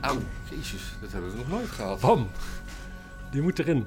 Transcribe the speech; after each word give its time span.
Auw, 0.00 0.18
jezus, 0.50 0.82
dat 1.00 1.12
hebben 1.12 1.30
we 1.30 1.36
nog 1.36 1.48
nooit 1.48 1.68
gehad. 1.68 2.00
Bam! 2.00 2.28
Die 3.30 3.42
moet 3.42 3.58
erin. 3.58 3.86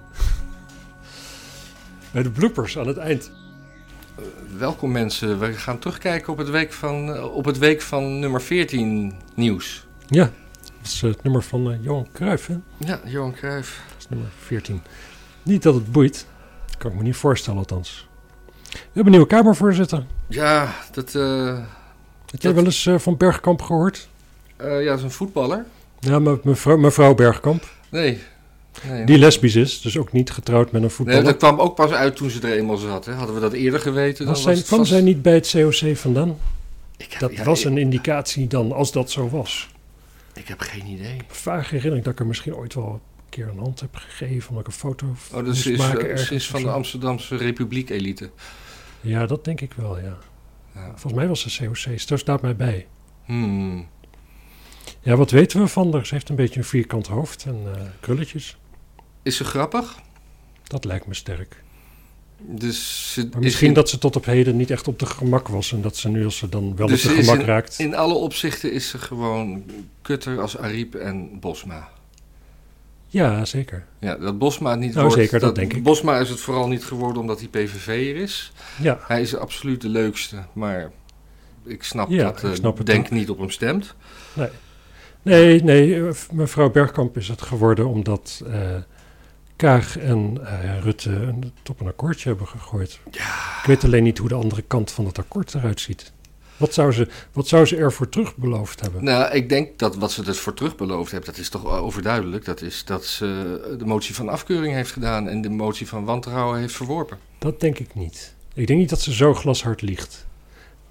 Bij 2.11 2.23
de 2.23 2.29
bloopers 2.29 2.77
aan 2.77 2.87
het 2.87 2.97
eind. 2.97 3.31
Eh, 4.15 4.23
welkom 4.57 4.91
mensen, 4.91 5.39
we 5.39 5.53
gaan 5.53 5.79
terugkijken 5.79 6.33
op 6.33 6.37
het 6.37 6.49
week 6.49 6.73
van, 6.73 7.15
eh, 7.15 7.35
op 7.35 7.45
het 7.45 7.57
week 7.57 7.81
van 7.81 8.19
nummer 8.19 8.41
14 8.41 9.13
nieuws. 9.33 9.87
Ja, 10.07 10.23
dat 10.61 10.71
is 10.83 11.03
eh, 11.03 11.09
het 11.09 11.23
nummer 11.23 11.43
van 11.43 11.71
eh, 11.71 11.83
Johan 11.83 12.07
Cruijff, 12.13 12.47
hè? 12.47 12.57
Ja, 12.77 12.99
Johan 13.05 13.33
Cruijff. 13.33 13.83
Dat 13.87 13.97
is 13.97 14.09
nummer 14.09 14.29
14. 14.39 14.81
Niet 15.43 15.63
dat 15.63 15.73
het 15.73 15.91
boeit. 15.91 16.25
Dat 16.65 16.77
kan 16.77 16.91
ik 16.91 16.97
me 16.97 17.03
niet 17.03 17.15
voorstellen, 17.15 17.59
althans. 17.59 18.07
We 18.71 18.77
hebben 18.77 19.05
een 19.05 19.11
nieuwe 19.11 19.27
Kamervoorzitter. 19.27 20.05
Ja, 20.27 20.75
dat, 20.91 21.13
Heb 22.25 22.41
jij 22.41 22.53
wel 22.53 22.65
eens 22.65 22.89
van 22.97 23.17
Bergkamp 23.17 23.61
gehoord? 23.61 24.08
Eh, 24.59 24.83
ja, 24.83 24.89
dat 24.89 24.97
is 24.97 25.03
een 25.03 25.11
voetballer. 25.11 25.65
Ja, 25.99 26.19
me- 26.19 26.39
mevrouw, 26.43 26.77
mevrouw 26.77 27.15
Bergkamp. 27.15 27.69
Nee. 27.91 28.17
nee 28.87 29.05
Die 29.05 29.17
lesbisch 29.17 29.55
is, 29.55 29.81
dus 29.81 29.97
ook 29.97 30.11
niet 30.11 30.31
getrouwd 30.31 30.65
met 30.65 30.73
een 30.73 30.81
Nee, 30.81 30.89
voetballer. 30.89 31.23
dat 31.23 31.37
kwam 31.37 31.59
ook 31.59 31.75
pas 31.75 31.91
uit 31.91 32.15
toen 32.15 32.29
ze 32.29 32.41
er 32.47 32.53
eenmaal 32.57 32.77
zat. 32.77 33.05
Hè. 33.05 33.13
Hadden 33.13 33.35
we 33.35 33.41
dat 33.41 33.53
eerder 33.53 33.79
geweten, 33.79 34.25
dan 34.25 34.33
was 34.33 34.43
was 34.43 34.43
zij, 34.43 34.53
het 34.53 34.65
kwam 34.65 34.79
vast- 34.79 34.91
zij 34.91 35.01
niet 35.01 35.21
bij 35.21 35.33
het 35.33 35.49
COC 35.51 35.97
vandaan? 35.97 36.37
Ik 36.97 37.11
heb, 37.11 37.19
Dat 37.19 37.35
ja, 37.35 37.43
was 37.43 37.59
ik- 37.59 37.65
een 37.65 37.77
indicatie 37.77 38.47
dan, 38.47 38.71
als 38.71 38.91
dat 38.91 39.11
zo 39.11 39.29
was. 39.29 39.69
Ik 40.33 40.47
heb 40.47 40.59
geen 40.59 40.85
idee. 40.87 41.17
Vage 41.27 41.69
herinnering 41.69 42.03
dat 42.03 42.13
ik 42.13 42.19
er 42.19 42.25
misschien 42.25 42.55
ooit 42.55 42.73
wel 42.73 42.87
een 42.93 43.29
keer 43.29 43.47
een 43.47 43.59
hand 43.59 43.79
heb 43.79 43.95
gegeven... 43.95 44.49
omdat 44.49 44.65
ik 44.65 44.73
een 44.73 44.79
foto 44.79 45.05
Oh, 45.33 45.43
moest 45.43 45.67
is, 45.67 45.77
maken 45.77 46.13
of 46.13 46.43
van 46.43 46.61
de. 46.61 46.69
Amsterdamse 46.69 47.35
Republiek-elite. 47.35 48.29
Ja, 49.01 49.25
dat 49.25 49.45
denk 49.45 49.61
ik 49.61 49.73
wel, 49.75 49.97
ja. 49.99 50.17
Ja. 50.75 50.85
Volgens 50.87 51.13
mij 51.13 51.27
was 51.27 51.41
ze 51.47 51.65
COC, 51.65 52.07
daar 52.07 52.17
staat 52.19 52.41
mij 52.41 52.55
bij. 52.55 52.87
Hmm. 53.25 53.87
Ja, 55.01 55.15
wat 55.15 55.31
weten 55.31 55.59
we 55.59 55.67
van 55.67 55.93
haar? 55.93 56.05
Ze 56.05 56.13
heeft 56.13 56.29
een 56.29 56.35
beetje 56.35 56.59
een 56.59 56.65
vierkant 56.65 57.07
hoofd 57.07 57.45
en 57.45 57.61
eh, 57.75 57.81
krulletjes. 57.99 58.57
Is 59.23 59.37
ze 59.37 59.43
grappig? 59.43 59.99
Dat 60.63 60.85
lijkt 60.85 61.07
me 61.07 61.13
sterk. 61.13 61.63
Dus 62.41 63.11
ze 63.13 63.21
Maar 63.21 63.37
is 63.39 63.43
misschien 63.43 63.67
in, 63.67 63.73
dat 63.73 63.89
ze 63.89 63.97
tot 63.97 64.15
op 64.15 64.25
heden 64.25 64.57
niet 64.57 64.71
echt 64.71 64.87
op 64.87 64.99
de 64.99 65.05
gemak 65.05 65.47
was... 65.47 65.71
en 65.71 65.81
dat 65.81 65.97
ze 65.97 66.09
nu 66.09 66.25
als 66.25 66.37
ze 66.37 66.49
dan 66.49 66.75
wel 66.75 66.87
Dus 66.87 67.03
op 67.03 67.09
de 67.09 67.13
ze 67.15 67.19
is 67.21 67.25
gemak 67.27 67.41
in- 67.41 67.47
raakt... 67.47 67.79
in 67.79 67.95
alle 67.95 68.13
opzichten 68.13 68.71
is 68.71 68.89
ze 68.89 68.97
gewoon 68.97 69.63
kutter 70.01 70.41
als 70.41 70.57
Ariep 70.57 70.95
en 70.95 71.39
Bosma. 71.39 71.89
Ja, 73.07 73.45
zeker. 73.45 73.85
Ja, 73.99 74.15
dat 74.15 74.37
Bosma 74.37 74.69
het 74.71 74.79
niet 74.79 74.93
Nou, 74.93 75.05
wordt... 75.07 75.21
zeker, 75.21 75.39
dat 75.39 75.55
denk 75.55 75.73
ik. 75.73 75.83
Bosma 75.83 76.17
is 76.19 76.29
het 76.29 76.39
vooral 76.39 76.67
niet 76.67 76.83
geworden 76.83 77.21
omdat 77.21 77.39
hij 77.39 77.47
PVV'er 77.47 78.15
is. 78.15 78.51
Ja, 78.81 78.99
Hij 79.01 79.21
is 79.21 79.35
absoluut 79.35 79.81
de 79.81 79.89
leukste, 79.89 80.43
maar 80.53 80.91
ik 81.65 81.83
snap 81.83 82.09
Ja, 82.09 82.23
dat 82.23 82.37
ik 82.37 82.49
eh, 82.49 82.55
snap 82.55 82.77
het 82.77 82.85
Denk 82.85 83.05
ook. 83.05 83.11
niet 83.11 83.29
op 83.29 83.37
hem 83.39 83.49
stemt. 83.49 83.95
nee, 84.33 84.47
nee, 85.23 86.07
eh, 86.07 86.13
mevrouw 86.31 86.69
Bergkamp 86.71 87.17
is 87.17 87.27
het 87.27 87.41
geworden 87.41 87.87
omdat... 87.87 88.43
eh, 88.47 88.75
Kaag 89.59 89.97
en 89.97 90.37
eh, 90.45 90.79
Rutte 90.81 91.09
een, 91.09 91.53
op 91.69 91.79
een 91.79 91.87
akkoordje 91.87 92.29
hebben 92.29 92.47
gegooid. 92.47 92.99
Ik 93.61 93.63
weet 93.65 93.83
alleen 93.83 94.03
niet 94.03 94.17
hoe 94.17 94.27
de 94.27 94.35
andere 94.35 94.61
kant 94.61 94.91
van 94.91 95.05
het 95.05 95.17
akkoord 95.17 95.53
eruit 95.53 95.81
ziet. 95.81 96.11
Wat 96.57 96.73
zou 96.73 96.91
ze, 96.91 97.07
wat 97.31 97.47
zou 97.47 97.65
ze 97.65 97.75
ervoor 97.77 98.09
terug 98.09 98.35
beloofd 98.35 98.81
hebben? 98.81 99.03
Nou, 99.03 99.33
ik 99.33 99.49
denk 99.49 99.79
dat 99.79 99.95
wat 99.95 100.11
ze 100.11 100.23
er 100.25 100.35
voor 100.35 100.53
terug 100.53 100.75
beloofd 100.75 101.11
heeft, 101.11 101.25
dat 101.25 101.37
is 101.37 101.49
toch 101.49 101.65
overduidelijk. 101.65 102.45
Dat 102.45 102.61
is 102.61 102.85
dat 102.85 103.05
ze 103.05 103.75
de 103.77 103.85
motie 103.85 104.15
van 104.15 104.29
afkeuring 104.29 104.73
heeft 104.73 104.91
gedaan 104.91 105.27
en 105.27 105.41
de 105.41 105.49
motie 105.49 105.87
van 105.87 106.05
wantrouwen 106.05 106.59
heeft 106.59 106.75
verworpen. 106.75 107.17
Dat 107.37 107.59
denk 107.59 107.79
ik 107.79 107.95
niet. 107.95 108.33
Ik 108.53 108.67
denk 108.67 108.79
niet 108.79 108.89
dat 108.89 109.01
ze 109.01 109.13
zo 109.13 109.33
glashard 109.33 109.81
liegt. 109.81 110.25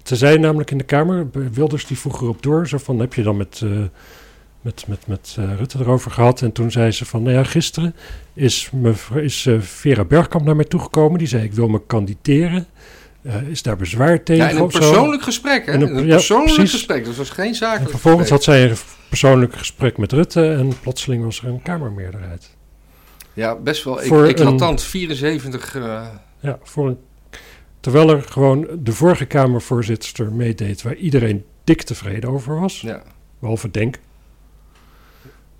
Ze 0.09 0.15
zei 0.15 0.37
namelijk 0.39 0.71
in 0.71 0.77
de 0.77 0.83
Kamer, 0.83 1.27
Wilders 1.53 1.85
die 1.85 1.97
vroeg 1.97 2.21
erop 2.21 2.43
door, 2.43 2.67
zo 2.67 2.77
van 2.77 2.99
heb 2.99 3.13
je 3.13 3.23
dan 3.23 3.37
met, 3.37 3.61
eh, 3.63 3.69
met, 4.61 4.83
met, 4.87 5.07
met 5.07 5.35
eh, 5.39 5.55
Rutte 5.57 5.77
erover 5.79 6.11
gehad? 6.11 6.41
En 6.41 6.51
toen 6.51 6.71
zei 6.71 6.91
ze 6.91 7.05
van, 7.05 7.23
nou 7.23 7.35
ja, 7.35 7.43
gisteren 7.43 7.95
is, 8.33 8.69
mevrouw, 8.73 9.21
is 9.21 9.45
eh, 9.45 9.59
Vera 9.59 10.05
Bergkamp 10.05 10.45
naar 10.45 10.55
mij 10.55 10.65
toegekomen. 10.65 11.17
Die 11.17 11.27
zei, 11.27 11.43
ik 11.43 11.53
wil 11.53 11.67
me 11.67 11.81
kandideren. 11.87 12.67
Is 13.49 13.61
daar 13.61 13.75
bezwaar 13.77 14.23
tegen? 14.23 14.43
Ja, 14.43 14.49
in 14.49 14.57
een 14.57 14.71
zo? 14.71 14.79
persoonlijk 14.79 15.23
gesprek, 15.23 15.65
hè? 15.65 15.73
In 15.73 15.81
In 15.81 15.87
een- 15.87 15.95
een, 15.97 16.05
ja, 16.05 16.15
persoonlijk 16.15 16.53
precies. 16.53 16.71
gesprek. 16.73 17.05
Dat 17.05 17.15
was 17.15 17.29
geen 17.29 17.47
En 17.47 17.55
zakelijk 17.55 17.89
vervolgens 17.89 18.29
had 18.29 18.43
zij 18.43 18.69
een 18.69 18.77
persoonlijk 19.09 19.55
gesprek 19.55 19.97
met 19.97 20.11
Rutte 20.11 20.51
en 20.51 20.79
plotseling 20.81 21.23
was 21.23 21.41
er 21.41 21.47
een 21.47 21.61
Kamermeerderheid. 21.61 22.49
Ja, 23.33 23.55
best 23.55 23.83
wel 23.83 23.97
Voor 23.99 24.27
ik, 24.27 24.39
eclatant. 24.39 24.83
74... 24.83 25.75
eh, 25.75 26.01
Ja, 26.39 26.59
voor 26.63 26.87
een, 26.87 26.97
terwijl 27.79 28.09
er 28.09 28.21
gewoon 28.21 28.67
de 28.79 28.93
vorige 28.93 29.25
Kamervoorzitter 29.25 30.31
meedeed 30.33 30.81
waar 30.81 30.95
iedereen 30.95 31.45
dik 31.63 31.81
tevreden 31.81 32.29
over 32.29 32.59
was. 32.59 32.81
ja. 32.81 33.03
Behalve 33.39 33.71
Denk. 33.71 33.99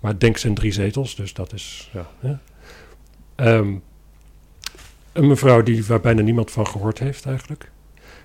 Maar 0.00 0.18
Denk 0.18 0.36
zijn 0.36 0.54
drie 0.54 0.72
zetels, 0.72 1.14
dus 1.16 1.32
dat 1.34 1.52
is. 1.52 1.90
Ja. 1.92 2.40
Ehm, 3.34 3.74
een 5.12 5.26
mevrouw 5.26 5.62
die, 5.62 5.84
waar 5.86 6.00
bijna 6.00 6.22
niemand 6.22 6.50
van 6.50 6.66
gehoord 6.66 6.98
heeft, 6.98 7.26
eigenlijk. 7.26 7.70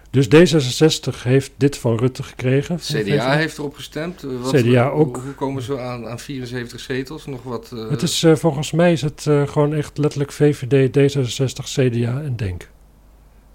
Dus 0.09 0.28
D66 0.28 1.23
heeft 1.23 1.51
dit 1.57 1.78
van 1.78 1.97
Rutte 1.97 2.23
gekregen. 2.23 2.78
CDA 2.78 3.35
heeft 3.35 3.57
erop 3.57 3.75
gestemd. 3.75 4.22
Wat, 4.22 4.53
CDA 4.53 4.89
ook. 4.89 5.17
Hoe, 5.23 5.34
komen 5.34 5.61
ze 5.61 5.79
aan, 5.79 6.07
aan 6.07 6.19
74 6.19 6.79
zetels? 6.79 7.25
Nog 7.25 7.44
wat... 7.44 7.72
eh, 7.72 7.89
Het 7.89 8.01
is, 8.01 8.23
eh, 8.23 8.35
volgens 8.35 8.72
mij 8.72 8.91
is 8.91 9.01
het 9.01 9.28
eh, 9.28 9.47
gewoon 9.47 9.73
echt 9.73 9.97
letterlijk 9.97 10.31
VVD, 10.31 10.89
D66, 10.97 11.63
CDA 11.63 12.22
en 12.22 12.35
Denk. 12.35 12.69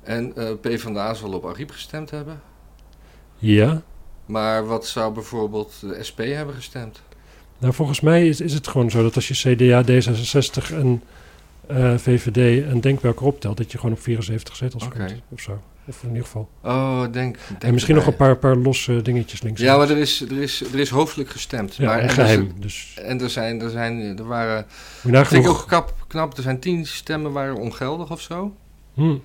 En 0.03 0.37
eh 0.37 0.51
PvdA 0.61 1.15
zal 1.15 1.33
op 1.33 1.47
Ariep 1.47 1.71
gestemd 1.71 2.11
hebben. 2.11 2.41
Ja. 3.39 3.83
Maar 4.27 4.67
wat 4.67 4.87
zou 4.87 5.13
bijvoorbeeld 5.13 5.81
de 5.81 5.99
SP 6.09 6.19
hebben 6.19 6.55
gestemd? 6.55 7.03
Nou, 7.59 7.75
volgens 7.75 8.01
mij 8.01 8.29
is, 8.29 8.41
is 8.41 8.53
het 8.53 8.69
gewoon 8.69 8.91
zo 8.91 9.03
dat 9.03 9.15
als 9.15 9.29
je 9.29 9.55
CDA, 9.55 9.85
D66 9.85 10.75
en 10.75 11.03
eh, 11.67 11.95
VVD 11.97 12.65
en 12.65 12.81
Denk 12.81 13.21
optelt, 13.21 13.57
dat 13.57 13.73
je 13.73 13.79
gewoon 13.79 13.95
op 13.95 14.01
74 14.01 14.57
zetels 14.57 14.85
Oké. 14.85 14.99
komt. 14.99 15.23
Of 15.29 15.41
zo. 15.41 15.61
Of 15.87 16.03
in 16.03 16.09
ieder 16.09 16.25
geval. 16.25 16.49
Oh, 16.63 17.03
denk... 17.03 17.13
denk 17.13 17.63
en 17.63 17.73
misschien 17.73 17.95
nog 17.95 18.07
een 18.07 18.17
paar, 18.17 18.37
paar 18.37 18.57
losse 18.57 19.03
dingetjes 19.03 19.43
links. 19.43 19.61
Ja, 19.61 19.77
maar 19.77 19.91
er 19.91 19.97
is, 19.97 20.21
er 20.21 20.43
is, 20.43 20.61
er 20.73 20.79
is 20.79 20.91
hoofdelijk 20.91 21.31
gestemd. 21.31 21.77
ja, 21.77 21.87
maar, 21.87 21.99
en 21.99 22.11
geheim. 22.11 22.41
Er, 22.41 22.61
Dus 22.61 22.99
en 23.03 23.21
er 23.21 23.31
zijn, 23.31 23.61
er 23.61 23.71
zijn, 23.71 24.19
er 24.19 24.27
waren... 24.27 24.67
nagaan 25.03 25.27
Vind 25.27 25.45
ik 25.45 25.51
ook 25.51 25.65
knap, 25.67 25.95
knap, 26.07 26.37
er 26.37 26.43
zijn 26.43 26.61
tien 26.61 26.87
stemmen 26.87 27.33
waren 27.33 27.57
ongeldig 27.57 28.11
of 28.11 28.21
zo. 28.21 28.57
Hm. 28.95 29.17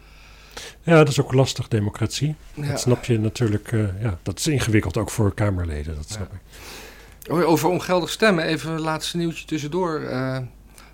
Ja, 0.83 0.97
dat 0.97 1.07
is 1.07 1.21
ook 1.21 1.33
lastig, 1.33 1.67
democratie. 1.67 2.35
Ja. 2.53 2.67
Dat 2.67 2.79
snap 2.79 3.05
je 3.05 3.19
natuurlijk. 3.19 3.71
eh, 3.71 4.01
ja, 4.01 4.17
dat 4.23 4.39
is 4.39 4.47
ingewikkeld 4.47 4.97
ook 4.97 5.09
voor 5.09 5.33
Kamerleden, 5.33 5.95
dat 5.95 6.09
snap 6.09 6.29
ik. 6.33 6.39
Over 7.31 7.69
ongeldig 7.69 8.09
stemmen, 8.09 8.43
even 8.45 8.71
een 8.71 8.81
laatste 8.81 9.17
nieuwtje 9.17 9.45
tussendoor. 9.45 9.99
eh, 10.01 10.37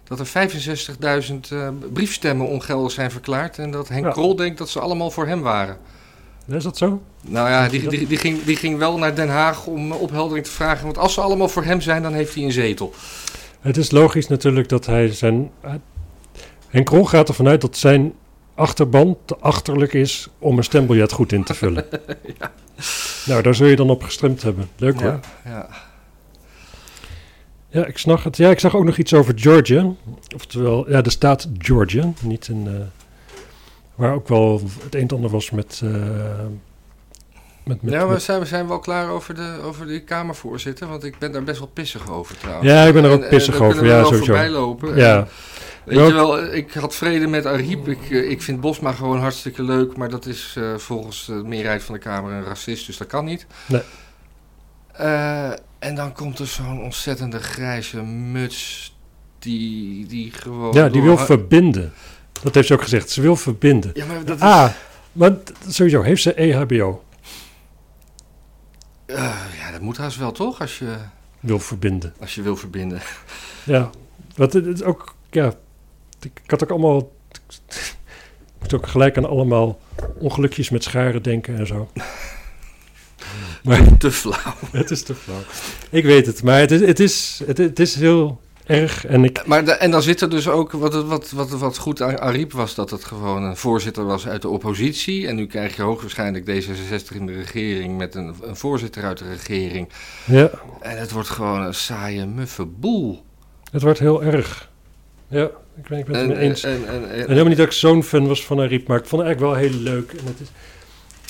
dat 0.03 0.19
er 0.19 0.25
65.000 0.25 1.51
eh, 1.51 1.67
briefstemmen 1.93 2.47
ongeldig 2.47 2.91
zijn 2.91 3.11
verklaard. 3.11 3.57
En 3.57 3.71
dat 3.71 3.87
Henk 3.87 4.05
Ja. 4.05 4.11
Krol 4.11 4.35
denkt 4.35 4.57
dat 4.57 4.69
ze 4.69 4.79
allemaal 4.79 5.11
voor 5.11 5.27
hem 5.27 5.41
waren. 5.41 5.77
Is 6.47 6.63
dat 6.63 6.77
zo? 6.77 7.01
Nou 7.21 7.49
ja, 7.49 7.67
die, 7.69 7.87
die, 7.87 8.07
die, 8.07 8.17
ging, 8.17 8.43
die 8.43 8.55
ging 8.55 8.77
wel 8.77 8.97
naar 8.97 9.15
Den 9.15 9.29
Haag 9.29 9.65
om 9.65 9.91
opheldering 9.91 10.45
te 10.45 10.51
vragen. 10.51 10.85
Want 10.85 10.97
als 10.97 11.13
ze 11.13 11.21
allemaal 11.21 11.47
voor 11.49 11.63
hem 11.63 11.81
zijn, 11.81 12.01
dan 12.03 12.13
heeft 12.13 12.35
hij 12.35 12.43
een 12.43 12.51
zetel. 12.51 12.93
Het 13.61 13.77
is 13.77 13.91
logisch 13.91 14.27
natuurlijk 14.27 14.69
dat 14.69 14.85
hij 14.85 15.13
zijn. 15.13 15.51
Uh, 15.65 15.71
Henk 16.67 16.85
Krol 16.85 17.05
gaat 17.05 17.27
ervan 17.27 17.47
uit 17.47 17.61
dat 17.61 17.77
zijn 17.77 18.13
achterban 18.61 19.17
te 19.25 19.35
achterlijk 19.39 19.93
is 19.93 20.27
om 20.39 20.57
een 20.57 20.63
stembiljet 20.63 21.11
goed 21.11 21.31
in 21.31 21.43
te 21.43 21.53
vullen. 21.53 21.85
Nou, 23.25 23.41
daar 23.41 23.55
zul 23.55 23.67
je 23.67 23.75
dan 23.75 23.89
op 23.89 24.03
gestemd 24.03 24.41
hebben. 24.41 24.69
Leuk 24.77 25.01
hoor. 25.01 25.09
Ja, 25.11 25.19
ja. 25.45 25.67
Ja, 27.69 27.85
ik 27.85 27.97
snap 27.97 28.23
het. 28.23 28.37
Ja, 28.37 28.49
ik 28.49 28.59
zag 28.59 28.75
ook 28.75 28.83
nog 28.83 28.97
iets 28.97 29.13
over 29.13 29.33
Georgia. 29.37 29.85
Oftewel, 30.35 30.89
ja, 30.89 31.01
de 31.01 31.09
staat 31.09 31.47
Georgia. 31.57 32.11
Niet 32.21 32.47
een. 32.47 32.67
eh, 32.67 32.73
waar 33.95 34.13
ook 34.13 34.27
wel 34.27 34.61
het 34.83 34.95
een 34.95 35.01
en 35.07 35.15
ander 35.15 35.29
was 35.29 35.49
met. 35.51 35.81
eh, 35.83 35.91
met, 37.63 37.81
met, 37.81 37.93
ja, 37.93 38.05
met- 38.05 38.21
zijn 38.21 38.39
we 38.39 38.45
zijn 38.45 38.67
wel 38.67 38.79
klaar 38.79 39.09
over 39.09 39.35
de, 39.35 39.57
over 39.63 39.87
de 39.87 39.99
Kamervoorzitter? 40.03 40.87
Want 40.87 41.03
ik 41.03 41.17
ben 41.19 41.31
daar 41.31 41.43
best 41.43 41.59
wel 41.59 41.69
pissig 41.73 42.09
over 42.11 42.37
trouwens. 42.37 42.67
Ja, 42.69 42.83
ik 42.83 42.93
ben 42.93 43.03
er 43.03 43.11
ook 43.11 43.21
En- 43.23 43.29
pissig 43.29 43.55
en, 43.55 43.61
over, 43.61 43.81
we 43.81 43.87
ja, 43.87 44.03
sowieso. 44.03 44.25
voorbij 44.25 44.49
lopen. 44.49 44.95
ja, 44.95 45.17
En, 45.17 45.27
Weet 45.85 45.97
Ja. 45.97 46.05
je 46.05 46.13
wel, 46.13 46.53
ik 46.53 46.73
had 46.73 46.95
vrede 46.95 47.27
met 47.27 47.45
Ariep. 47.45 47.87
Ik, 47.87 48.09
eh, 48.09 48.29
ik 48.29 48.41
vind 48.41 48.61
Bosma 48.61 48.91
gewoon 48.91 49.19
hartstikke 49.19 49.63
leuk. 49.63 49.97
Maar 49.97 50.09
dat 50.09 50.25
is 50.25 50.53
eh, 50.57 50.77
volgens 50.77 51.25
de 51.25 51.33
meerderheid 51.33 51.83
van 51.83 51.93
de 51.95 52.01
Kamer 52.01 52.31
een 52.33 52.43
racist. 52.43 52.85
Dus 52.85 52.97
dat 52.97 53.07
kan 53.07 53.25
niet. 53.25 53.45
Nee. 53.65 53.81
Eh, 54.91 55.49
en 55.79 55.95
dan 55.95 56.13
komt 56.13 56.39
er 56.39 56.47
zo'n 56.47 56.81
ontzettende 56.81 57.39
grijze 57.39 58.01
muts. 58.03 58.89
Die, 59.39 60.05
die 60.05 60.31
gewoon... 60.31 60.73
ja, 60.73 60.89
die 60.89 61.01
wil 61.01 61.17
verbinden. 61.17 61.93
Dat 62.43 62.55
heeft 62.55 62.67
ze 62.67 62.73
ook 62.73 62.81
gezegd. 62.81 63.09
Ze 63.09 63.21
wil 63.21 63.35
verbinden. 63.35 63.91
Ja, 63.93 64.05
maar 64.05 64.25
dat 64.25 64.35
is... 64.35 64.41
Ah, 64.41 64.69
maar 65.11 65.31
sowieso, 65.67 66.01
heeft 66.01 66.21
ze 66.21 66.41
E 66.41 66.51
EHBO? 66.51 67.03
Eh, 69.05 69.35
ja, 69.59 69.71
dat 69.71 69.81
moet 69.81 69.97
haast 69.97 70.17
wel 70.17 70.31
toch? 70.31 70.59
Als 70.61 70.79
je, 70.79 70.95
Wil 71.39 71.59
verbinden. 71.59 72.13
als 72.19 72.35
je 72.35 72.41
wil 72.41 72.55
verbinden. 72.55 73.01
Ja, 73.63 73.89
wat 74.35 74.53
het 74.53 74.65
is 74.65 74.83
ook, 74.83 75.15
ja, 75.29 75.53
ik, 76.25 76.41
had 76.45 76.63
ook 76.63 76.69
allemaal, 76.69 76.97
ik 77.75 78.59
moet 78.59 78.73
ook 78.73 78.87
gelijk 78.87 79.17
aan 79.17 79.25
allemaal 79.29 79.79
ongelukjes 80.19 80.69
met 80.69 80.83
scharen 80.83 81.23
denken 81.23 81.57
en 81.57 81.67
zo. 81.67 81.89
Maar 83.63 83.97
Te 83.97 84.11
flauw. 84.11 84.53
het 84.71 84.91
is 84.91 85.03
te 85.03 85.15
flauw. 85.15 85.39
Ik 85.89 86.03
weet 86.03 86.25
het, 86.25 86.43
maar 86.43 86.59
het 86.59 86.71
is, 86.71 86.81
het 86.81 86.99
is, 86.99 87.41
het, 87.45 87.57
het 87.57 87.79
is 87.79 87.95
heel 87.95 88.41
erg. 88.65 89.05
En 89.05 89.23
ik, 89.23 89.45
Maar 89.45 89.65
de- 89.65 89.71
en 89.71 89.91
dan 89.91 90.01
zit 90.01 90.21
er 90.21 90.29
dus 90.29 90.47
ook, 90.47 90.71
wat, 90.71 90.93
wat, 91.05 91.31
wat, 91.31 91.49
wat 91.49 91.77
goed 91.77 92.01
aan 92.01 92.19
Ariep 92.19 92.51
was, 92.51 92.75
dat 92.75 92.89
het 92.89 93.03
gewoon 93.05 93.43
een 93.43 93.57
voorzitter 93.57 94.05
was 94.05 94.27
uit 94.27 94.41
de 94.41 94.47
oppositie. 94.49 95.27
En 95.27 95.35
nu 95.35 95.45
krijg 95.47 95.75
je 95.75 95.81
hoogwaarschijnlijk 95.81 96.45
D66 96.45 97.15
in 97.15 97.25
de 97.25 97.33
regering 97.33 97.97
met 97.97 98.15
een, 98.15 98.35
een 98.41 98.55
voorzitter 98.55 99.03
uit 99.03 99.17
de 99.17 99.29
regering. 99.29 99.89
ja, 100.25 100.49
En 100.79 100.97
het 100.97 101.11
wordt 101.11 101.29
gewoon 101.29 101.61
een 101.61 101.73
saaie, 101.73 102.25
muffe 102.25 102.65
boel. 102.65 103.23
het 103.71 103.81
wordt 103.81 103.99
heel 103.99 104.23
erg. 104.23 104.69
Ja, 105.31 105.43
ik 105.77 105.87
ben, 105.87 105.99
ik 105.99 106.05
ben 106.05 106.15
het 106.15 106.29
En, 106.29 106.37
mee 106.37 106.37
eens. 106.49 106.63
en, 106.63 106.87
en, 106.87 106.93
en- 106.93 107.09
En 107.11 107.19
helemaal 107.19 107.45
niet 107.45 107.57
dat 107.57 107.65
ik 107.65 107.71
zo'n 107.71 108.03
fan 108.03 108.27
was 108.27 108.45
van 108.45 108.59
Ariep, 108.59 108.87
maar 108.87 108.97
ik 108.97 109.05
vond 109.05 109.21
het 109.21 109.31
eigenlijk 109.31 109.61
wel 109.61 109.69
heel 109.69 109.79
leuk. 109.93 110.11
En 110.11 110.25
het 110.25 110.39
is, 110.39 110.47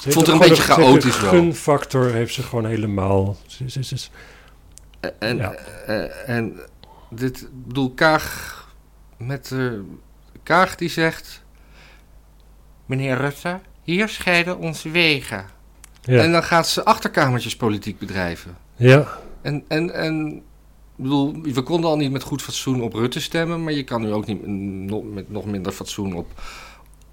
ze 0.03 0.11
vond 0.11 0.27
het 0.27 0.35
een 0.41 0.47
beetje 0.49 0.63
chaotisch 0.63 1.15
De 1.15 1.21
wel. 1.21 1.29
gunfactor 1.29 2.11
heeft 2.11 2.33
ze 2.33 2.43
gewoon 2.43 2.65
helemaal. 2.65 3.37
Ze, 3.47 3.69
ze, 3.83 3.83
ze- 3.97 4.09
en, 5.19 5.37
Ja. 5.37 5.53
eh, 5.87 6.29
en 6.29 6.59
dit, 7.09 7.47
bedoel, 7.51 7.93
Kaag 7.93 8.57
met 9.17 9.51
eh, 9.51 9.65
Kaag 10.43 10.75
die 10.75 10.89
zegt... 10.89 11.43
Meneer 12.85 13.17
Rutte, 13.17 13.59
hier 13.83 14.09
scheiden 14.09 14.57
onze 14.57 14.89
wegen. 14.89 15.45
ja, 16.01 16.23
En 16.23 16.31
dan 16.31 16.43
gaat 16.43 16.67
ze 16.67 16.83
achterkamertjespolitiek 16.85 17.99
bedrijven. 17.99 18.57
ja, 18.75 19.07
En, 19.41 19.63
en, 19.67 19.93
en 19.93 20.41
ik 21.01 21.07
bedoel, 21.07 21.35
we 21.53 21.61
konden 21.61 21.89
al 21.89 21.97
niet 21.97 22.11
met 22.11 22.23
goed 22.23 22.41
fatsoen 22.41 22.81
op 22.81 22.93
Rutte 22.93 23.21
stemmen, 23.21 23.63
maar 23.63 23.73
je 23.73 23.83
kan 23.83 24.01
nu 24.01 24.11
ook 24.11 24.25
niet 24.25 24.45
met 25.13 25.31
nog 25.31 25.45
minder 25.45 25.71
fatsoen 25.71 26.13
op, 26.15 26.27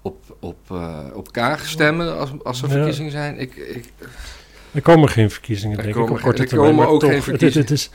op, 0.01 0.17
op, 0.39 0.57
eh, 0.71 0.97
op 1.13 1.31
Kaag 1.31 1.65
stemmen 1.67 2.17
als, 2.17 2.29
als 2.43 2.61
er 2.61 2.67
Ja. 2.67 2.73
verkiezingen 2.73 3.11
zijn. 3.11 3.39
Ik, 3.39 3.55
ik, 3.55 3.85
er 4.71 4.81
komen 4.81 5.09
geen 5.09 5.29
verkiezingen, 5.31 5.77
Er 5.77 5.83
denk 5.83 5.95
komen 5.95 6.11
ik, 6.11 6.17
op 6.17 6.23
korte 6.23 6.41
er 6.41 6.47
termijn. 6.47 6.69
komen 6.71 6.87
ook 6.87 6.99
toch, 6.99 7.09
geen 7.23 7.33
het, 7.33 7.41
is- 7.41 7.55
het 7.55 7.71
is, 7.71 7.89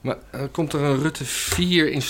maar 0.00 0.16
eh, 0.30 0.40
komt 0.52 0.72
er 0.72 0.80
een 0.82 0.98
Rutte 1.00 1.24
4 1.24 1.90
in, 1.92 2.02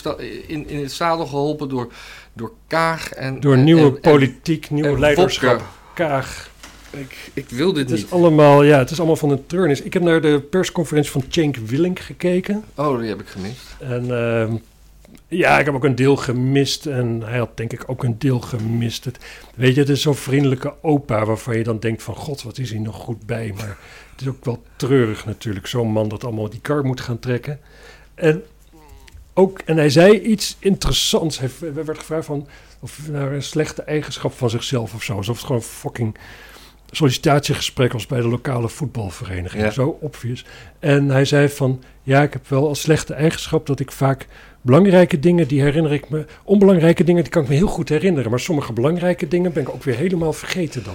in, 0.46 0.68
in 0.68 0.82
het 0.82 0.92
zadel 0.92 1.26
geholpen 1.26 1.68
door, 1.68 1.92
door 2.32 2.52
Kaag 2.66 3.12
en... 3.12 3.40
door 3.40 3.54
en- 3.54 3.64
nieuwe 3.64 3.82
en- 3.94 4.00
politiek, 4.00 4.70
nieuw 4.70 4.84
en 4.84 4.98
leiderschap. 4.98 5.62
Kaag. 5.94 6.50
Ik, 6.90 7.30
ik 7.34 7.48
wil 7.48 7.72
dit 7.72 7.90
Het 7.90 7.98
niet. 7.98 8.06
is 8.06 8.12
allemaal, 8.12 8.62
ja, 8.62 8.78
het 8.78 8.90
is 8.90 8.98
allemaal 8.98 9.16
van 9.16 9.30
een 9.30 9.46
treurnis. 9.46 9.82
Ik 9.82 9.92
heb 9.92 10.02
naar 10.02 10.20
de 10.20 10.40
persconferentie 10.50 11.10
van 11.12 11.24
Cenk 11.28 11.56
Willink 11.56 11.98
gekeken. 11.98 12.64
Oh, 12.74 12.98
die 12.98 13.08
heb 13.08 13.20
ik 13.20 13.26
gemist. 13.28 13.76
En 13.78 14.10
ehm, 14.10 14.54
ja, 15.28 15.58
ik 15.58 15.64
heb 15.64 15.74
ook 15.74 15.84
een 15.84 15.94
deel 15.94 16.16
gemist. 16.16 16.86
En 16.86 17.22
hij 17.24 17.38
had 17.38 17.56
denk 17.56 17.72
ik 17.72 17.82
ook 17.86 18.04
een 18.04 18.18
deel 18.18 18.40
gemist. 18.40 19.04
Het, 19.04 19.18
weet 19.54 19.74
je, 19.74 19.80
het 19.80 19.88
is 19.88 20.02
zo'n 20.02 20.14
vriendelijke 20.14 20.74
opa 20.82 21.24
waarvan 21.24 21.56
je 21.56 21.62
dan 21.64 21.78
denkt 21.78 22.02
van... 22.02 22.14
God, 22.14 22.42
wat 22.42 22.58
is 22.58 22.70
hij 22.70 22.78
nog 22.78 22.96
goed 22.96 23.26
bij. 23.26 23.52
Maar 23.56 23.76
het 24.10 24.20
is 24.20 24.28
ook 24.28 24.44
wel 24.44 24.62
treurig 24.76 25.24
natuurlijk. 25.26 25.66
Zo'n 25.66 25.92
man 25.92 26.08
dat 26.08 26.24
allemaal 26.24 26.50
die 26.50 26.60
kar 26.60 26.84
moet 26.84 27.00
gaan 27.00 27.18
trekken. 27.18 27.60
En, 28.14 28.42
ook, 29.34 29.58
en 29.58 29.76
hij 29.76 29.90
zei 29.90 30.20
iets 30.20 30.56
interessants. 30.58 31.38
Hij 31.38 31.50
werd 31.74 31.98
gevraagd 31.98 32.26
van... 32.26 32.46
Of 32.82 33.08
nou 33.08 33.34
een 33.34 33.42
slechte 33.42 33.82
eigenschap 33.82 34.32
van 34.32 34.50
zichzelf 34.50 34.94
of 34.94 35.02
zo. 35.02 35.16
Alsof 35.16 35.36
het 35.36 35.46
gewoon 35.46 35.62
fucking 35.62 36.16
sollicitatiegesprek 36.90 37.92
was 37.92 38.06
bij 38.06 38.20
de 38.20 38.28
lokale 38.28 38.68
voetbalvereniging. 38.68 39.62
Ja. 39.62 39.70
Zo 39.70 39.98
obvious. 40.00 40.44
En 40.78 41.08
hij 41.08 41.24
zei 41.24 41.48
van... 41.48 41.82
Ja, 42.02 42.22
ik 42.22 42.32
heb 42.32 42.48
wel 42.48 42.68
als 42.68 42.80
slechte 42.80 43.14
eigenschap 43.14 43.66
dat 43.66 43.80
ik 43.80 43.92
vaak 43.92 44.26
belangrijke 44.60 45.18
dingen, 45.18 45.48
die 45.48 45.62
herinner 45.62 45.92
ik 45.92 46.08
me. 46.08 46.24
Onbelangrijke 46.44 47.04
dingen, 47.04 47.22
die 47.22 47.32
kan 47.32 47.42
ik 47.42 47.48
me 47.48 47.54
heel 47.54 47.66
goed 47.66 47.88
herinneren. 47.88 48.30
Maar 48.30 48.40
sommige 48.40 48.72
belangrijke 48.72 49.28
dingen 49.28 49.52
ben 49.52 49.62
ik 49.62 49.68
ook 49.68 49.82
weer 49.82 49.96
helemaal 49.96 50.32
vergeten 50.32 50.84
dan. 50.84 50.94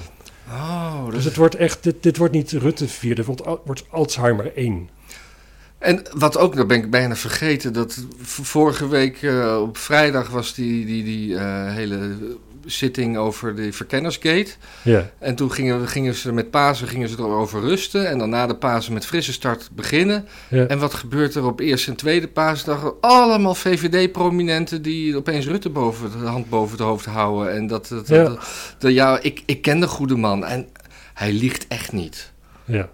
Oh, 0.50 1.10
Dus 1.10 1.26
het 1.26 1.36
wordt 1.36 1.56
echt, 1.56 1.84
dit, 1.84 2.04
dit 2.04 2.18
wordt 2.18 2.34
niet 2.34 2.52
Rutte 2.52 2.88
4, 2.88 3.16
dit 3.16 3.26
wordt, 3.26 3.42
wordt 3.66 3.86
Alzheimer 3.90 4.56
1. 4.56 4.90
En 5.78 6.02
wat 6.18 6.38
ook, 6.38 6.56
dat 6.56 6.68
ben 6.68 6.78
ik 6.78 6.90
bijna 6.90 7.16
vergeten, 7.16 7.74
dat 7.74 8.06
vorige 8.22 8.88
week 8.88 9.22
eh, 9.22 9.60
op 9.62 9.78
vrijdag 9.78 10.30
was 10.30 10.54
die, 10.54 10.86
die, 10.86 11.04
die 11.04 11.36
eh, 11.36 11.74
hele 11.74 12.16
zitting 12.66 13.18
over 13.18 13.56
de 13.56 13.74
verkennersgate. 13.74 14.52
Ja, 14.82 15.10
En 15.20 15.36
toen 15.36 15.52
gingen, 15.52 15.88
gingen 15.88 16.14
ze 16.14 16.32
met 16.34 16.50
Pasen 16.52 16.88
gingen 16.88 17.10
ze 17.10 17.16
erover 17.18 17.62
rusten. 17.62 18.10
En 18.10 18.18
dan 18.18 18.30
na 18.30 18.48
de 18.48 18.56
Pasen 18.56 18.94
met 18.94 19.06
frisse 19.06 19.34
start 19.34 19.70
beginnen. 19.72 20.26
ja. 20.50 20.66
En 20.66 20.80
wat 20.80 20.94
gebeurt 20.94 21.36
er 21.36 21.46
op 21.46 21.60
eerste 21.60 21.90
en 21.92 21.98
tweede 21.98 22.28
paasdag? 22.28 22.94
Allemaal 23.02 23.56
VVD-prominenten 23.56 24.82
die 24.82 25.16
opeens 25.18 25.46
Rutte 25.48 25.70
boven 25.70 26.12
de 26.12 26.26
hand 26.26 26.50
boven 26.50 26.78
het 26.78 26.86
hoofd 26.86 27.06
houden. 27.06 27.54
En 27.54 27.68
dat, 27.68 27.88
dat, 27.88 28.08
Ja. 28.08 28.24
dat- 28.24 28.48
dat- 28.80 28.92
ja, 28.94 29.20
ik, 29.22 29.42
ik 29.46 29.62
ken 29.62 29.80
de 29.80 29.88
goede 29.88 30.16
man 30.16 30.46
en 30.46 30.68
hij 31.14 31.32
liegt 31.34 31.68
echt 31.68 31.92
niet. 31.92 32.32
ja. 32.66 32.90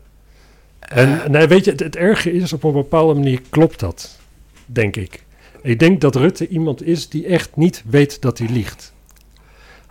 En 0.79 1.21
nee, 1.31 1.47
weet 1.47 1.65
je, 1.65 1.71
het, 1.71 1.79
het 1.79 1.95
erge 1.95 2.31
is, 2.33 2.53
op 2.53 2.63
een 2.63 2.71
bepaalde 2.73 3.13
manier 3.13 3.41
klopt 3.50 3.79
dat, 3.79 4.18
denk 4.65 4.95
ik. 4.95 5.23
Ik 5.62 5.79
denk 5.79 6.01
dat 6.01 6.15
Rutte 6.15 6.47
iemand 6.47 6.83
is 6.83 7.09
die 7.09 7.25
echt 7.25 7.56
niet 7.56 7.83
weet 7.85 8.21
dat 8.21 8.38
hij 8.38 8.47
liegt. 8.50 8.94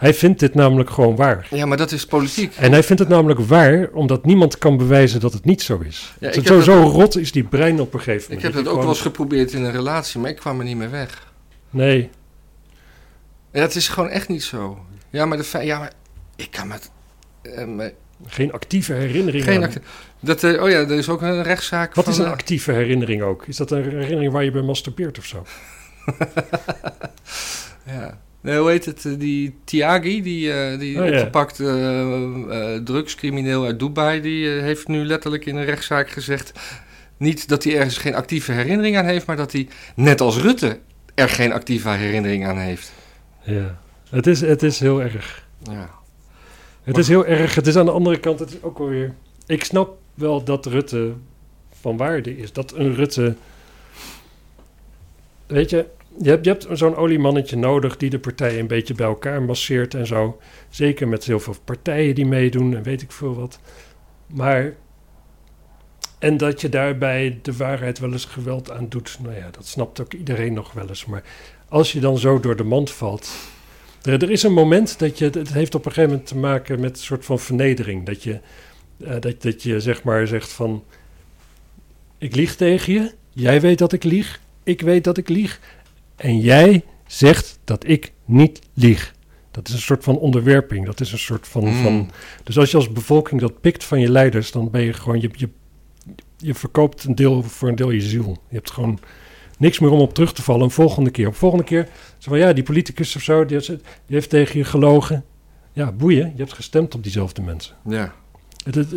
Hij 0.00 0.14
vindt 0.14 0.40
dit 0.40 0.54
namelijk 0.54 0.90
gewoon 0.90 1.16
waar. 1.16 1.46
Ja, 1.50 1.66
maar 1.66 1.76
dat 1.76 1.92
is 1.92 2.06
politiek. 2.06 2.56
En 2.56 2.72
hij 2.72 2.82
vindt 2.82 3.02
het 3.02 3.10
namelijk 3.10 3.40
waar, 3.40 3.88
omdat 3.92 4.24
niemand 4.24 4.58
kan 4.58 4.76
bewijzen 4.76 5.20
dat 5.20 5.32
het 5.32 5.44
niet 5.44 5.62
zo 5.62 5.78
is. 5.78 6.14
Ja, 6.20 6.30
ik 6.30 6.46
zo, 6.46 6.60
zo 6.60 6.82
rot 6.82 7.16
is 7.16 7.32
die 7.32 7.44
brein 7.44 7.80
op 7.80 7.94
een 7.94 8.00
gegeven 8.00 8.22
Ik 8.32 8.36
moment. 8.36 8.54
heb 8.54 8.64
dat 8.64 8.72
ook 8.74 8.80
wel 8.80 8.88
eens 8.88 9.00
geprobeerd 9.00 9.52
in 9.52 9.64
een 9.64 9.72
relatie, 9.72 10.20
maar 10.20 10.30
ik 10.30 10.36
kwam 10.36 10.58
er 10.58 10.64
niet 10.64 10.76
meer 10.76 10.90
weg. 10.90 11.32
Nee, 11.70 12.10
Ja, 13.52 13.60
het 13.60 13.74
is 13.74 13.88
gewoon 13.88 14.08
echt 14.08 14.28
niet 14.28 14.42
zo. 14.42 14.78
Ja, 15.10 15.26
maar 15.26 15.38
de 15.38 15.64
ja, 15.64 15.78
maar 15.78 15.92
ik 16.36 16.50
kan 16.50 16.68
met. 16.68 16.90
eh, 17.42 17.64
me- 17.64 17.94
geen 18.26 18.52
actieve 18.52 18.92
herinnering. 18.92 19.44
geen 19.44 19.70
dat, 20.20 20.42
eh, 20.44 20.62
oh 20.62 20.68
ja, 20.70 20.76
er 20.78 20.90
is 20.90 21.08
ook 21.08 21.22
een 21.22 21.42
rechtszaak. 21.42 21.94
Wat 21.94 22.04
van, 22.04 22.12
is 22.12 22.18
een 22.18 22.24
eh, 22.24 22.30
actieve 22.32 22.72
herinnering 22.72 23.22
ook? 23.22 23.46
Is 23.46 23.56
dat 23.56 23.70
een 23.70 23.82
herinnering 23.82 24.32
waar 24.32 24.44
je 24.44 24.50
bij 24.50 24.62
masturbeert 24.62 25.18
of 25.18 25.24
zo? 25.24 25.44
Ja. 27.86 28.18
Nee, 28.40 28.58
hoe 28.58 28.70
heet 28.70 28.84
het? 28.84 29.04
eh, 29.04 29.12
Die 29.18 29.54
Tiagi, 29.64 30.22
die, 30.22 30.52
eh, 30.52 30.78
die 30.78 31.00
Oh, 31.00 31.06
ja. 31.08 31.12
opgepakte 31.12 31.64
eh, 31.64 32.74
eh, 32.74 32.82
drugscrimineel 32.82 33.64
uit 33.64 33.78
Dubai, 33.78 34.20
die 34.20 34.54
eh, 34.56 34.62
heeft 34.62 34.88
nu 34.88 35.04
letterlijk 35.04 35.46
in 35.46 35.56
een 35.56 35.64
rechtszaak 35.64 36.10
gezegd. 36.10 36.52
Niet 37.16 37.48
dat 37.48 37.64
hij 37.64 37.76
ergens 37.76 37.98
geen 37.98 38.14
actieve 38.14 38.52
herinnering 38.52 38.96
aan 38.96 39.04
heeft, 39.04 39.26
maar 39.26 39.36
dat 39.36 39.52
hij, 39.52 39.68
net 39.94 40.20
als 40.20 40.36
Rutte, 40.38 40.78
er 41.14 41.28
geen 41.28 41.52
actieve 41.52 41.88
herinnering 41.88 42.46
aan 42.46 42.58
heeft. 42.58 42.92
Ja. 43.42 43.78
Het 44.10 44.26
is, 44.26 44.40
het 44.40 44.62
is 44.62 44.80
heel 44.80 45.02
erg. 45.02 45.46
Ja. 45.62 45.90
Het 46.82 46.98
is 46.98 47.08
heel 47.08 47.26
erg. 47.26 47.54
Het 47.54 47.66
is 47.66 47.76
aan 47.76 47.84
de 47.84 47.90
andere 47.90 48.20
kant, 48.20 48.38
het 48.38 48.50
is 48.50 48.62
ook 48.62 48.78
wel 48.78 48.88
weer... 48.88 49.14
Ik 49.46 49.64
snap 49.64 49.96
wel 50.14 50.44
dat 50.44 50.66
Rutte 50.66 51.12
van 51.80 51.96
waarde 51.96 52.36
is. 52.38 52.52
Dat 52.52 52.72
een 52.74 52.94
Rutte... 52.94 53.34
Weet 55.46 55.70
je, 55.70 55.86
je 56.22 56.30
hebt, 56.30 56.44
je 56.44 56.50
hebt 56.50 56.66
zo'n 56.72 56.96
oliemannetje 56.96 57.56
nodig 57.56 57.96
die 57.96 58.10
de 58.10 58.18
partijen 58.18 58.58
een 58.58 58.66
beetje 58.66 58.94
bij 58.94 59.06
elkaar 59.06 59.42
masseert 59.42 59.94
en 59.94 60.06
zo. 60.06 60.40
Zeker 60.68 61.08
met 61.08 61.24
heel 61.24 61.40
veel 61.40 61.56
partijen 61.64 62.14
die 62.14 62.26
meedoen 62.26 62.76
en 62.76 62.82
weet 62.82 63.02
ik 63.02 63.12
veel 63.12 63.34
wat. 63.34 63.60
Maar... 64.26 64.74
En 66.18 66.36
dat 66.36 66.60
je 66.60 66.68
daarbij 66.68 67.38
de 67.42 67.56
waarheid 67.56 67.98
wel 67.98 68.12
eens 68.12 68.24
geweld 68.24 68.70
aan 68.70 68.88
doet. 68.88 69.18
Nou 69.22 69.34
ja, 69.34 69.50
dat 69.50 69.66
snapt 69.66 70.00
ook 70.00 70.12
iedereen 70.12 70.52
nog 70.52 70.72
wel 70.72 70.88
eens. 70.88 71.04
Maar 71.04 71.22
als 71.68 71.92
je 71.92 72.00
dan 72.00 72.18
zo 72.18 72.40
door 72.40 72.56
de 72.56 72.64
mand 72.64 72.90
valt... 72.90 73.30
Er, 74.02 74.22
er 74.22 74.30
is 74.30 74.42
een 74.42 74.52
moment 74.52 74.98
dat 74.98 75.18
je... 75.18 75.24
Het 75.24 75.52
heeft 75.52 75.74
op 75.74 75.86
een 75.86 75.92
gegeven 75.92 76.10
moment 76.10 76.28
te 76.28 76.36
maken 76.36 76.80
met 76.80 76.90
een 76.90 77.04
soort 77.04 77.24
van 77.24 77.38
vernedering. 77.38 78.06
Dat 78.06 78.22
je, 78.22 78.40
eh, 79.04 79.20
dat, 79.20 79.42
dat 79.42 79.62
je 79.62 79.80
zeg 79.80 80.02
maar 80.02 80.26
zegt 80.26 80.52
van... 80.52 80.84
Ik 82.18 82.34
lieg 82.34 82.56
tegen 82.56 82.92
je. 82.92 83.12
Jij 83.30 83.60
weet 83.60 83.78
dat 83.78 83.92
ik 83.92 84.04
lieg. 84.04 84.40
Ik 84.62 84.80
weet 84.80 85.04
dat 85.04 85.16
ik 85.16 85.28
lieg. 85.28 85.60
En 86.20 86.38
jij 86.40 86.84
zegt 87.06 87.58
dat 87.64 87.88
ik 87.88 88.12
niet 88.24 88.60
lieg. 88.74 89.14
Dat 89.50 89.68
is 89.68 89.74
een 89.74 89.80
soort 89.80 90.04
van 90.04 90.18
onderwerping. 90.18 90.86
Dat 90.86 91.00
is 91.00 91.12
een 91.12 91.18
soort 91.18 91.48
van... 91.48 91.64
Mm. 91.64 91.82
van 91.82 92.10
dus 92.44 92.58
als 92.58 92.70
je 92.70 92.76
als 92.76 92.92
bevolking 92.92 93.40
dat 93.40 93.60
pikt 93.60 93.84
van 93.84 94.00
je 94.00 94.10
leiders... 94.10 94.50
dan 94.50 94.70
ben 94.70 94.82
je 94.82 94.92
gewoon... 94.92 95.20
Je, 95.20 95.30
je, 95.32 95.48
je 96.36 96.54
verkoopt 96.54 97.04
een 97.04 97.14
deel 97.14 97.42
voor 97.42 97.68
een 97.68 97.74
deel 97.74 97.90
je 97.90 98.00
ziel. 98.00 98.36
Je 98.48 98.54
hebt 98.54 98.70
gewoon 98.70 98.98
niks 99.58 99.78
meer 99.78 99.90
om 99.90 100.00
op 100.00 100.14
terug 100.14 100.32
te 100.32 100.42
vallen 100.42 100.62
een 100.62 100.70
volgende 100.70 101.10
keer. 101.10 101.26
Op 101.26 101.34
volgende 101.34 101.64
keer, 101.64 101.88
zo 102.18 102.30
van 102.30 102.38
ja, 102.38 102.52
die 102.52 102.64
politicus 102.64 103.16
of 103.16 103.22
zo, 103.22 103.44
die 103.44 103.56
heeft, 103.56 103.66
die 103.68 103.78
heeft 104.06 104.30
tegen 104.30 104.58
je 104.58 104.64
gelogen. 104.64 105.24
Ja, 105.72 105.92
boeien, 105.92 106.32
je 106.34 106.38
hebt 106.42 106.52
gestemd 106.52 106.94
op 106.94 107.02
diezelfde 107.02 107.42
mensen. 107.42 107.76
Ja. 107.88 108.14
Het, 108.64 108.74
het- 108.74 108.92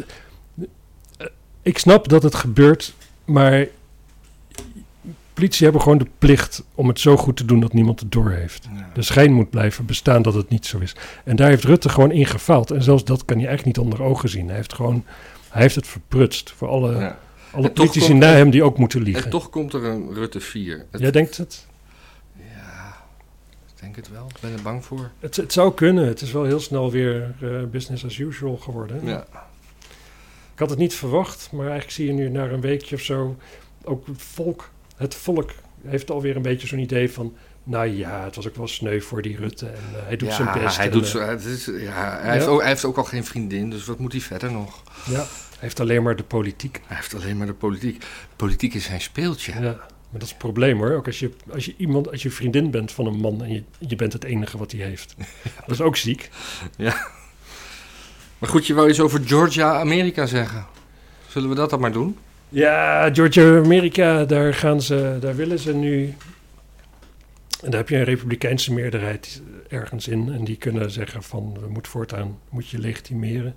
ik 1.62 1.78
snap 1.78 2.08
dat 2.08 2.24
het 2.24 2.36
gebeurt, 2.36 2.94
maar 3.26 3.68
politie 5.44 5.64
hebben 5.64 5.82
gewoon 5.84 5.98
de 5.98 6.08
plicht 6.20 6.64
om 6.76 6.88
het 6.88 7.00
zo 7.00 7.18
goed 7.18 7.38
te 7.38 7.46
doen 7.46 7.60
dat 7.60 7.74
niemand 7.74 8.00
het 8.00 8.12
doorheeft. 8.12 8.68
Ja. 8.76 8.90
De 8.94 9.02
schijn 9.02 9.34
moet 9.34 9.50
blijven 9.50 9.86
bestaan 9.86 10.22
dat 10.22 10.34
het 10.34 10.50
niet 10.50 10.66
zo 10.66 10.78
is. 10.80 10.96
En 11.24 11.36
daar 11.36 11.50
heeft 11.50 11.64
Rutte 11.64 11.90
gewoon 11.90 12.12
in 12.12 12.26
gefaald. 12.26 12.72
En 12.72 12.84
zelfs 12.84 13.04
dat 13.04 13.26
kan 13.26 13.40
je 13.40 13.48
eigenlijk 13.48 13.78
niet 13.78 13.86
onder 13.86 14.04
ogen 14.06 14.30
zien. 14.30 14.48
Hij 14.48 14.56
heeft 14.56 14.74
gewoon, 14.74 15.04
hij 15.50 15.62
heeft 15.62 15.76
het 15.76 15.88
verprutst 15.88 16.52
voor 16.52 16.68
alle, 16.68 16.92
Ja. 16.96 17.20
alle 17.52 17.68
En 17.68 17.74
politici 17.74 18.08
komt- 18.08 18.20
na 18.20 18.28
hem 18.28 18.50
die 18.50 18.64
ook 18.64 18.78
moeten 18.78 19.02
liegen. 19.02 19.24
En 19.24 19.30
toch 19.30 19.50
komt 19.50 19.74
er 19.74 19.84
een 19.84 20.14
Rutte 20.14 20.40
4. 20.40 20.86
Het- 20.92 21.02
Jij 21.02 21.12
denkt 21.12 21.38
het? 21.38 21.68
Ja, 22.38 22.96
ik 23.76 23.82
denk 23.82 23.96
het 23.96 24.10
wel. 24.12 24.26
Ik 24.36 24.40
ben 24.42 24.52
er 24.54 24.62
bang 24.62 24.86
voor. 24.86 25.10
Het, 25.20 25.36
het 25.36 25.54
zou 25.54 25.74
kunnen. 25.74 26.08
Het 26.08 26.22
is 26.22 26.32
wel 26.32 26.44
heel 26.44 26.60
snel 26.60 26.92
weer 26.92 27.34
eh, 27.42 27.50
business 27.72 28.06
as 28.06 28.18
usual 28.18 28.58
geworden. 28.58 29.06
Ja. 29.06 29.26
Ik 30.54 30.60
had 30.60 30.70
het 30.70 30.80
niet 30.80 30.94
verwacht, 30.94 31.50
maar 31.52 31.62
eigenlijk 31.68 31.92
zie 31.92 32.06
je 32.06 32.14
nu 32.14 32.30
na 32.30 32.44
een 32.50 32.62
weekje 32.62 32.96
of 32.96 33.02
zo... 33.02 33.38
ook 33.84 34.06
volk, 34.16 34.70
het 35.04 35.16
volk 35.16 35.52
heeft 35.88 36.12
alweer 36.12 36.36
een 36.36 36.42
beetje 36.42 36.68
zo'n 36.68 36.80
idee 36.80 37.12
van... 37.12 37.36
nou 37.64 37.88
ja, 37.88 38.24
het 38.24 38.36
was 38.36 38.48
ook 38.48 38.56
wel 38.56 38.68
sneu 38.68 39.00
voor 39.02 39.22
die 39.22 39.38
Rutte 39.38 39.66
en 39.66 39.74
eh, 39.74 40.06
hij 40.06 40.16
doet 40.16 40.30
ja, 40.30 40.36
zijn 40.36 40.64
best. 40.64 40.78
Hij, 40.78 40.86
en, 40.86 40.92
doet 40.92 41.04
eh, 41.04 41.10
zo, 41.10 41.20
het 41.20 41.44
is, 41.46 41.66
ja, 41.66 41.72
hij, 41.72 42.26
Ja. 42.26 42.32
Heeft 42.32 42.48
ook, 42.48 42.60
hij 42.60 42.70
heeft 42.70 42.86
ook 42.86 42.98
al 42.98 43.04
geen 43.04 43.26
vriendin, 43.26 43.70
dus 43.70 43.86
wat 43.86 44.00
moet 44.00 44.12
hij 44.12 44.22
verder 44.22 44.52
nog? 44.52 44.84
ja, 45.06 45.12
hij 45.14 45.26
heeft 45.60 45.80
alleen 45.80 46.04
maar 46.04 46.16
de 46.16 46.24
politiek. 46.24 46.82
Hij 46.86 46.96
heeft 46.96 47.16
alleen 47.16 47.38
maar 47.38 47.48
de 47.48 47.54
politiek. 47.54 48.06
Politiek 48.36 48.74
is 48.74 48.84
zijn 48.84 49.02
speeltje. 49.02 49.54
Ja, 49.54 49.60
maar 49.60 50.22
dat 50.22 50.22
is 50.22 50.30
het 50.30 50.38
probleem 50.38 50.78
hoor. 50.78 50.92
Ook 50.92 51.06
als 51.06 51.20
je, 51.20 51.32
als 51.50 51.66
je 51.66 51.74
iemand, 51.78 52.12
als 52.12 52.24
je 52.24 52.32
vriendin 52.32 52.72
bent 52.72 52.92
van 52.92 53.06
een 53.06 53.20
man 53.20 53.44
en 53.44 53.54
je, 53.54 53.64
je 53.80 53.96
bent 53.96 54.14
het 54.14 54.24
enige 54.24 54.58
wat 54.58 54.72
hij 54.72 54.82
heeft. 54.82 55.16
Dat 55.66 55.70
is 55.70 55.82
ook 55.82 55.96
ziek. 55.96 56.30
Maar 58.38 58.52
goed, 58.52 58.68
je 58.68 58.74
wou 58.74 58.90
iets 58.90 59.00
over 59.00 59.22
Georgia, 59.26 59.80
Amerika 59.80 60.26
zeggen. 60.26 60.66
Zullen 61.28 61.50
we 61.50 61.56
dat 61.56 61.70
dan 61.70 61.80
maar 61.80 61.92
doen? 61.92 62.18
Ja, 62.54 63.10
Georgia, 63.14 63.58
Amerika, 63.58 64.26
daar 64.26 64.54
gaan 64.54 64.82
ze, 64.82 65.18
daar 65.20 65.36
willen 65.36 65.60
ze 65.60 65.74
nu. 65.76 66.14
En 67.64 67.70
daar 67.72 67.80
heb 67.80 67.90
je 67.90 67.96
een 67.98 68.04
republikeinse 68.04 68.74
meerderheid 68.74 69.42
ergens 69.68 70.08
in. 70.08 70.32
En 70.34 70.44
die 70.44 70.56
kunnen 70.58 70.92
zeggen 70.92 71.24
van, 71.24 71.58
we 71.62 71.68
moeten 71.70 71.92
voortaan, 71.92 72.40
moet 72.50 72.70
je 72.70 72.80
legitimeren 72.80 73.56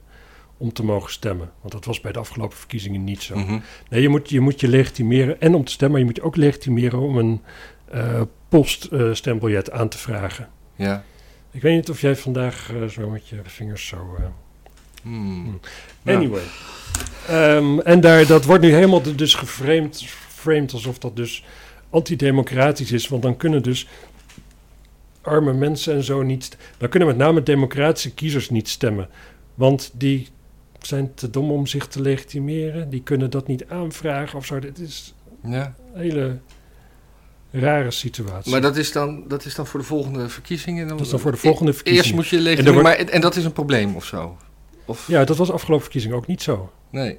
om 0.57 0.73
te 0.73 0.85
mogen 0.85 1.11
stemmen. 1.13 1.51
Want 1.61 1.73
dat 1.73 1.85
was 1.85 2.01
bij 2.01 2.13
de 2.13 2.19
afgelopen 2.19 2.57
verkiezingen 2.57 3.05
niet 3.05 3.23
zo. 3.23 3.37
Mhm. 3.39 3.59
Nee, 3.91 4.03
je 4.03 4.09
moet, 4.09 4.31
je 4.31 4.41
moet 4.41 4.61
je 4.61 4.69
legitimeren 4.69 5.41
en 5.41 5.55
om 5.55 5.65
te 5.65 5.73
stemmen, 5.73 5.91
maar 5.91 6.01
je 6.01 6.07
moet 6.07 6.17
je 6.23 6.29
ook 6.29 6.37
legitimeren 6.37 6.99
om 6.99 7.19
een 7.19 7.43
eh 7.91 8.21
poststembiljet 8.49 9.71
aan 9.71 9.89
te 9.89 9.99
vragen. 9.99 10.49
Ja. 10.77 11.05
Ik 11.51 11.63
weet 11.63 11.75
niet 11.75 11.91
of 11.91 12.01
jij 12.01 12.17
vandaag 12.17 12.71
eh, 12.73 12.85
zo 12.89 13.11
met 13.11 13.29
je 13.29 13.37
vingers 13.45 13.87
zo... 13.87 14.17
eh, 14.19 14.25
Hmm. 15.03 15.61
Ja. 16.03 16.19
Ehm, 17.29 17.79
en 17.79 18.01
daar, 18.01 18.27
dat 18.27 18.45
wordt 18.45 18.63
nu 18.63 18.73
helemaal 18.73 19.03
dus 19.17 19.35
geframed, 19.35 20.05
framed 20.29 20.73
alsof 20.73 20.99
dat 20.99 21.17
dus 21.17 21.45
antidemocratisch 21.91 22.93
is. 22.93 23.09
Want 23.09 23.23
dan 23.23 23.37
kunnen 23.37 23.63
dus 23.63 23.89
arme 25.23 25.53
mensen 25.53 25.95
en 25.95 26.05
zo 26.05 26.23
niet... 26.23 26.57
Dan 26.79 26.89
kunnen 26.89 27.09
met 27.09 27.17
name 27.17 27.43
democratische 27.43 28.15
kiezers 28.15 28.51
niet 28.51 28.69
stemmen. 28.69 29.09
Want 29.55 29.91
die 29.95 30.29
zijn 30.81 31.15
te 31.15 31.31
dom 31.31 31.51
om 31.51 31.67
zich 31.67 31.87
te 31.87 32.01
legitimeren. 32.01 32.91
Die 32.91 33.03
kunnen 33.03 33.31
dat 33.31 33.47
niet 33.47 33.69
aanvragen 33.69 34.39
of 34.39 34.47
zo. 34.47 34.59
Dit 34.59 34.79
is 34.79 35.15
Ja. 35.43 35.75
een 35.95 36.01
hele 36.01 36.39
rare 37.51 37.91
situatie. 37.91 38.51
Maar 38.51 38.61
dat 38.61 38.77
is, 38.77 38.93
dan, 38.93 39.25
dat 39.29 39.45
is 39.45 39.55
dan 39.55 39.67
voor 39.67 39.81
de 39.81 39.87
volgende 39.87 40.29
verkiezingen? 40.29 40.89
dat 40.89 41.01
is 41.01 41.09
dan 41.09 41.21
voor 41.21 41.31
de 41.33 41.37
volgende 41.37 41.71
Eerst 41.71 41.83
verkiezingen. 41.85 42.17
moet 42.17 42.29
je 42.29 42.41
leven. 42.41 42.65
En 42.67 42.73
wordt- 42.73 42.89
maar, 42.89 42.97
en 42.97 43.21
dat 43.21 43.37
is 43.37 43.45
een 43.45 43.53
probleem 43.53 43.95
of 43.97 44.05
zo? 44.05 44.37
Of, 44.87 45.09
Ja, 45.09 45.25
dat 45.25 45.37
was 45.37 45.51
afgelopen 45.51 45.83
verkiezingen 45.85 46.17
ook 46.17 46.27
niet 46.27 46.43
zo. 46.43 46.73
Nee. 46.91 47.19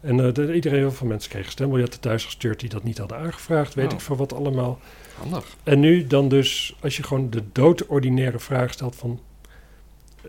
En 0.00 0.26
eh, 0.26 0.32
de- 0.34 0.54
iedereen, 0.54 0.78
heel 0.78 0.92
veel 0.92 1.06
mensen 1.06 1.30
kregen 1.30 1.50
stembiljetten 1.50 2.00
thuis 2.00 2.24
gestuurd 2.24 2.60
die 2.60 2.68
dat 2.68 2.82
niet 2.84 2.98
hadden 2.98 3.18
aangevraagd. 3.18 3.74
Weet 3.74 3.86
Oh. 3.86 3.92
ik 3.92 4.00
van 4.00 4.16
wat 4.16 4.32
allemaal. 4.32 4.78
Handig. 5.18 5.56
En 5.62 5.80
nu 5.80 6.06
dan 6.06 6.28
dus, 6.28 6.76
als 6.80 6.96
je 6.96 7.02
gewoon 7.02 7.30
de 7.30 7.42
doodordinaire 7.52 8.38
vraag 8.38 8.72
stelt 8.72 8.96
van... 8.96 9.20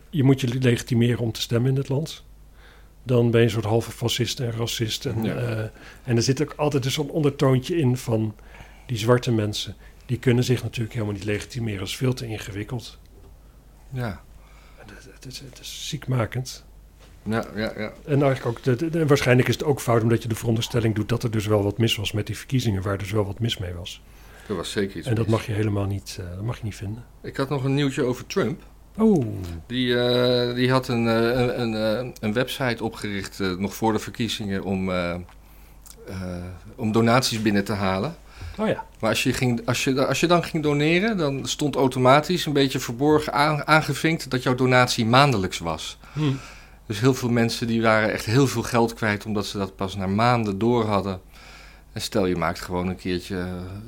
je 0.10 0.24
moet 0.24 0.42
je 0.42 0.48
legitimeren 0.60 1.20
om 1.20 1.32
te 1.32 1.42
stemmen 1.42 1.70
in 1.70 1.76
dit 1.76 1.90
land... 1.90 2.24
dan 3.04 3.32
ben 3.32 3.40
je 3.40 3.46
een 3.46 3.52
soort 3.52 3.66
halve 3.66 3.92
fascist 3.92 4.40
en 4.40 4.52
racist. 4.52 5.06
En, 5.06 5.24
Ja. 5.24 5.36
eh, 5.36 5.60
en 6.04 6.16
er 6.16 6.22
zit 6.24 6.42
ook 6.42 6.54
altijd 6.56 6.84
dus 6.84 6.94
zo'n 6.94 7.10
ondertoontje 7.10 7.78
in 7.78 7.98
van 7.98 8.36
die 8.86 8.98
zwarte 8.98 9.32
mensen... 9.32 9.76
die 10.06 10.20
kunnen 10.20 10.44
zich 10.44 10.64
natuurlijk 10.64 10.94
helemaal 10.94 11.14
niet 11.16 11.24
legitimeren. 11.24 11.80
Dat 11.80 11.88
is 11.88 11.96
veel 11.96 12.14
te 12.14 12.28
ingewikkeld. 12.28 13.00
Ja. 13.90 14.22
Het, 14.78 14.90
het 15.14 15.26
is, 15.26 15.40
het 15.40 15.60
is 15.60 15.88
ziekmakend. 15.90 16.66
Ja, 17.24 17.46
ja, 17.56 17.72
ja. 17.78 17.92
En 18.06 18.22
eigenlijk 18.24 18.46
ook, 18.46 18.63
de, 18.63 18.90
de- 18.90 19.06
waarschijnlijk 19.08 19.48
is 19.48 19.54
het 19.54 19.63
ook 19.63 19.80
fout 19.82 20.01
omdat 20.01 20.22
je 20.24 20.30
de 20.30 20.36
veronderstelling 20.36 20.96
doet... 20.96 21.10
dat 21.10 21.24
er 21.24 21.32
dus 21.32 21.46
wel 21.46 21.63
wat 21.63 21.78
mis 21.78 21.96
was 21.96 22.12
met 22.12 22.25
die 22.28 22.38
verkiezingen... 22.38 22.82
waar 22.82 22.98
dus 22.98 23.12
wel 23.12 23.25
wat 23.25 23.40
mis 23.40 23.58
mee 23.58 23.74
was. 23.74 24.01
Er 24.48 24.56
was 24.56 24.72
zeker 24.72 24.98
iets 24.98 25.08
En 25.08 25.16
dat 25.16 25.25
mis. 25.28 25.36
mag 25.36 25.46
je 25.46 25.51
helemaal 25.51 25.86
niet, 25.86 26.18
eh, 26.20 26.25
dat 26.36 26.44
mag 26.46 26.58
je 26.58 26.63
niet 26.63 26.75
vinden. 26.75 27.04
Ik 27.24 27.38
had 27.38 27.50
nog 27.50 27.63
een 27.63 27.74
nieuwtje 27.74 28.04
over 28.04 28.28
Trump. 28.28 28.62
Oh, 28.98 29.25
Die, 29.68 30.00
eh, 30.00 30.56
die 30.56 30.72
had 30.72 30.88
een, 30.88 31.08
eh, 31.08 31.56
een, 31.58 31.74
een, 31.74 32.13
een 32.20 32.34
website 32.34 32.84
opgericht, 32.84 33.40
nog 33.58 33.75
voor 33.75 33.94
de 33.94 34.00
verkiezingen, 34.00 34.63
om, 34.63 34.92
om 36.75 36.92
donaties 36.92 37.42
binnen 37.42 37.63
te 37.63 37.74
halen. 37.74 38.16
oh 38.58 38.68
ja. 38.68 38.86
Maar 39.00 39.10
als 39.10 39.24
je, 39.24 39.34
ging, 39.34 39.62
als, 39.66 39.84
je, 39.84 40.06
als 40.06 40.20
je 40.20 40.28
dan 40.28 40.44
ging 40.44 40.63
doneren, 40.63 41.18
dan 41.18 41.48
stond 41.48 41.75
automatisch 41.75 42.46
een 42.46 42.54
beetje 42.54 42.80
verborgen 42.80 43.34
aan, 43.34 43.68
aangevinkt 43.68 44.30
dat 44.30 44.44
jouw 44.44 44.56
donatie 44.56 45.06
maandelijks 45.06 45.58
was. 45.60 45.98
Hm. 46.13 46.22
Dus 46.86 47.00
heel 47.00 47.14
veel 47.14 47.30
mensen 47.30 47.68
die 47.68 47.82
waren 47.82 48.12
echt 48.12 48.26
heel 48.26 48.48
veel 48.48 48.64
geld 48.64 48.94
kwijt 48.94 49.26
omdat 49.26 49.46
ze 49.46 49.58
dat 49.58 49.76
pas 49.76 49.96
na 49.96 50.08
maanden 50.08 50.60
door 50.60 50.86
hadden. 50.86 51.22
En 51.94 52.02
stel 52.02 52.26
je 52.26 52.36
maakt 52.36 52.60
gewoon 52.60 52.88
een 52.88 52.96
keertje 52.96 53.38
eh, 53.38 53.46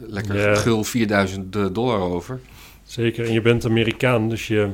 lekker 0.07 0.55
gul 0.55 0.83
4000 0.83 1.53
dollar 1.53 1.99
over. 1.99 2.39
Zeker, 2.83 3.25
en 3.25 3.33
je 3.33 3.41
bent 3.41 3.65
Amerikaan, 3.65 4.29
dus 4.29 4.47
je, 4.47 4.69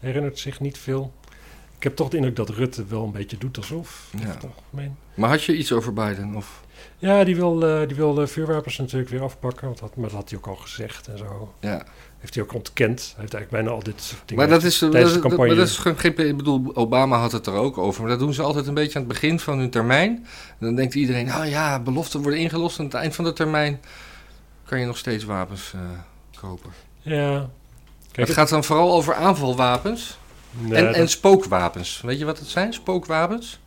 herinnert 0.00 0.38
zich 0.38 0.60
niet 0.60 0.78
veel. 0.78 1.12
Ik 1.76 1.82
heb 1.82 1.96
toch 1.96 2.08
de 2.08 2.16
indruk 2.16 2.36
dat 2.36 2.48
Rutte 2.48 2.84
wel 2.86 3.04
een 3.04 3.12
beetje 3.12 3.38
doet 3.38 3.56
alsof. 3.56 4.10
Ja. 4.20 4.36
Maar 5.14 5.30
had 5.30 5.44
je 5.44 5.56
iets 5.56 5.72
over 5.72 5.92
Biden? 5.92 6.34
Of? 6.34 6.64
Ja, 6.98 7.24
die 7.24 7.36
wil, 7.36 7.66
eh, 7.66 7.86
die 7.86 7.96
wil 7.96 8.26
vuurwapens 8.26 8.78
natuurlijk 8.78 9.10
weer 9.10 9.22
afpakken. 9.22 9.66
Want 9.66 9.78
dat, 9.78 9.96
maar 9.96 10.08
dat 10.08 10.18
had 10.18 10.28
hij 10.30 10.38
ook 10.38 10.46
al 10.46 10.54
gezegd 10.56 11.08
en 11.08 11.18
zo. 11.18 11.54
Ja. 11.60 11.84
Heeft 12.18 12.34
hij 12.34 12.42
ook 12.44 12.54
ontkend. 12.54 12.98
Hij 13.00 13.20
heeft 13.20 13.34
eigenlijk 13.34 13.50
bijna 13.50 13.70
al 13.70 13.82
dit 13.82 14.02
soort 14.02 14.22
dingen. 14.26 14.42
Maar 14.48 14.52
dat 14.52 14.62
is, 14.64 14.78
dat, 14.78 14.92
de 14.92 14.98
dat- 15.00 15.12
campagne. 15.12 15.46
maar 15.46 15.56
dat 15.56 15.66
is 15.68 15.76
geen, 15.76 16.16
ik 16.18 16.36
bedoel, 16.36 16.70
Obama 16.74 17.18
had 17.18 17.32
het 17.32 17.46
er 17.46 17.52
ook 17.52 17.78
over. 17.78 18.00
Maar 18.00 18.10
dat 18.10 18.18
doen 18.18 18.34
ze 18.34 18.42
altijd 18.42 18.66
een 18.66 18.74
beetje 18.74 18.94
aan 18.98 19.04
het 19.04 19.12
begin 19.12 19.40
van 19.40 19.58
hun 19.58 19.70
termijn. 19.70 20.10
En 20.48 20.66
dan 20.66 20.74
denkt 20.74 20.94
iedereen, 20.94 21.26
nou 21.26 21.46
ja, 21.46 21.80
beloften 21.80 22.20
worden 22.22 22.40
ingelost. 22.40 22.78
En 22.78 22.84
aan 22.84 22.90
het 22.90 22.98
eind 23.00 23.14
van 23.14 23.24
de 23.24 23.32
termijn 23.32 23.80
kan 24.64 24.80
je 24.80 24.86
nog 24.86 24.98
steeds 24.98 25.24
wapens 25.24 25.72
eh, 25.74 25.80
kopen. 26.40 26.70
Ja. 27.00 27.48
Kijk, 28.12 28.26
het 28.28 28.36
gaat 28.36 28.48
dan 28.48 28.64
vooral 28.64 28.92
over 28.92 29.14
aanvalwapens 29.14 30.18
nee, 30.50 30.74
en, 30.78 30.84
dat- 30.84 30.94
en 30.94 31.08
spookwapens. 31.08 32.00
Weet 32.00 32.18
je 32.18 32.24
wat 32.24 32.38
het 32.38 32.48
zijn, 32.48 32.72
spookwapens? 32.72 33.60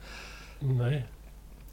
nee. 0.59 1.03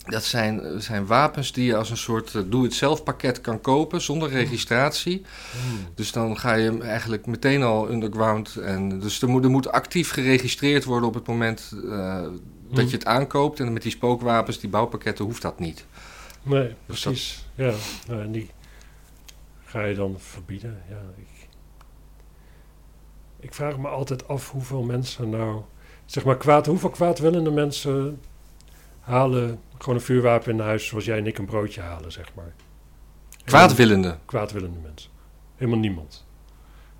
Dat 0.06 0.24
zijn, 0.24 0.80
zijn 0.82 1.06
wapens 1.06 1.52
die 1.52 1.64
je 1.64 1.76
als 1.76 1.90
een 1.90 1.96
soort 1.96 2.34
eh, 2.34 2.42
doe-het-zelf 2.46 3.02
pakket 3.02 3.40
kan 3.40 3.60
kopen 3.60 4.00
zonder 4.00 4.28
registratie. 4.28 5.22
Hmm. 5.52 5.78
Dus 5.94 6.12
dan 6.12 6.38
ga 6.38 6.54
je 6.54 6.64
hem 6.70 6.82
eigenlijk 6.82 7.26
meteen 7.26 7.62
al 7.62 7.90
underground. 7.90 8.56
En 8.56 9.00
dus 9.00 9.22
er 9.22 9.28
moet, 9.28 9.44
er 9.44 9.50
moet 9.50 9.72
actief 9.72 10.10
geregistreerd 10.10 10.84
worden 10.84 11.08
op 11.08 11.14
het 11.14 11.26
moment 11.26 11.72
eh, 11.84 12.20
dat 12.22 12.32
Hmm. 12.70 12.86
je 12.86 12.96
het 12.96 13.06
aankoopt. 13.06 13.60
En 13.60 13.72
met 13.72 13.82
die 13.82 13.90
spookwapens, 13.92 14.60
die 14.60 14.70
bouwpakketten, 14.70 15.24
hoeft 15.24 15.42
dat 15.42 15.58
niet. 15.58 15.84
Nee, 16.42 16.74
Dus 16.86 17.00
precies. 17.02 17.46
Ja, 17.54 17.72
nou, 18.08 18.22
en 18.22 18.32
die 18.32 18.50
ga 19.64 19.84
je 19.84 19.94
dan 19.94 20.14
verbieden. 20.18 20.82
Ja, 20.88 21.00
ik, 21.16 21.48
ik 23.40 23.54
vraag 23.54 23.78
me 23.78 23.88
altijd 23.88 24.28
af 24.28 24.50
hoeveel 24.50 24.82
mensen 24.82 25.30
nou, 25.30 25.60
zeg 26.04 26.24
maar 26.24 26.36
kwaad, 26.36 26.66
hoeveel 26.66 26.90
kwaadwillende 26.90 27.50
mensen 27.50 28.20
halen 29.06 29.60
gewoon 29.78 29.94
een 29.94 30.04
vuurwapen 30.04 30.52
in 30.52 30.60
huis 30.60 30.86
zoals 30.86 31.04
jij 31.04 31.18
en 31.18 31.26
ik 31.26 31.38
een 31.38 31.44
broodje 31.46 31.80
halen, 31.80 32.12
zeg 32.12 32.34
maar. 32.34 32.52
Kwaadwillende. 33.44 34.16
Kwaadwillende 34.24 34.78
mensen. 34.82 35.10
Helemaal 35.56 35.78
niemand. 35.80 36.24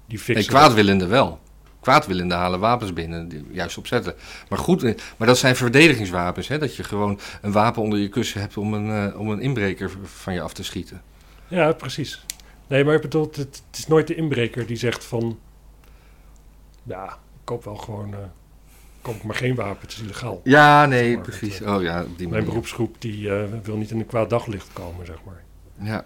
Die 0.06 0.16
Nee, 0.16 0.18
fixen. 0.26 0.46
kwaadwillende 0.52 1.06
wel. 1.06 1.38
Kwaadwillende 1.80 2.34
halen 2.34 2.60
wapens 2.60 2.92
binnen, 2.92 3.28
die 3.28 3.44
juist 3.50 3.78
opzetten. 3.78 4.14
Maar 4.48 4.58
goed, 4.58 4.82
eh, 4.82 4.94
maar 5.16 5.26
dat 5.28 5.38
zijn 5.38 5.56
verdedigingswapens. 5.56 6.48
Hè? 6.48 6.58
Dat 6.58 6.76
je 6.76 6.84
gewoon 6.84 7.18
een 7.42 7.52
wapen 7.52 7.82
onder 7.82 7.98
je 7.98 8.08
kussen 8.08 8.40
hebt 8.40 8.56
om 8.56 8.74
een, 8.74 9.10
eh, 9.12 9.20
om 9.20 9.30
een 9.30 9.40
inbreker 9.40 9.90
van 10.02 10.34
je 10.34 10.40
af 10.40 10.52
te 10.52 10.64
schieten. 10.64 11.02
Ja, 11.48 11.72
precies. 11.72 12.24
Nee, 12.66 12.84
maar 12.84 12.94
ik 12.94 13.00
bedoel, 13.00 13.22
het, 13.24 13.36
het 13.36 13.62
is 13.72 13.86
nooit 13.86 14.06
de 14.06 14.14
inbreker 14.14 14.66
die 14.66 14.76
zegt 14.76 15.04
van... 15.04 15.38
Ja, 16.82 17.04
ik 17.12 17.44
koop 17.44 17.64
wel 17.64 17.76
gewoon... 17.76 18.12
eh 18.14 18.18
koop 19.06 19.14
ik 19.16 19.22
maar 19.22 19.36
geen 19.36 19.54
wapen, 19.54 19.80
het 19.80 19.90
is 19.92 20.00
illegaal. 20.02 20.40
Ja, 20.44 20.86
nee, 20.86 21.14
Maar 21.14 21.22
precies. 21.24 21.58
het, 21.58 21.68
Oh 21.68 21.82
ja, 21.82 22.00
op 22.00 22.06
die 22.06 22.16
Mijn 22.16 22.30
manier. 22.30 22.46
beroepsgroep 22.46 22.96
die 22.98 23.30
eh, 23.34 23.44
wil 23.62 23.76
niet 23.76 23.90
in 23.90 23.98
een 23.98 24.06
kwaad 24.06 24.30
daglicht 24.30 24.68
komen, 24.72 25.06
zeg 25.06 25.16
maar. 25.24 25.42
Ja. 25.80 26.04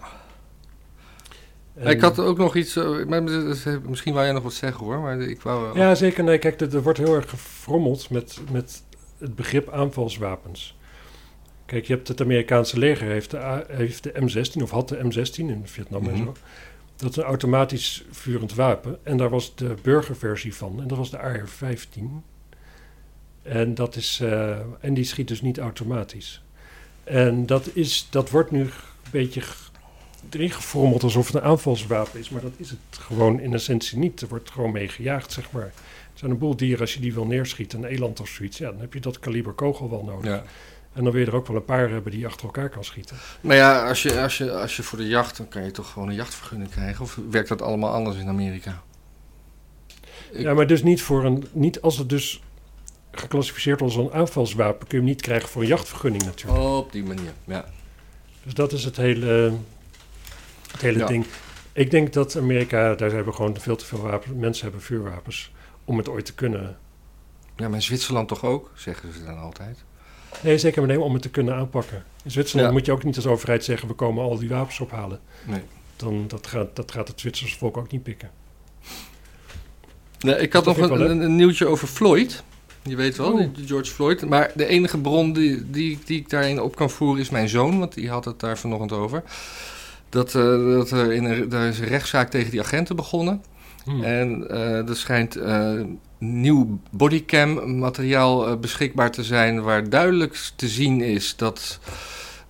En- 1.75 1.87
Ik 1.91 2.01
had 2.01 2.19
ook 2.19 2.37
nog 2.37 2.55
iets, 2.55 2.75
eh, 2.75 3.77
misschien 3.87 4.13
wou 4.13 4.25
jij 4.25 4.33
nog 4.33 4.43
wat 4.43 4.53
zeggen 4.53 4.85
hoor, 4.85 4.99
maar 4.99 5.19
ik 5.21 5.41
wou... 5.41 5.79
Ja, 5.79 5.95
zeker. 5.95 6.23
Nee, 6.23 6.37
kijk, 6.37 6.61
er, 6.61 6.75
er 6.75 6.81
wordt 6.83 6.97
heel 6.97 7.15
erg 7.15 7.29
gefrommeld 7.29 8.09
met, 8.09 8.39
met 8.51 8.83
het 9.17 9.35
begrip 9.35 9.69
aanvalswapens. 9.69 10.77
Kijk, 11.65 11.85
je 11.85 11.93
hebt 11.93 12.07
het 12.07 12.21
Amerikaanse 12.21 12.77
leger, 12.79 13.07
heeft 13.07 13.31
de, 13.31 13.37
A- 13.39 13.63
heeft 13.67 14.03
de 14.03 14.11
M16, 14.13 14.61
of 14.61 14.69
had 14.71 14.89
de 14.89 14.97
M16 14.97 15.35
in 15.35 15.61
Vietnam 15.65 16.03
en 16.07 16.13
Mhm. 16.15 16.23
zo. 16.25 16.33
Dat 16.95 17.09
is 17.09 17.15
een 17.17 17.23
automatisch 17.23 18.05
vurend 18.11 18.53
wapen. 18.53 18.99
En 19.03 19.17
daar 19.17 19.29
was 19.29 19.55
de 19.55 19.73
burgerversie 19.81 20.55
van. 20.55 20.81
En 20.81 20.87
dat 20.87 20.97
was 20.97 21.09
de 21.11 21.17
AR-15. 21.19 22.23
En, 23.41 23.75
dat 23.75 23.95
is, 23.95 24.19
eh, 24.21 24.49
en 24.79 24.93
die 24.93 25.03
schiet 25.03 25.27
dus 25.27 25.41
niet 25.41 25.57
automatisch. 25.59 26.41
En 27.03 27.45
dat, 27.45 27.69
is, 27.73 28.07
dat 28.09 28.29
wordt 28.29 28.51
nu 28.51 28.59
een 28.61 28.71
beetje 29.11 29.41
erin 30.29 30.51
gefrommeld 30.51 31.03
alsof 31.03 31.25
het 31.27 31.35
een 31.35 31.41
aanvalswapen 31.41 32.19
is. 32.19 32.29
Maar 32.29 32.41
dat 32.41 32.53
is 32.57 32.69
het 32.69 32.79
gewoon 32.89 33.39
in 33.39 33.53
essentie 33.53 33.97
niet. 33.97 34.21
Er 34.21 34.27
wordt 34.27 34.51
gewoon 34.51 34.71
mee 34.71 34.87
gejaagd, 34.87 35.31
zeg 35.31 35.51
maar. 35.51 35.63
Er 36.13 36.27
zijn 36.27 36.31
een 36.31 36.37
boel 36.37 36.55
dieren, 36.55 36.79
als 36.79 36.93
je 36.93 36.99
die 36.99 37.13
wil 37.13 37.25
neerschieten, 37.25 37.79
een 37.83 37.89
eland 37.89 38.19
of 38.19 38.27
zoiets, 38.29 38.57
ja, 38.57 38.71
dan 38.71 38.79
heb 38.79 38.93
je 38.93 38.99
dat 38.99 39.19
kaliber 39.19 39.53
kogel 39.53 39.89
wel 39.89 40.03
nodig. 40.03 40.25
Ja. 40.31 40.43
En 40.93 41.03
dan 41.03 41.11
wil 41.13 41.21
je 41.21 41.27
er 41.27 41.35
ook 41.35 41.47
wel 41.47 41.55
een 41.55 41.65
paar 41.65 41.89
hebben 41.89 42.11
die 42.11 42.25
achter 42.25 42.45
elkaar 42.45 42.69
kan 42.69 42.83
schieten. 42.83 43.17
Maar 43.41 43.55
ja, 43.55 43.87
als 43.87 44.01
je, 44.03 44.21
als, 44.21 44.37
je, 44.37 44.51
als 44.51 44.75
je 44.75 44.83
voor 44.83 44.97
de 44.97 45.07
jacht, 45.07 45.37
dan 45.37 45.47
kan 45.47 45.63
je 45.63 45.71
toch 45.71 45.91
gewoon 45.91 46.09
een 46.09 46.15
jachtvergunning 46.15 46.69
krijgen? 46.71 47.03
Of 47.03 47.19
werkt 47.29 47.49
dat 47.49 47.61
allemaal 47.61 47.93
anders 47.93 48.17
in 48.17 48.27
Amerika? 48.27 48.81
Ik- 50.31 50.39
Ja, 50.41 50.53
maar 50.53 50.67
dus 50.67 50.83
niet 50.83 51.01
voor 51.01 51.25
een. 51.25 51.45
Niet 51.51 51.81
als 51.81 51.97
het 51.97 52.09
dus 52.09 52.41
geclassificeerd 53.11 53.81
als 53.81 53.95
een 53.95 54.11
aanvalswapen, 54.11 54.87
kun 54.87 54.97
je 54.97 55.03
hem 55.03 55.05
niet 55.05 55.21
krijgen 55.21 55.49
voor 55.49 55.61
een 55.61 55.67
jachtvergunning 55.67 56.23
natuurlijk. 56.23 56.59
Op 56.59 56.91
die 56.91 57.03
manier, 57.03 57.31
ja. 57.45 57.65
Dus 58.43 58.53
dat 58.53 58.71
is 58.71 58.83
het 58.83 58.97
hele, 58.97 59.53
het 60.71 60.81
hele 60.81 60.99
Ja. 60.99 61.05
ding. 61.07 61.25
Ik 61.73 61.91
denk 61.91 62.13
dat 62.13 62.37
Amerika, 62.37 62.95
daar 62.95 63.11
hebben 63.11 63.33
gewoon 63.33 63.59
veel 63.59 63.75
te 63.75 63.85
veel 63.85 64.01
wapens. 64.01 64.35
Mensen 64.35 64.63
hebben 64.63 64.81
vuurwapens 64.81 65.51
om 65.85 65.97
het 65.97 66.09
ooit 66.09 66.25
te 66.25 66.33
kunnen. 66.33 66.77
Ja, 67.55 67.65
maar 67.67 67.75
in 67.75 67.81
Zwitserland 67.81 68.27
toch 68.27 68.43
ook, 68.45 68.71
zeggen 68.75 69.13
ze 69.13 69.23
dan 69.25 69.37
altijd. 69.37 69.83
Nee, 70.43 70.57
zeker 70.57 70.81
maar 70.81 70.89
nee, 70.95 70.99
om 71.05 71.13
het 71.13 71.21
te 71.21 71.29
kunnen 71.29 71.55
aanpakken. 71.55 72.03
In 72.23 72.31
Zwitserland 72.31 72.67
Ja. 72.69 72.73
moet 72.73 72.85
je 72.85 72.91
ook 72.91 73.03
niet 73.03 73.15
als 73.15 73.25
overheid 73.27 73.63
zeggen: 73.63 73.87
we 73.87 73.93
komen 73.93 74.23
al 74.23 74.37
die 74.37 74.49
wapens 74.49 74.79
ophalen. 74.79 75.19
Nee. 75.45 75.61
Dan 75.95 76.27
dat 76.27 76.47
gaat, 76.47 76.75
dat 76.75 76.91
gaat 76.91 77.07
het 77.07 77.19
Zwitserse 77.19 77.57
volk 77.57 77.77
ook 77.77 77.91
niet 77.91 78.03
pikken. 78.03 78.29
Nee, 80.19 80.35
ik 80.35 80.53
had 80.53 80.65
nog 80.65 80.77
een, 80.77 80.89
wel 80.89 81.09
een 81.09 81.35
nieuwtje 81.35 81.67
over 81.67 81.87
Floyd. 81.87 82.43
Je 82.83 82.95
weet 82.95 83.17
wel, 83.17 83.51
George 83.65 83.91
Floyd. 83.91 84.29
Maar 84.29 84.51
de 84.55 84.65
enige 84.65 84.97
bron 84.97 85.33
die, 85.33 85.69
die, 85.69 85.99
die 86.05 86.19
ik 86.19 86.29
daarin 86.29 86.61
op 86.61 86.75
kan 86.75 86.89
voeren 86.89 87.21
is 87.21 87.29
mijn 87.29 87.49
zoon, 87.49 87.79
want 87.79 87.93
die 87.93 88.09
had 88.09 88.25
het 88.25 88.39
daar 88.39 88.57
vanochtend 88.57 88.91
over. 88.91 89.23
Dat, 90.09 90.35
eh, 90.35 90.43
dat 90.73 90.91
er 90.91 91.11
in 91.11 91.23
een, 91.23 91.49
daar 91.49 91.67
is 91.67 91.79
een 91.79 91.87
rechtszaak 91.87 92.29
tegen 92.29 92.51
die 92.51 92.61
agenten 92.61 92.95
begonnen. 92.95 93.43
Hm. 93.83 94.03
En 94.03 94.49
eh, 94.49 94.89
er 94.89 94.95
schijnt 94.95 95.35
eh, 95.35 95.81
nieuw 96.17 96.79
bodycam 96.91 97.79
materiaal 97.79 98.57
beschikbaar 98.59 99.11
te 99.11 99.23
zijn 99.23 99.61
waar 99.61 99.89
duidelijk 99.89 100.51
te 100.55 100.67
zien 100.67 101.01
is 101.01 101.35
dat, 101.35 101.79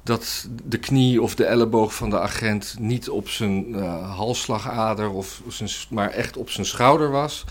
dat 0.04 0.48
de 0.64 0.78
knie 0.78 1.22
of 1.22 1.36
de 1.36 1.46
elleboog 1.46 1.96
van 1.96 2.10
de 2.10 2.20
agent 2.20 2.76
niet 2.80 3.10
op 3.10 3.30
zijn 3.30 3.76
eh, 3.76 4.16
halsslagader, 4.16 5.10
of 5.10 5.42
zijn, 5.48 5.70
maar 5.90 6.10
echt 6.10 6.38
op 6.38 6.50
zijn 6.50 6.66
schouder 6.66 7.12
was. 7.12 7.46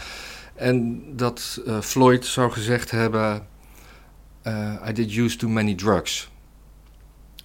En 0.61 1.03
dat 1.17 1.61
eh, 1.67 1.81
Floyd 1.81 2.27
zou 2.27 2.51
gezegd 2.53 2.91
hebben: 2.91 3.47
eh, 4.43 4.75
I 4.89 4.93
did 4.93 5.17
use 5.17 5.37
too 5.37 5.51
many 5.51 5.75
drugs. 5.75 6.31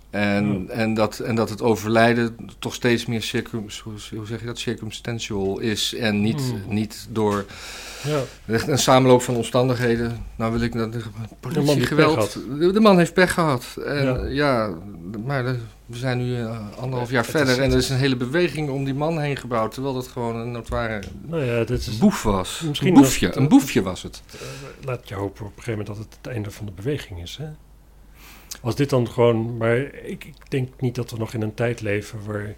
En, 0.10 0.66
en, 0.70 0.94
dat, 0.94 1.20
en 1.20 1.36
dat 1.36 1.50
het 1.50 1.62
overlijden 1.62 2.36
toch 2.60 2.74
steeds 2.74 3.06
meer 3.06 3.22
circum, 3.22 3.66
hoe 3.84 4.26
zeg 4.26 4.40
je 4.40 4.46
dat, 4.46 4.60
circumstantial 4.60 5.60
is 5.60 5.94
en 5.96 6.22
niet, 6.22 6.42
Hmm. 6.42 6.62
niet 6.74 7.08
door 7.10 7.46
Ja. 8.04 8.22
een 8.72 8.78
samenloop 8.80 9.22
van 9.22 9.36
omstandigheden. 9.36 10.26
Nou 10.36 10.52
wil 10.52 10.62
ik 10.62 10.74
dat 10.74 10.92
man 11.64 11.76
die 11.76 11.84
politiegeweld. 11.86 12.34
pech 12.48 12.58
De, 12.60 12.72
de 12.72 12.80
man 12.80 12.98
heeft 12.98 13.14
pech 13.14 13.34
gehad. 13.34 13.66
En 13.86 14.04
Ja. 14.06 14.26
ja, 14.26 14.74
maar 15.26 15.44
de- 15.44 15.60
we 15.86 15.98
zijn 15.98 16.18
nu 16.18 16.36
eh, 16.38 16.60
anderhalf 16.80 17.10
jaar 17.12 17.22
Het 17.22 17.32
verder 17.32 17.54
is- 17.54 17.58
en 17.60 17.72
er 17.72 17.78
is 17.78 17.90
een 17.90 17.98
hele 17.98 18.16
beweging 18.16 18.70
om 18.70 18.84
die 18.86 18.94
man 18.94 19.20
heen 19.20 19.38
gebouwd, 19.38 19.72
terwijl 19.74 19.94
dat 19.94 20.08
gewoon 20.08 20.36
een 20.36 20.52
notoire 20.52 21.00
Nou 21.22 21.44
ja, 21.44 21.64
dit 21.64 21.88
is, 21.88 21.98
boef 21.98 22.24
was. 22.24 22.62
Misschien 22.68 22.88
een 22.96 23.02
boefje, 23.02 23.38
een 23.38 23.48
boefje 23.48 23.82
was 23.82 24.04
het. 24.04 24.22
eh, 24.34 24.40
laat 24.86 25.08
je 25.10 25.16
hopen 25.16 25.46
op 25.46 25.58
een 25.58 25.64
gegeven 25.64 25.72
moment 25.80 25.88
dat 25.88 25.98
het 25.98 26.18
het 26.22 26.34
einde 26.34 26.52
van 26.52 26.66
de 26.66 26.72
beweging 26.72 27.22
is. 27.22 27.38
Hè? 27.42 27.46
Als 28.62 28.76
dit 28.76 28.90
dan 28.90 29.08
gewoon. 29.10 29.58
Maar 29.58 29.78
ik, 29.78 30.24
ik 30.24 30.34
denk 30.50 30.70
niet 30.80 30.96
dat 30.96 31.12
we 31.12 31.18
nog 31.18 31.34
in 31.34 31.42
een 31.42 31.54
tijd 31.54 31.82
leven 31.82 32.20
waar. 32.26 32.56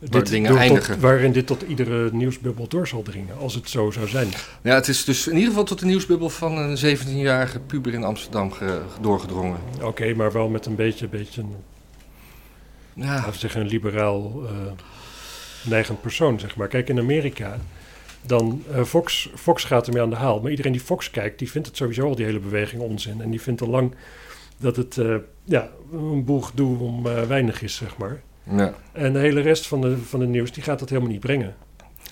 dit 0.00 0.26
dingen 0.28 0.50
tot- 0.50 0.58
eindigen. 0.60 1.00
waarin 1.00 1.32
dit 1.32 1.46
tot 1.46 1.62
iedere 1.62 2.10
nieuwsbubbel 2.12 2.68
door 2.68 2.86
zal 2.88 3.02
dringen. 3.02 3.38
Als 3.38 3.54
het 3.54 3.70
zo 3.70 3.90
zou 3.90 4.08
zijn. 4.08 4.28
Ja, 4.62 4.74
het 4.74 4.88
is 4.88 5.04
dus 5.04 5.26
in 5.26 5.32
ieder 5.34 5.48
geval 5.48 5.64
tot 5.64 5.78
de 5.78 5.86
nieuwsbubbel 5.86 6.28
van 6.30 6.56
een 6.58 6.98
17-jarige 6.98 7.60
puber 7.60 7.94
in 7.94 8.04
Amsterdam 8.04 8.52
ge- 8.52 8.82
doorgedrongen. 9.00 9.58
Oké, 9.82 10.14
maar 10.14 10.32
wel 10.32 10.48
met 10.48 10.66
een 10.66 10.74
beetje, 10.74 11.08
beetje 11.08 11.40
een, 11.40 11.54
Ja, 12.96 13.14
laten 13.14 13.32
we 13.32 13.38
zeggen, 13.38 13.60
een 13.60 13.66
liberaal 13.66 14.42
eh, 14.46 14.50
neigend 15.62 16.00
persoon, 16.00 16.40
zeg 16.40 16.56
maar. 16.56 16.68
Kijk, 16.68 16.88
in 16.88 16.98
Amerika. 16.98 17.58
Dan 18.22 18.62
eh, 18.72 18.84
Fox, 18.84 19.30
Fox 19.34 19.64
gaat 19.64 19.86
ermee 19.86 20.02
aan 20.02 20.10
de 20.10 20.16
haal. 20.16 20.40
Maar 20.40 20.50
iedereen 20.50 20.72
die 20.72 20.80
Fox 20.80 21.10
kijkt, 21.10 21.38
die 21.38 21.50
vindt 21.50 21.66
het 21.66 21.76
sowieso 21.76 22.06
al 22.06 22.14
die 22.14 22.24
hele 22.24 22.38
beweging 22.38 22.82
onzin. 22.82 23.20
En 23.22 23.30
die 23.30 23.40
vindt 23.40 23.60
al 23.60 23.68
lang 23.68 23.94
dat 24.56 24.76
het 24.76 24.98
eh, 24.98 25.16
ja, 25.44 25.70
een 25.92 26.24
boel 26.24 26.40
gedoe 26.40 26.78
om 26.78 27.02
weinig 27.02 27.62
is, 27.62 27.74
zeg 27.76 27.96
maar. 27.96 28.22
ja. 28.42 28.74
En 28.92 29.12
de 29.12 29.18
hele 29.18 29.40
rest 29.40 29.66
van 29.66 29.80
de, 29.80 29.98
van 29.98 30.20
de 30.20 30.26
nieuws, 30.26 30.52
die 30.52 30.62
gaat 30.62 30.78
dat 30.78 30.88
helemaal 30.88 31.10
niet 31.10 31.20
brengen. 31.20 31.54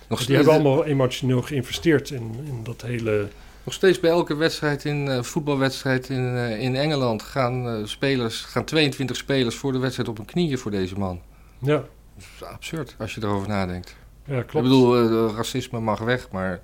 Nog, 0.09 0.19
Dus 0.19 0.27
die 0.27 0.37
hebben 0.37 0.55
allemaal 0.55 0.85
emotioneel 0.85 1.43
geïnvesteerd 1.43 2.11
in, 2.11 2.35
in 2.47 2.61
dat 2.63 2.83
hele... 2.83 3.29
nog 3.65 3.75
steeds 3.75 4.01
bij 4.01 4.11
elke 4.11 4.37
wedstrijd 4.37 4.85
in 4.85 5.09
eh, 5.09 5.23
voetbalwedstrijd 5.23 6.09
in, 6.09 6.37
eh, 6.37 6.61
in 6.61 6.77
Engeland 6.77 7.23
gaan, 7.23 7.69
eh, 7.69 7.87
spelers, 7.87 8.41
gaan 8.41 8.65
22 8.65 9.17
spelers 9.17 9.57
voor 9.57 9.73
de 9.73 9.79
wedstrijd 9.79 10.09
op 10.09 10.17
hun 10.17 10.27
knieën 10.27 10.59
voor 10.59 10.71
deze 10.71 10.99
man. 10.99 11.21
Ja, 11.59 11.77
Dat 11.77 12.25
is 12.35 12.43
absurd 12.45 12.95
als 12.99 13.15
je 13.15 13.23
erover 13.23 13.49
nadenkt. 13.49 13.97
ja 14.25 14.43
klopt. 14.43 14.55
Ik 14.55 14.63
bedoel, 14.63 15.35
racisme 15.35 15.81
mag 15.81 15.99
weg, 15.99 16.31
maar 16.31 16.61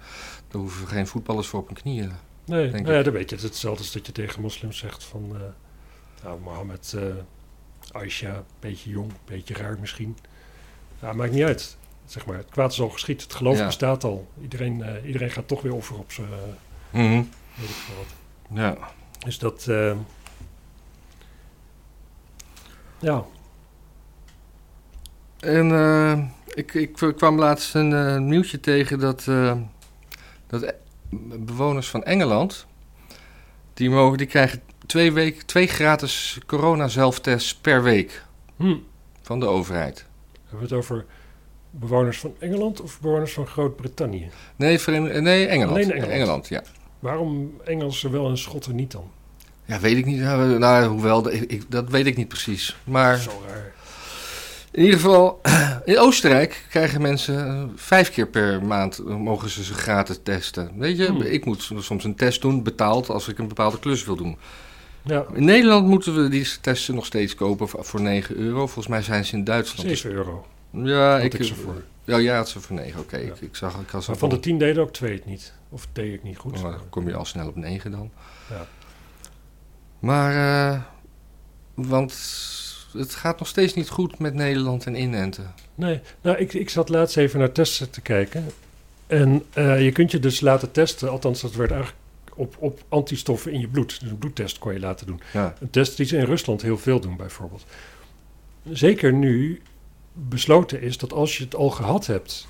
daar 0.49 0.61
hoeven 0.61 0.87
geen 0.89 1.07
voetballers 1.07 1.47
voor 1.47 1.61
op 1.61 1.67
hun 1.67 1.77
knieën. 1.77 2.13
nee, 2.45 2.71
denk 2.71 2.85
nou 2.85 2.97
ja, 2.97 3.03
dan 3.03 3.13
weet 3.13 3.29
je. 3.31 3.35
Het 3.35 3.45
is 3.45 3.51
hetzelfde 3.51 3.83
als 3.83 3.93
dat 3.93 4.07
je 4.07 4.13
tegen 4.13 4.43
moslims 4.43 4.79
zegt 4.79 5.05
van... 5.05 5.37
nou, 6.23 6.41
Mohammed, 6.41 6.97
Aisha, 7.93 8.45
beetje 8.61 8.91
jong, 8.91 9.13
beetje 9.25 9.55
raar 9.55 9.77
misschien. 9.81 10.17
Ja, 11.01 11.13
maakt 11.13 11.33
niet 11.33 11.43
uit. 11.43 11.77
Zeg 12.07 12.27
maar, 12.27 12.37
het 12.37 12.51
kwaad 12.51 12.73
is 12.73 12.81
al 12.81 12.89
geschied. 12.89 13.23
Het 13.23 13.35
geloof 13.35 13.59
Ja. 13.59 13.67
bestaat 13.67 14.05
al. 14.05 14.29
Iedereen, 14.43 14.85
iedereen 15.07 15.31
gaat 15.31 15.49
toch 15.49 15.63
weer 15.63 15.75
over 15.75 15.99
op 15.99 16.13
zijn... 16.13 16.29
weet 17.55 17.69
ik 17.69 17.75
veel 17.75 17.97
wat. 17.97 18.15
Ja. 18.59 18.77
Dus 19.25 19.39
dat... 19.39 19.67
eh, 19.69 19.93
ja, 22.99 23.25
En 25.41 25.71
eh, 25.73 26.19
ik, 26.55 26.75
ik 26.75 26.93
kwam 27.17 27.39
laatst 27.39 27.75
een 27.75 27.93
eh, 27.93 28.17
nieuwtje 28.19 28.61
tegen 28.61 28.99
dat, 28.99 29.25
dat 30.47 30.63
e- 30.63 30.75
bewoners 31.39 31.89
van 31.89 32.05
Engeland, 32.05 32.67
die, 33.75 33.91
mogen, 33.91 34.19
die 34.19 34.27
krijgen 34.27 34.63
twee, 34.87 35.13
week, 35.13 35.43
twee 35.43 35.67
gratis 35.67 36.39
corona-zelftests 36.47 37.55
per 37.55 37.83
week 37.83 38.25
hm. 38.57 38.77
van 39.23 39.41
de 39.41 39.47
overheid. 39.47 40.07
Hebben 40.41 40.69
we 40.69 40.75
het 40.75 40.85
over 40.85 41.05
bewoners 41.71 42.19
van 42.19 42.35
Engeland 42.39 42.81
of 42.81 43.01
bewoners 43.01 43.33
van 43.33 43.47
Groot-Brittannië? 43.47 44.31
Nee, 44.57 44.79
nee 45.21 45.47
Engeland. 45.47 45.71
Alleen 45.71 46.03
Engeland. 46.03 46.49
ja. 46.49 46.63
Waarom 47.01 47.53
Engelsen 47.65 48.11
wel 48.11 48.29
en 48.29 48.39
Schotten 48.39 48.75
niet 48.75 48.91
dan? 48.93 49.11
Ja, 49.65 49.81
weet 49.81 49.97
ik 49.97 50.07
niet. 50.07 50.21
Nou, 50.21 50.85
hoewel, 50.87 51.31
ik, 51.33 51.63
dat 51.69 51.89
weet 51.89 52.07
ik 52.07 52.17
niet 52.17 52.29
precies. 52.29 52.77
Maar 52.85 53.19
Zo 53.19 53.43
raar. 53.49 53.73
In 54.73 54.83
ieder 54.85 55.01
geval, 55.01 55.41
in 55.85 55.99
Oostenrijk 55.99 56.65
krijgen 56.69 57.01
mensen 57.03 57.47
eh, 57.47 57.63
vijf 57.75 58.11
keer 58.11 58.27
per 58.27 58.63
maand 58.65 59.05
mogen 59.07 59.51
ze 59.51 59.65
ze 59.65 59.75
gratis 59.75 60.19
testen. 60.23 60.71
Weet 60.77 60.97
je, 60.97 61.07
Hmm. 61.07 61.23
ik 61.23 61.45
moet 61.45 61.71
soms 61.79 62.05
een 62.05 62.15
test 62.15 62.41
doen, 62.43 62.63
betaald, 62.63 63.09
als 63.09 63.29
ik 63.29 63.39
een 63.39 63.49
bepaalde 63.49 63.79
klus 63.79 64.05
wil 64.05 64.17
doen. 64.17 64.37
Ja, 65.03 65.25
In 65.35 65.45
Nederland 65.45 65.87
moeten 65.87 66.23
we 66.23 66.29
die 66.29 66.47
testen 66.61 66.95
nog 66.95 67.07
steeds 67.07 67.35
kopen 67.35 67.69
voor- 67.69 67.85
voor 67.85 68.01
9 68.01 68.37
euro. 68.37 68.59
Volgens 68.59 68.87
mij 68.87 69.03
zijn 69.03 69.25
ze 69.25 69.37
in 69.37 69.45
Duitsland. 69.45 69.89
7 69.89 70.11
euro. 70.11 70.47
Ja, 70.71 71.13
had 71.13 71.23
ik, 71.23 71.35
ik 71.35 71.45
ze 71.45 71.55
voor. 71.55 71.83
Ja, 72.05 72.21
jij 72.21 72.37
had 72.37 72.49
ze 72.49 72.61
voor 72.61 72.77
9, 72.77 73.01
oké. 73.01 73.17
Ja. 73.17 73.23
Ik, 73.23 73.41
ik 73.41 73.57
zag, 73.57 73.81
ik 73.81 73.89
had 73.89 74.07
Maar 74.07 74.17
van 74.17 74.29
de 74.29 74.41
10 74.41 74.59
deden 74.59 74.83
ook 74.83 74.93
twee 74.93 75.15
het 75.15 75.27
niet. 75.27 75.53
Of 75.69 75.89
deed 75.93 76.15
ik 76.15 76.23
niet 76.23 76.39
goed. 76.39 76.57
Oh, 76.57 76.63
dan 76.63 76.89
kom 76.89 77.09
je 77.09 77.15
al 77.15 77.25
snel 77.25 77.49
op 77.49 77.57
9 77.57 77.91
dan. 77.91 78.11
Ja. 78.51 78.67
Maar, 79.99 80.33
eh, 80.73 80.81
want 81.75 82.13
het 82.93 83.15
gaat 83.15 83.39
nog 83.39 83.49
steeds 83.49 83.75
niet 83.75 83.89
goed 83.89 84.19
met 84.19 84.35
Nederland 84.35 84.87
en 84.87 84.95
inenten. 84.95 85.55
Nee, 85.75 86.01
nou, 86.21 86.37
ik, 86.37 86.53
ik 86.53 86.71
zat 86.71 86.89
laatst 86.89 87.17
even 87.17 87.39
naar 87.39 87.53
testen 87.53 87.91
te 87.91 88.01
kijken. 88.01 88.47
En 89.07 89.45
eh, 89.53 89.85
je 89.85 89.93
kunt 89.93 90.11
je 90.11 90.19
dus 90.19 90.41
laten 90.41 90.71
testen, 90.71 91.11
althans 91.11 91.41
dat 91.41 91.55
werd 91.55 91.71
eigenlijk 91.71 92.01
op, 92.35 92.57
op 92.59 92.83
antistoffen 92.89 93.53
in 93.53 93.61
je 93.61 93.69
bloed. 93.69 94.01
Dus 94.01 94.11
een 94.11 94.19
bloedtest 94.19 94.59
kon 94.59 94.73
je 94.73 94.81
laten 94.81 95.07
doen. 95.07 95.21
Ja, 95.33 95.55
Een 95.61 95.71
test 95.71 95.97
die 95.97 96.07
ze 96.07 96.17
in 96.17 96.25
Rusland 96.25 96.63
heel 96.63 96.79
veel 96.79 97.01
doen 97.01 97.17
bijvoorbeeld. 97.17 97.65
Zeker 98.71 99.13
nu 99.13 99.61
besloten 100.13 100.83
is 100.83 100.99
dat 100.99 101.13
als 101.13 101.37
je 101.39 101.45
het 101.45 101.55
al 101.55 101.71
gehad 101.71 102.07
hebt, 102.07 102.47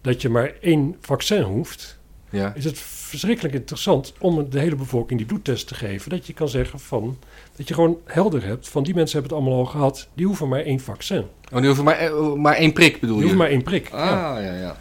dat 0.00 0.22
je 0.22 0.28
maar 0.28 0.52
één 0.60 0.96
vaccin 1.00 1.42
hoeft, 1.42 1.98
ja. 2.30 2.54
is 2.54 2.64
het 2.64 2.78
verschrikkelijk 2.78 3.54
interessant 3.54 4.12
om 4.18 4.50
de 4.50 4.58
hele 4.58 4.76
bevolking 4.76 5.18
die 5.18 5.28
bloedtest 5.28 5.66
te 5.68 5.74
geven. 5.74 6.10
Dat 6.10 6.26
je 6.26 6.32
kan 6.32 6.48
zeggen 6.48 6.78
van, 6.80 7.18
dat 7.56 7.68
je 7.68 7.74
gewoon 7.74 7.98
helder 8.04 8.44
hebt 8.44 8.68
van 8.68 8.82
die 8.82 8.94
mensen 8.94 9.18
hebben 9.20 9.36
het 9.36 9.46
allemaal 9.46 9.64
al 9.64 9.70
gehad, 9.70 10.08
die 10.14 10.26
hoeven 10.26 10.48
maar 10.48 10.60
één 10.60 10.80
vaccin. 10.80 11.24
Oh, 11.52 11.56
die 11.58 11.66
hoeven 11.66 11.84
maar, 11.84 11.96
eh, 11.98 12.32
maar 12.34 12.54
één 12.54 12.72
prik 12.72 13.00
bedoel 13.00 13.16
Die 13.16 13.16
je? 13.16 13.22
hoeven 13.22 13.38
maar 13.38 13.48
één 13.50 13.62
prik. 13.62 13.90
Ah, 13.90 14.00
ja, 14.42 14.54
ja. 14.54 14.76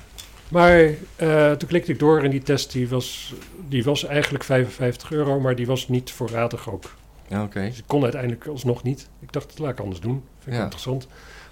Maar 0.47 0.89
eh, 1.15 1.51
toen 1.51 1.67
klikte 1.69 1.91
ik 1.91 1.99
door 1.99 2.21
en 2.23 2.29
die 2.29 2.41
test 2.43 2.71
die 2.71 2.89
was, 2.89 3.33
die 3.69 3.83
was 3.83 4.05
eigenlijk 4.05 4.43
55 4.43 5.11
euro, 5.11 5.39
maar 5.39 5.55
die 5.55 5.65
was 5.65 5.87
niet 5.87 6.11
voorradig 6.11 6.69
ook. 6.71 6.95
Ja, 7.27 7.43
oké. 7.43 7.61
Dus 7.61 7.77
ik 7.77 7.83
kon 7.87 8.03
uiteindelijk 8.03 8.45
alsnog 8.47 8.83
niet. 8.83 9.09
Ik 9.19 9.31
dacht, 9.33 9.47
dat 9.49 9.59
laat 9.59 9.71
ik 9.71 9.79
anders 9.79 9.99
doen. 9.99 10.23
Vind 10.39 10.47
ik 10.47 10.53
Ja. 10.53 10.61
interessant. 10.63 11.07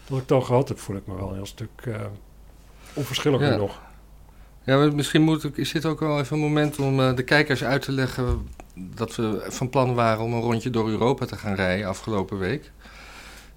Dat 0.10 0.20
ik 0.22 0.32
al 0.32 0.42
gehad 0.42 0.68
heb, 0.68 0.80
voel 0.80 0.96
ik 0.96 1.08
me 1.08 1.16
wel 1.16 1.30
een 1.30 1.36
heel 1.36 1.46
stuk 1.46 1.70
eh 1.84 1.96
onverschilliger 2.94 3.48
Ja. 3.52 3.56
nog. 3.56 3.82
Ja, 4.64 4.78
misschien 4.78 5.22
moet 5.22 5.44
ik, 5.44 5.58
is 5.58 5.72
dit 5.72 5.86
ook 5.86 6.00
wel 6.00 6.20
even 6.20 6.36
een 6.36 6.42
moment 6.44 6.80
om 6.80 7.00
eh, 7.00 7.16
de 7.16 7.24
kijkers 7.24 7.64
uit 7.64 7.82
te 7.82 7.92
leggen 7.92 8.48
dat 8.76 9.16
we 9.16 9.46
van 9.48 9.70
plan 9.70 9.94
waren 9.94 10.24
om 10.24 10.34
een 10.34 10.42
rondje 10.42 10.70
door 10.70 10.90
Europa 10.90 11.26
te 11.26 11.36
gaan 11.36 11.56
rijden 11.56 11.88
afgelopen 11.88 12.38
week. 12.40 12.72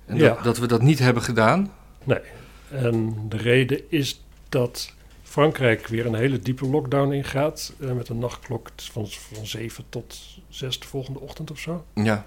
En 0.07 0.17
Ja. 0.17 0.29
dat, 0.35 0.45
dat 0.45 0.59
we 0.59 0.67
dat 0.67 0.83
niet 0.83 0.99
hebben 0.99 1.23
gedaan. 1.23 1.73
En 2.71 3.15
de 3.29 3.37
reden 3.37 3.91
is 3.91 4.25
dat 4.49 4.93
Frankrijk 5.23 5.87
weer 5.87 6.07
een 6.07 6.15
hele 6.15 6.39
diepe 6.39 6.67
lockdown 6.67 7.13
ingaat. 7.13 7.73
eh, 7.81 7.93
met 7.93 8.09
een 8.09 8.19
nachtklok 8.19 8.69
van, 8.77 9.07
van 9.09 9.47
7 9.47 9.85
tot 9.89 10.19
6 10.49 10.81
de 10.81 10.87
volgende 10.87 11.21
ochtend 11.21 11.51
of 11.51 11.59
zo. 11.59 11.85
Ja, 11.95 12.27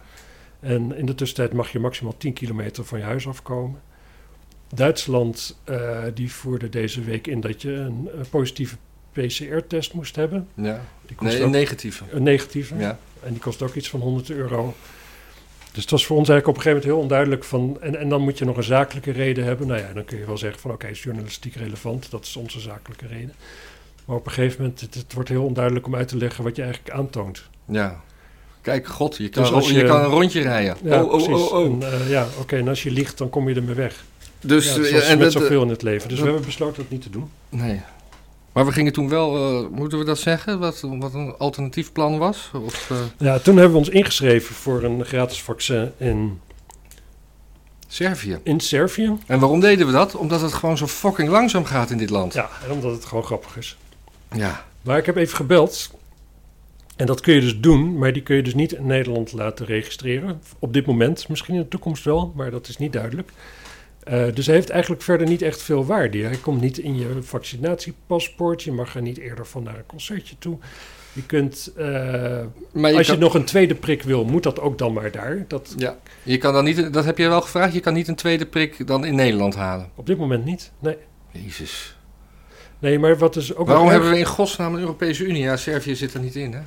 En 0.59 0.95
in 0.95 1.05
de 1.05 1.15
tussentijd 1.15 1.53
mag 1.53 1.71
je 1.71 1.79
maximaal 1.79 2.17
10 2.17 2.33
kilometer 2.33 2.85
van 2.85 2.99
je 2.99 3.05
huis 3.05 3.27
afkomen. 3.27 3.81
Duitsland 4.73 5.57
eh, 5.63 5.99
die 6.13 6.31
voerde 6.33 6.69
deze 6.69 7.01
week 7.01 7.27
in 7.27 7.41
dat 7.41 7.61
je 7.61 7.71
een, 7.73 8.09
eh, 8.13 8.19
positieve 8.29 8.75
PCR-test 9.11 9.93
moest 9.93 10.15
hebben. 10.15 10.47
ja. 10.53 10.81
Die 11.05 11.15
kost 11.15 11.29
Nee, 11.31 11.39
ook 11.39 11.45
een 11.45 11.51
negatieve. 11.51 12.03
een 12.11 12.23
negatieve. 12.23 12.75
Ja. 12.77 12.97
En 13.23 13.31
die 13.31 13.39
kost 13.41 13.61
ook 13.61 13.75
iets 13.75 13.89
van 13.89 13.99
100 13.99 14.29
euro. 14.29 14.73
Dus 15.71 15.81
het 15.83 15.91
was 15.91 16.05
voor 16.05 16.17
ons 16.17 16.29
eigenlijk 16.29 16.57
op 16.59 16.65
een 16.65 16.71
gegeven 16.71 16.89
moment 16.89 17.09
heel 17.09 17.17
onduidelijk 17.17 17.43
van... 17.43 17.77
En, 17.81 17.99
en 17.99 18.09
dan 18.09 18.21
moet 18.21 18.37
je 18.37 18.45
nog 18.45 18.57
een 18.57 18.63
zakelijke 18.63 19.11
reden 19.11 19.43
hebben. 19.43 19.67
Nou 19.67 19.79
ja, 19.79 19.93
dan 19.93 20.05
kun 20.05 20.17
je 20.17 20.25
wel 20.25 20.37
zeggen 20.37 20.59
van 20.61 20.71
oké, 20.71 20.87
is 20.87 21.03
journalistiek 21.03 21.55
relevant. 21.55 22.11
Dat 22.11 22.25
is 22.25 22.35
onze 22.35 22.59
zakelijke 22.59 23.07
reden. 23.07 23.33
Maar 24.05 24.15
op 24.15 24.25
een 24.25 24.31
gegeven 24.31 24.61
moment, 24.61 24.81
het, 24.81 24.93
het 24.93 25.13
wordt 25.13 25.29
heel 25.29 25.43
onduidelijk 25.45 25.85
om 25.85 25.95
uit 25.95 26.07
te 26.07 26.17
leggen 26.17 26.43
wat 26.43 26.55
je 26.55 26.61
eigenlijk 26.63 26.95
aantoont. 26.95 27.43
Ja. 27.65 28.01
Kijk, 28.61 28.87
god, 28.87 29.17
je 29.17 29.29
kan, 29.29 29.41
Dus 29.41 29.51
ro- 29.51 29.57
als 29.57 29.67
je... 29.69 29.73
je- 29.73 29.83
kan 29.85 29.99
een 30.03 30.09
rondje 30.09 30.41
rijden. 30.41 30.77
Ja, 30.83 31.03
oh, 31.03 31.11
oh, 31.13 31.23
precies. 31.23 31.49
oh, 31.49 31.53
oh. 31.53 31.65
En, 31.65 31.81
eh, 31.93 32.09
ja, 32.09 32.27
oké, 32.39 32.55
en 32.57 32.67
als 32.67 32.83
je 32.83 32.91
liegt, 32.91 33.17
dan 33.17 33.29
kom 33.29 33.49
je 33.49 33.55
ermee 33.55 33.75
weg. 33.75 34.03
Dus, 34.47 34.65
ja, 34.75 34.81
eh, 34.81 34.87
zoals 34.87 35.03
en 35.07 35.17
met 35.17 35.33
dat, 35.33 35.41
zoveel 35.41 35.61
in 35.61 35.69
het 35.69 35.81
leven. 35.81 36.07
Dus 36.09 36.17
dat- 36.17 36.25
we 36.25 36.31
hebben 36.33 36.45
besloten 36.49 36.81
dat 36.81 36.91
niet 36.91 37.01
te 37.01 37.09
doen. 37.09 37.29
Nee. 37.49 37.81
Maar 38.51 38.65
we 38.65 38.71
gingen 38.71 38.93
toen 38.93 39.09
wel, 39.09 39.35
eh, 39.63 39.69
moeten 39.71 39.97
we 39.99 40.05
dat 40.05 40.17
zeggen, 40.19 40.59
wat, 40.59 40.81
wat 40.99 41.13
een 41.13 41.35
alternatief 41.37 41.91
plan 41.91 42.17
was? 42.17 42.51
Of, 42.65 42.89
eh, 42.91 42.97
Ja, 43.17 43.39
toen 43.39 43.53
hebben 43.55 43.71
we 43.73 43.77
ons 43.77 43.89
ingeschreven 43.89 44.55
voor 44.55 44.83
een 44.83 45.05
gratis 45.05 45.41
vaccin 45.41 45.91
in, 45.97 46.39
Servië. 47.87 48.39
in 48.43 48.59
Servië. 48.59 49.17
En 49.27 49.39
waarom 49.39 49.59
deden 49.59 49.85
we 49.87 49.91
dat? 49.93 50.15
Omdat 50.15 50.41
het 50.41 50.53
gewoon 50.53 50.77
zo 50.77 50.87
fucking 50.87 51.29
langzaam 51.29 51.65
gaat 51.65 51.89
in 51.89 51.97
dit 51.97 52.09
land. 52.09 52.33
Ja, 52.33 52.49
en 52.65 52.71
omdat 52.71 52.91
het 52.91 53.05
gewoon 53.05 53.23
grappig 53.23 53.57
is. 53.57 53.77
Ja. 54.31 54.65
Maar 54.81 54.97
ik 54.97 55.05
heb 55.05 55.15
even 55.15 55.35
gebeld. 55.35 55.91
En 56.95 57.05
dat 57.05 57.21
kun 57.21 57.33
je 57.33 57.41
dus 57.41 57.59
doen, 57.59 57.97
maar 57.97 58.13
die 58.13 58.21
kun 58.21 58.35
je 58.35 58.43
dus 58.43 58.53
niet 58.53 58.71
in 58.71 58.85
Nederland 58.85 59.31
laten 59.31 59.65
registreren. 59.65 60.41
Op 60.59 60.73
dit 60.73 60.85
moment, 60.85 61.27
misschien 61.29 61.55
in 61.55 61.61
de 61.61 61.67
toekomst 61.67 62.03
wel, 62.03 62.33
maar 62.35 62.51
dat 62.51 62.67
is 62.67 62.77
niet 62.77 62.93
duidelijk. 62.93 63.31
Eh, 64.05 64.23
dus 64.33 64.45
hij 64.45 64.55
heeft 64.55 64.69
eigenlijk 64.69 65.01
verder 65.01 65.27
niet 65.27 65.41
echt 65.41 65.61
veel 65.61 65.85
waarde. 65.85 66.17
Hij 66.17 66.37
komt 66.37 66.61
niet 66.61 66.77
in 66.77 66.97
je 66.97 67.17
vaccinatiepaspoort. 67.21 68.63
Je 68.63 68.71
mag 68.71 68.95
er 68.95 69.01
niet 69.01 69.17
eerder 69.17 69.45
van 69.45 69.63
naar 69.63 69.75
een 69.77 69.85
concertje 69.85 70.35
toe. 70.39 70.57
Je 71.13 71.23
kunt, 71.25 71.71
eh, 71.77 71.83
Maar 72.73 72.91
je 72.91 72.97
als 72.97 73.07
kan, 73.07 73.15
je 73.15 73.21
nog 73.21 73.33
een 73.33 73.45
tweede 73.45 73.75
prik 73.75 74.01
wil, 74.03 74.25
moet 74.25 74.43
dat 74.43 74.59
ook 74.59 74.77
dan 74.77 74.93
maar 74.93 75.11
daar. 75.11 75.45
Dat, 75.47 75.73
ja, 75.77 75.97
je 76.23 76.37
kan 76.37 76.53
dan 76.53 76.63
niet, 76.63 76.93
dat 76.93 77.05
heb 77.05 77.17
je 77.17 77.27
wel 77.27 77.41
gevraagd, 77.41 77.73
je 77.73 77.79
kan 77.79 77.93
niet 77.93 78.07
een 78.07 78.15
tweede 78.15 78.45
prik 78.45 78.87
dan 78.87 79.05
in 79.05 79.15
Nederland 79.15 79.55
halen. 79.55 79.89
op 79.95 80.05
dit 80.05 80.17
moment 80.17 80.45
niet. 80.45 80.71
Nee, 80.79 80.97
Jezus. 81.31 81.97
nee 82.79 82.99
maar 82.99 83.17
wat 83.17 83.35
is 83.35 83.55
ook 83.55 83.67
Waarom 83.67 83.85
erg- 83.85 83.93
hebben 83.93 84.11
we 84.11 84.17
in 84.19 84.25
godsnaam 84.25 84.73
een 84.73 84.79
Europese 84.79 85.23
Unie? 85.25 85.41
Ja, 85.43 85.57
Servië 85.57 85.95
zit 85.95 86.13
er 86.13 86.19
niet 86.19 86.35
in, 86.35 86.53
hè? 86.53 86.59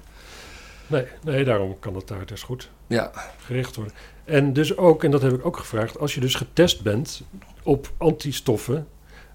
Nee, 0.89 1.05
nee, 1.25 1.45
daarom 1.45 1.77
kan 1.79 1.95
het 1.95 2.09
daar 2.09 2.27
dus 2.27 2.43
goed 2.43 2.71
Ja. 2.87 3.11
gericht 3.39 3.77
worden. 3.77 3.95
En 4.25 4.53
dus 4.53 4.77
ook, 4.77 5.05
en 5.05 5.11
dat 5.11 5.23
heb 5.23 5.33
ik 5.33 5.47
ook 5.47 5.57
gevraagd, 5.57 5.99
als 5.99 6.15
je 6.15 6.21
dus 6.21 6.35
getest 6.35 6.83
bent 6.83 7.23
op 7.63 7.91
antistoffen, 7.97 8.87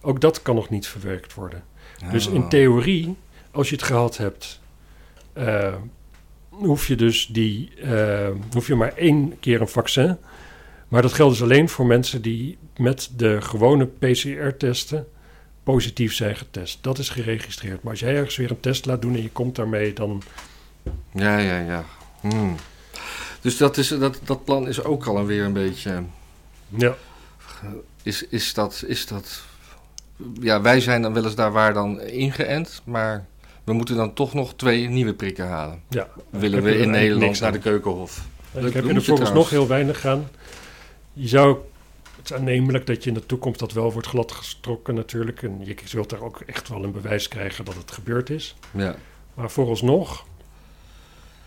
ook 0.02 0.22
dat 0.22 0.42
kan 0.42 0.56
nog 0.56 0.70
niet 0.70 0.88
verwerkt 0.88 1.34
worden. 1.34 1.63
Dus 2.12 2.28
in 2.28 2.42
Oh. 2.44 2.50
theorie, 2.50 3.16
als 3.52 3.70
je 3.70 3.76
het 3.76 3.84
gehad 3.84 4.18
hebt, 4.18 4.60
eh, 5.34 5.74
hoef 6.50 6.88
je 6.88 6.96
dus 6.96 7.28
die, 7.28 7.72
eh, 7.82 8.30
hoef 8.54 8.68
je 8.68 8.76
maar 8.76 8.94
één 8.96 9.39
keer 9.39 9.62
een 9.62 9.68
vaccin. 9.68 10.18
Maar 10.88 11.02
dat 11.02 11.13
geldt 11.13 11.34
dus 11.34 11.44
alleen 11.44 11.70
voor 11.70 11.86
mensen 11.86 12.22
die 12.22 12.58
met 12.78 13.12
de 13.16 13.42
gewone 13.42 13.86
PCR-testen 13.86 15.08
positief 15.63 16.13
zijn 16.13 16.36
getest. 16.36 16.78
Dat 16.84 16.98
is 16.98 17.10
geregistreerd. 17.10 17.84
Maar 17.84 17.92
als 17.92 18.00
jij 18.00 18.16
ergens 18.16 18.36
weer 18.36 18.50
een 18.52 18.60
test 18.60 18.86
laat 18.86 19.02
doen 19.02 19.16
en 19.16 19.22
je 19.22 19.30
komt 19.32 19.56
daarmee, 19.56 19.94
dan 19.94 20.22
Ja, 21.13 21.38
ja, 21.38 21.60
ja. 21.60 21.84
Hmm. 22.21 22.56
Dus 23.41 23.58
dat, 23.58 23.78
is, 23.78 23.88
dat, 23.88 24.19
dat 24.23 24.43
plan 24.45 24.67
is 24.67 24.84
ook 24.84 25.06
al 25.06 25.26
weer 25.26 25.43
een 25.43 25.54
beetje... 25.54 26.04
ja, 26.67 26.95
Is, 28.04 28.28
is, 28.28 28.54
dat, 28.54 28.84
is 28.88 29.08
dat... 29.08 29.41
Ja, 30.39 30.62
wij 30.62 30.80
zijn 30.80 31.02
dan 31.02 31.13
wel 31.13 31.23
eens 31.23 31.36
daar 31.36 31.52
waar 31.52 31.73
dan 31.73 32.02
ingeënt, 32.02 32.82
maar 32.84 33.26
we 33.63 33.73
moeten 33.73 33.95
dan 33.95 34.13
toch 34.13 34.34
nog 34.34 34.54
twee 34.56 34.89
nieuwe 34.89 35.13
prikken 35.13 35.47
halen. 35.47 35.82
ja. 35.89 36.08
Willen 36.30 36.63
we 36.63 36.78
in 36.78 36.89
Nederland 36.89 37.21
niks 37.26 37.39
naar 37.39 37.52
de. 37.52 37.60
Keukenhof. 37.60 38.26
Ik 38.52 38.73
heb 38.73 38.84
je 38.84 38.89
je 38.89 38.95
er 38.95 39.04
volgens 39.04 39.32
nog 39.32 39.49
heel 39.49 39.67
weinig 39.67 39.99
gaan. 39.99 40.28
Je 41.13 41.28
zou, 41.28 41.58
het 42.15 42.26
is 42.26 42.34
aannemelijk 42.34 42.86
dat 42.86 43.04
je 43.04 43.10
in 43.10 43.15
de 43.15 43.26
toekomst 43.26 43.60
dat 43.60 43.71
wel 43.71 43.91
wordt 43.91 44.08
gladgestokken 44.08 44.95
natuurlijk. 44.95 45.43
En 45.43 45.65
je 45.65 45.76
zult 45.84 46.10
daar 46.10 46.21
ook 46.21 46.41
echt 46.45 46.69
wel 46.69 46.84
een 46.84 46.91
bewijs 46.91 47.28
krijgen 47.28 47.65
dat 47.65 47.76
het 47.76 47.91
gebeurd 47.91 48.30
is. 48.30 48.56
Ja. 48.71 48.95
Maar 49.34 49.52
vooralsnog, 49.52 50.26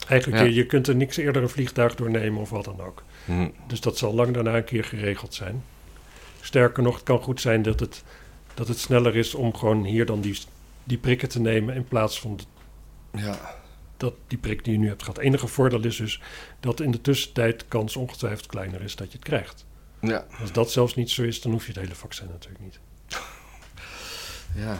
eigenlijk, 0.08 0.42
Ja. 0.42 0.48
je, 0.48 0.54
je 0.54 0.66
kunt 0.66 0.86
er 0.86 0.96
niks 0.96 1.16
eerder 1.16 1.42
een 1.42 1.48
vliegtuig 1.48 1.94
doornemen 1.94 2.40
of 2.40 2.50
wat 2.50 2.64
dan 2.64 2.80
ook. 2.80 3.02
Hm. 3.24 3.48
Dus 3.66 3.80
dat 3.80 3.98
zal 3.98 4.14
lang 4.14 4.34
daarna 4.34 4.56
een 4.56 4.64
keer 4.64 4.84
geregeld 4.84 5.34
zijn. 5.34 5.64
Sterker 6.40 6.82
nog, 6.82 6.94
het 6.94 7.04
kan 7.04 7.22
goed 7.22 7.40
zijn 7.40 7.62
dat 7.62 7.80
het, 7.80 8.04
dat 8.54 8.68
het 8.68 8.78
sneller 8.78 9.16
is 9.16 9.34
om 9.34 9.54
gewoon 9.54 9.84
hier 9.84 10.06
dan 10.06 10.20
die, 10.20 10.38
die 10.84 10.98
prikken 10.98 11.28
te 11.28 11.40
nemen 11.40 11.74
in 11.74 11.84
plaats 11.88 12.20
van 12.20 12.36
de 12.36 12.44
ja. 13.18 13.54
dat 13.96 14.14
die 14.26 14.38
prik 14.38 14.64
die 14.64 14.72
je 14.72 14.78
nu 14.78 14.88
hebt 14.88 15.02
gehad. 15.02 15.16
Het 15.16 15.24
enige 15.24 15.46
voordeel 15.46 15.84
is 15.84 15.96
dus 15.96 16.20
dat 16.60 16.80
in 16.80 16.90
de 16.90 17.00
tussentijd 17.00 17.64
kans 17.68 17.96
ongetwijfeld 17.96 18.46
kleiner 18.46 18.82
is 18.82 18.96
dat 18.96 19.12
je 19.12 19.18
het 19.18 19.26
krijgt. 19.26 19.66
Ja. 20.00 20.26
Als 20.40 20.52
dat 20.52 20.70
zelfs 20.70 20.94
niet 20.94 21.10
zo 21.10 21.22
is, 21.22 21.40
dan 21.40 21.52
hoef 21.52 21.66
je 21.66 21.72
het 21.72 21.80
hele 21.80 21.94
vaccin 21.94 22.26
natuurlijk 22.30 22.64
niet. 22.64 22.80
Ja. 24.54 24.78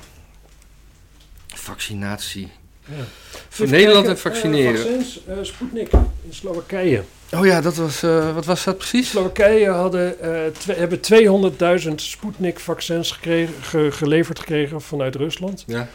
Vaccinatie. 1.47 2.51
Ja. 2.89 3.65
Nederland 3.67 4.07
en 4.07 4.19
vaccineren. 4.19 4.79
vaccins, 4.79 5.21
eh, 5.27 5.37
Sputnik 5.43 5.93
in 5.93 6.35
Slowakije. 6.35 7.03
Oh 7.35 7.47
ja, 7.47 7.61
dat 7.61 7.77
was, 7.77 8.03
eh, 8.03 8.35
wat 8.35 8.45
was 8.45 8.65
dat 8.65 8.77
precies? 8.79 9.09
Slowakije 9.11 9.69
hadden, 9.71 10.21
eh, 10.21 10.77
hebben 10.77 11.01
200.000 11.01 12.01
Sputnik-vaccins 12.01 13.11
gekregen, 13.11 13.55
ge- 13.63 13.91
geleverd 13.93 14.39
gekregen 14.39 14.81
vanuit 14.81 15.15
Rusland. 15.15 15.65
Ja. 15.67 15.89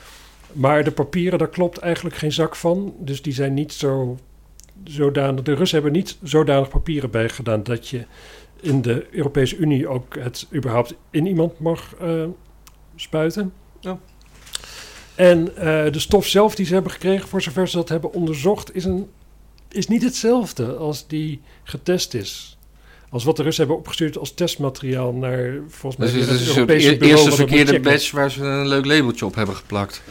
Maar 0.53 0.83
de 0.83 0.91
papieren, 0.91 1.39
daar 1.39 1.49
klopt 1.49 1.77
eigenlijk 1.77 2.15
geen 2.15 2.31
zak 2.31 2.55
van. 2.55 2.93
Dus 2.99 3.21
die 3.21 3.33
zijn 3.33 3.53
niet 3.53 3.73
zo 3.73 4.17
zodanig. 4.83 5.43
De 5.43 5.53
Russen 5.53 5.81
hebben 5.81 5.97
niet 5.99 6.17
zodanig 6.23 6.69
papieren 6.69 7.09
bij 7.11 7.29
gedaan 7.29 7.63
dat 7.63 7.87
je 7.87 8.05
in 8.61 8.81
de 8.81 9.05
Europese 9.11 9.55
Unie 9.57 9.87
ook 9.87 10.15
het 10.19 10.47
überhaupt 10.53 10.93
in 11.11 11.25
iemand 11.27 11.59
mag 11.59 11.95
eh, 12.01 12.23
spuiten. 12.95 13.53
Ja. 13.79 13.99
En 15.21 15.55
eh, 15.57 15.91
de 15.91 15.99
stof 15.99 16.27
zelf 16.27 16.55
die 16.55 16.65
ze 16.65 16.73
hebben 16.73 16.91
gekregen, 16.91 17.27
voor 17.27 17.41
zover 17.41 17.67
ze 17.69 17.75
dat 17.75 17.89
hebben 17.89 18.13
onderzocht, 18.13 18.75
is, 18.75 18.85
een, 18.85 19.09
is 19.69 19.87
niet 19.87 20.03
hetzelfde 20.03 20.75
als 20.75 21.07
die 21.07 21.41
getest 21.63 22.13
is. 22.13 22.57
Als 23.09 23.23
wat 23.23 23.37
de 23.37 23.43
Russen 23.43 23.63
hebben 23.63 23.81
opgestuurd 23.81 24.17
als 24.17 24.33
testmateriaal 24.33 25.13
naar 25.13 25.53
volgens 25.67 25.95
mij 26.01 26.11
Dus 26.11 26.25
het 26.29 26.39
is 26.39 26.47
een 26.47 26.53
soort 26.53 26.69
eer- 26.69 27.01
eerste 27.01 27.31
verkeerde 27.31 27.79
badge 27.79 28.15
waar 28.15 28.31
ze 28.31 28.43
een 28.43 28.67
leuk 28.67 28.85
labeltje 28.85 29.25
op 29.25 29.35
hebben 29.35 29.55
geplakt. 29.55 30.01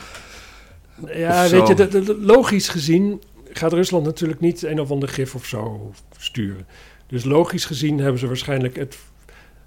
Ja, 1.14 1.48
weet 1.48 1.68
je, 1.68 1.74
de- 1.74 1.88
de- 1.88 2.18
logisch 2.20 2.68
gezien 2.68 3.22
gaat 3.52 3.72
Rusland 3.72 4.04
natuurlijk 4.04 4.40
niet 4.40 4.62
een 4.62 4.80
of 4.80 4.90
ander 4.90 5.08
gif 5.08 5.34
of 5.34 5.46
zo 5.46 5.92
sturen. 6.18 6.66
Dus 7.06 7.24
logisch 7.24 7.64
gezien 7.64 7.98
hebben 7.98 8.20
ze 8.20 8.26
waarschijnlijk 8.26 8.76
het, 8.76 8.98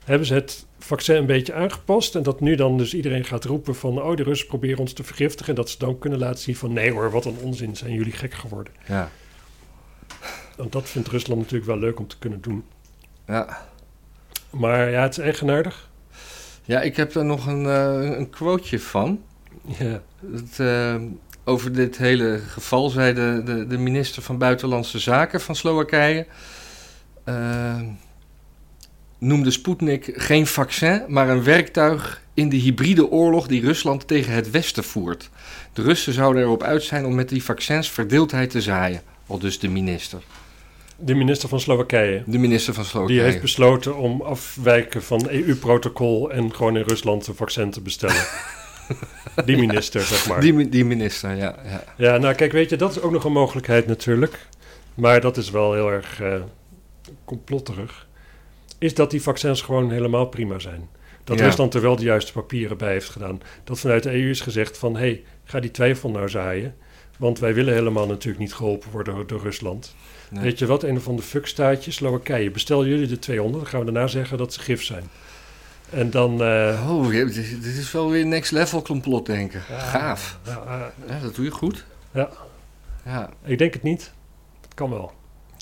hebben 0.06 0.28
ze 0.28 0.34
het 0.34 0.66
vaccin 0.84 1.15
een 1.15 1.26
beetje 1.26 1.54
aangepast. 1.54 2.15
En 2.15 2.24
dat 2.24 2.39
nu 2.39 2.56
dan 2.56 2.78
dus 2.78 2.93
iedereen 2.93 3.26
gaat 3.26 3.46
roepen 3.46 3.76
van... 3.76 4.02
oh, 4.02 4.15
de 4.15 4.24
Russen 4.24 4.48
proberen 4.48 4.78
ons 4.80 4.93
te 4.93 5.04
vergiftigen. 5.04 5.50
En 5.50 5.56
dat 5.56 5.69
ze 5.69 5.78
dan 5.78 6.00
kunnen 6.00 6.19
laten 6.19 6.39
zien 6.39 6.56
van... 6.56 6.74
nee 6.74 6.91
hoor, 6.91 7.12
wat 7.12 7.26
een 7.26 7.38
onzin, 7.41 7.76
zijn 7.76 7.93
jullie 7.93 8.12
gek 8.12 8.34
geworden. 8.34 8.74
Ja. 8.88 9.10
Want 10.56 10.72
dat 10.72 10.89
vindt 10.89 11.08
Rusland 11.08 11.39
natuurlijk 11.39 11.65
wel 11.69 11.80
leuk 11.80 12.00
om 12.00 12.08
te 12.08 12.17
kunnen 12.19 12.41
doen. 12.41 12.63
Ja. 13.28 13.67
Maar 14.50 14.89
ja, 14.89 15.02
het 15.02 15.17
is 15.17 15.24
eigenaardig. 15.24 15.89
ja, 16.65 16.82
ik 16.82 16.96
heb 16.96 17.15
er 17.15 17.26
nog 17.26 17.48
een, 17.48 17.65
eh, 17.65 18.17
een 18.17 18.30
quoteje 18.30 18.80
van. 18.80 19.22
Ja, 19.80 20.02
Het, 20.32 20.60
eh, 20.60 20.96
over 21.43 21.74
dit 21.74 21.98
hele 21.98 22.38
geval 22.48 22.89
zei 22.89 23.13
de, 23.13 23.41
de, 23.46 23.67
de 23.67 23.78
minister 23.78 24.22
van 24.22 24.38
Buitenlandse 24.38 25.00
Zaken 25.00 25.41
van 25.41 25.56
Slowakije. 25.56 26.26
eh, 27.24 27.82
noemde 29.24 29.52
Sputnik 29.52 30.12
geen 30.16 30.48
vaccin, 30.48 31.02
maar 31.08 31.30
een 31.30 31.44
werktuig 31.44 32.22
in 32.34 32.50
de 32.50 32.56
hybride 32.56 33.10
oorlog 33.10 33.48
die 33.48 33.62
Rusland 33.62 34.08
tegen 34.08 34.34
het 34.34 34.52
Westen 34.52 34.84
voert. 34.84 35.30
De 35.74 35.82
Russen 35.82 36.14
zouden 36.14 36.42
erop 36.42 36.64
uit 36.64 36.84
zijn 36.84 37.06
om 37.06 37.16
met 37.16 37.30
die 37.30 37.44
vaccins 37.44 37.92
verdeeldheid 37.92 38.50
te 38.50 38.62
zaaien. 38.62 39.02
Al 39.28 39.40
dus 39.40 39.60
de 39.60 39.68
minister. 39.70 40.22
de 40.98 41.14
minister 41.14 41.50
van 41.50 41.60
Slowakije. 41.60 42.24
De 42.26 42.38
minister 42.38 42.74
van 42.74 42.84
Die 42.84 42.92
Slowakije. 42.92 43.22
heeft 43.22 43.42
besloten 43.42 43.98
om 43.98 44.22
afwijken 44.22 45.04
van 45.04 45.30
EU-protocol... 45.30 46.32
en 46.32 46.56
gewoon 46.56 46.78
in 46.78 46.84
Rusland 46.88 47.28
een 47.28 47.36
vaccin 47.36 47.72
te 47.72 47.82
bestellen. 47.82 48.26
die 49.46 49.58
minister, 49.58 50.02
zeg 50.02 50.28
maar. 50.28 50.42
die, 50.42 50.70
die 50.70 50.86
minister, 50.86 51.36
ja. 51.36 51.56
ja. 51.66 51.84
Ja, 51.98 52.18
nou 52.18 52.36
kijk, 52.36 52.52
weet 52.52 52.70
je, 52.70 52.76
dat 52.76 52.92
is 52.92 53.02
ook 53.02 53.12
nog 53.12 53.24
een 53.24 53.32
mogelijkheid 53.32 53.88
natuurlijk. 53.88 54.48
Maar 54.94 55.22
dat 55.22 55.38
is 55.38 55.50
wel 55.50 55.74
heel 55.74 55.92
erg 55.92 56.22
eh 56.22 56.36
complotterig. 57.26 58.08
Is 58.84 58.93
dat 58.93 59.12
die 59.12 59.22
vaccins 59.22 59.62
gewoon 59.62 59.91
helemaal 59.91 60.26
prima 60.26 60.60
zijn. 60.60 60.89
Dat 61.24 61.38
Ja. 61.39 61.46
Rusland 61.46 61.74
er 61.74 61.82
wel 61.82 61.96
de 61.96 62.04
juiste 62.04 62.32
papieren 62.32 62.78
bij 62.78 62.91
heeft 62.91 63.10
gedaan. 63.10 63.41
Dat 63.63 63.80
vanuit 63.80 64.04
de 64.04 64.12
EU 64.12 64.30
is 64.30 64.41
gezegd 64.41 64.78
van... 64.78 64.93
hé, 64.93 65.00
hey, 65.00 65.24
ga 65.43 65.60
die 65.60 65.72
twijfel 65.72 66.10
nou 66.10 66.30
zaaien. 66.30 66.76
Want 67.17 67.39
wij 67.39 67.54
willen 67.54 67.74
helemaal 67.74 68.08
natuurlijk 68.08 68.43
niet 68.43 68.54
geholpen 68.54 68.91
worden 68.91 69.28
door, 69.28 69.41
Rusland. 69.41 69.96
Nee. 70.30 70.43
Weet 70.43 70.60
je 70.60 70.65
wat, 70.65 70.84
een 70.84 70.98
of 70.98 71.08
ander 71.08 71.26
fuckstaatje, 71.26 71.91
Slowakije. 71.91 72.52
Bestel 72.52 72.86
jullie 72.86 73.08
de 73.08 73.19
200, 73.19 73.62
dan 73.63 73.72
gaan 73.72 73.80
we 73.86 73.91
daarna 73.91 74.08
zeggen 74.08 74.38
dat 74.38 74.54
ze 74.54 74.60
gif 74.60 74.84
zijn. 74.84 75.04
En 75.89 76.10
dan... 76.10 76.41
eh, 76.43 76.89
Oh, 76.89 77.10
dit 77.10 77.65
is 77.65 77.91
wel 77.91 78.10
weer 78.10 78.26
next 78.26 78.52
level 78.52 78.82
complot 78.82 79.26
denken. 79.26 79.62
Gaaf. 79.62 80.39
ja, 80.46 80.91
Ja, 81.08 81.19
dat 81.19 81.36
doe 81.36 81.46
je 81.46 81.52
goed. 81.52 81.86
Ja. 82.13 82.30
Ja, 83.06 83.30
ik 83.43 83.58
denk 83.58 83.74
het 83.74 83.84
niet. 83.84 84.12
Het 84.62 84.74
kan 84.74 84.89
wel. 84.89 85.12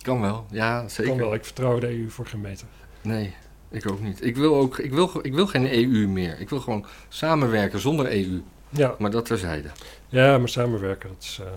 kan 0.01 0.21
wel. 0.21 0.45
Ja, 0.51 0.87
zeker. 0.87 1.11
Kan 1.11 1.21
wel. 1.21 1.33
Ik 1.33 1.45
vertrouw 1.45 1.79
de 1.79 1.87
EU 1.87 2.09
voor 2.09 2.25
geen 2.25 2.41
meter. 2.41 2.67
Nee, 3.01 3.33
ik 3.69 3.89
ook 3.91 3.99
niet. 4.01 4.25
Ik 4.25 4.35
wil, 4.35 4.55
ook, 4.55 4.77
ik, 4.79 4.91
wil, 4.93 5.11
ik 5.21 5.33
wil 5.33 5.47
geen 5.47 5.73
EU 5.73 6.07
meer. 6.07 6.39
Ik 6.39 6.49
wil 6.49 6.59
gewoon 6.59 6.85
samenwerken 7.09 7.79
zonder 7.79 8.05
EU. 8.11 8.41
Ja, 8.69 8.95
Maar 8.99 9.11
dat 9.11 9.25
terzijde. 9.25 9.69
ja 10.09 10.37
maar 10.37 10.49
samenwerken, 10.49 11.09
dat 11.09 11.23
is... 11.23 11.39
eh, 11.41 11.51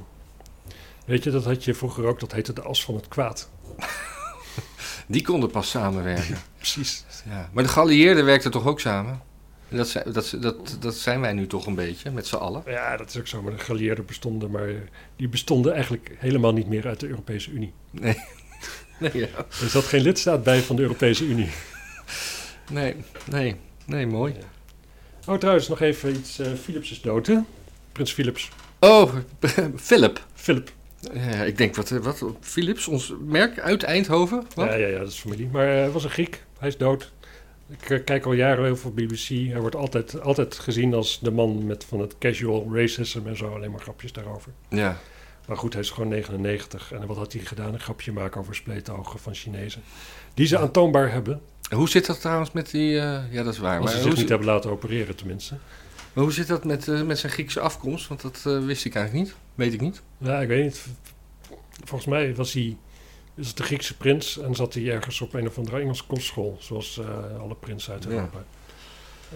weet 1.06 1.24
je, 1.24 1.30
dat 1.30 1.44
had 1.44 1.64
je 1.64 1.74
vroeger 1.74 2.04
ook, 2.06 2.20
dat 2.20 2.32
heette 2.32 2.52
de 2.52 2.62
as 2.62 2.84
van 2.84 2.94
het 2.94 3.08
kwaad. 3.08 3.50
Die 5.06 5.22
konden 5.22 5.50
pas 5.50 5.70
samenwerken. 5.70 6.36
Precies. 6.56 7.04
ja. 7.28 7.50
Maar 7.52 7.62
de 7.64 7.68
geallieerden 7.70 8.24
werkten 8.24 8.50
toch 8.50 8.66
ook 8.66 8.80
samen? 8.80 9.20
Dat 9.68 9.88
zijn, 9.88 10.12
dat, 10.12 10.36
dat, 10.40 10.76
dat 10.80 10.94
zijn 10.94 11.20
wij 11.20 11.32
nu 11.32 11.46
toch 11.46 11.66
een 11.66 11.74
beetje, 11.74 12.10
met 12.10 12.26
z'n 12.26 12.34
allen. 12.36 12.62
Ja, 12.66 12.96
dat 12.96 13.08
is 13.08 13.18
ook 13.18 13.26
zo. 13.26 13.42
Maar 13.42 13.52
de 13.52 13.58
geallieerden 13.58 14.04
bestonden, 14.06 14.50
maar 14.50 14.68
die 15.16 15.28
bestonden 15.28 15.72
eigenlijk 15.72 16.14
helemaal 16.18 16.52
niet 16.52 16.68
meer 16.68 16.86
uit 16.86 17.00
de 17.00 17.08
Europese 17.08 17.50
Unie. 17.50 17.72
Nee. 17.90 18.16
Nee, 18.98 19.10
ja. 19.14 19.26
Er 19.62 19.68
zat 19.68 19.84
geen 19.84 20.00
lidstaat 20.02 20.42
bij 20.42 20.60
van 20.60 20.76
de 20.76 20.82
Europese 20.82 21.24
Unie. 21.24 21.50
nee, 22.70 22.94
nee, 23.30 23.56
nee, 23.86 24.06
mooi. 24.06 24.34
Oh, 25.26 25.38
trouwens, 25.38 25.68
nog 25.68 25.80
even 25.80 26.10
iets. 26.14 26.38
eh, 26.38 26.52
Philips 26.62 26.90
is 26.90 27.00
dood, 27.00 27.26
hè? 27.26 27.38
Prins 27.92 28.12
Philips. 28.12 28.48
Oh, 28.80 29.14
Philip. 29.76 30.26
Philip. 30.34 30.70
Ja, 31.14 31.42
ik 31.42 31.58
denk, 31.58 31.76
wat, 31.76 31.88
wat, 31.90 32.24
Philips, 32.40 32.88
ons 32.88 33.14
merk 33.20 33.60
uit 33.60 33.82
Eindhoven? 33.82 34.46
Wat? 34.54 34.66
Ja, 34.66 34.74
ja, 34.74 34.86
ja, 34.86 34.98
dat 34.98 35.08
is 35.08 35.18
familie. 35.18 35.48
Maar 35.52 35.66
hij 35.66 35.90
was 35.90 36.04
een 36.04 36.10
Griek. 36.10 36.42
Hij 36.58 36.68
is 36.68 36.76
dood. 36.76 37.12
Ik 37.80 37.90
eh, 37.90 38.04
kijk 38.04 38.24
al 38.26 38.32
jaren 38.32 38.64
heel 38.64 38.76
veel 38.76 38.90
BBC. 38.92 39.28
Hij 39.28 39.60
wordt 39.60 39.76
altijd, 39.76 40.20
altijd 40.20 40.58
gezien 40.58 40.94
als 40.94 41.18
de 41.20 41.30
man 41.30 41.66
met 41.66 41.84
van 41.88 42.00
het 42.00 42.18
casual 42.18 42.68
racism 42.72 43.20
en 43.26 43.36
zo. 43.36 43.54
Alleen 43.54 43.70
maar 43.70 43.80
grapjes 43.80 44.12
daarover. 44.12 44.52
Ja. 44.68 44.98
Maar 45.46 45.56
goed, 45.56 45.72
hij 45.72 45.82
is 45.82 45.90
gewoon 45.90 46.08
99. 46.08 46.92
En 46.92 47.06
wat 47.06 47.16
had 47.16 47.32
hij 47.32 47.42
gedaan? 47.42 47.72
Een 47.74 47.80
grapje 47.80 48.12
maken 48.12 48.40
over 48.40 48.54
spleetogen 48.54 49.18
van 49.18 49.34
Chinezen. 49.34 49.82
Die 50.34 50.46
ze 50.46 50.58
aantoonbaar 50.58 51.12
hebben. 51.12 51.40
Hoe 51.74 51.88
zit 51.88 52.06
dat 52.06 52.20
trouwens 52.20 52.52
met 52.52 52.70
die... 52.70 52.98
eh, 52.98 53.32
ja, 53.32 53.42
dat 53.42 53.52
is 53.52 53.58
waar. 53.58 53.76
Als 53.80 53.84
Maar 53.84 53.94
ze 53.94 54.02
zich 54.02 54.12
zi- 54.12 54.18
niet 54.20 54.28
hebben 54.28 54.46
laten 54.46 54.70
opereren 54.70 55.16
tenminste. 55.16 55.56
maar 56.12 56.24
hoe 56.24 56.32
zit 56.32 56.46
dat 56.46 56.64
met, 56.64 56.88
eh, 56.88 57.02
met 57.02 57.18
zijn 57.18 57.32
Griekse 57.32 57.60
afkomst? 57.60 58.08
Want 58.08 58.20
dat 58.20 58.42
eh, 58.46 58.64
wist 58.64 58.84
ik 58.84 58.94
eigenlijk 58.94 59.26
niet. 59.26 59.36
Weet 59.54 59.72
ik 59.72 59.80
niet. 59.80 60.02
Ja, 60.18 60.40
ik 60.40 60.48
weet 60.48 60.64
niet. 60.64 60.86
Volgens 61.84 62.10
mij 62.10 62.34
was 62.34 62.52
hij... 62.52 62.76
Is 63.36 63.46
het 63.48 63.56
de 63.56 63.62
Griekse 63.62 63.96
prins 63.96 64.38
en 64.38 64.54
zat 64.54 64.74
hij 64.74 64.90
ergens 64.90 65.20
op 65.20 65.34
een 65.34 65.46
of 65.46 65.58
andere 65.58 65.80
Engelse 65.80 66.04
kostschool. 66.06 66.56
Zoals 66.60 67.00
alle 67.40 67.54
prinsen 67.54 67.92
uit 67.92 68.04
Ja. 68.04 68.10
Europa. 68.10 68.44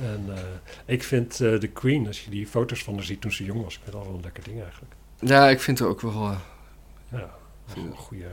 En 0.02 0.24
eh, 0.34 0.42
ik 0.86 1.02
vind 1.02 1.36
de 1.38 1.70
Queen, 1.72 2.06
als 2.06 2.24
je 2.24 2.30
die 2.30 2.46
foto's 2.46 2.82
van 2.82 2.94
haar 2.94 3.02
ziet 3.04 3.20
toen 3.20 3.32
ze 3.32 3.44
jong 3.44 3.62
was, 3.62 3.74
ik 3.74 3.80
vind 3.82 3.96
dat 3.96 4.04
wel 4.06 4.14
een 4.14 4.20
lekker 4.22 4.44
ding 4.44 4.62
eigenlijk. 4.62 4.92
Ja, 5.20 5.48
ik 5.48 5.60
vind 5.60 5.78
het 5.78 5.88
ook 5.88 6.00
wel... 6.00 6.12
eh, 6.12 6.36
Ja, 7.10 7.30
wel 7.74 7.84
een 7.84 7.96
goede. 7.96 8.24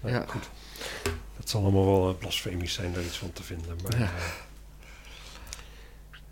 Nou, 0.00 0.14
Ja. 0.14 0.24
goed. 0.28 0.48
Dat 1.36 1.48
zal 1.50 1.62
allemaal 1.62 1.86
wel 1.86 2.08
eh, 2.08 2.18
blasfemisch 2.18 2.72
zijn, 2.72 2.92
daar 2.92 3.02
iets 3.02 3.18
van 3.18 3.32
te 3.32 3.42
vinden. 3.42 3.76
Maar, 3.82 3.98
Ja. 3.98 4.04
eh, 4.04 4.10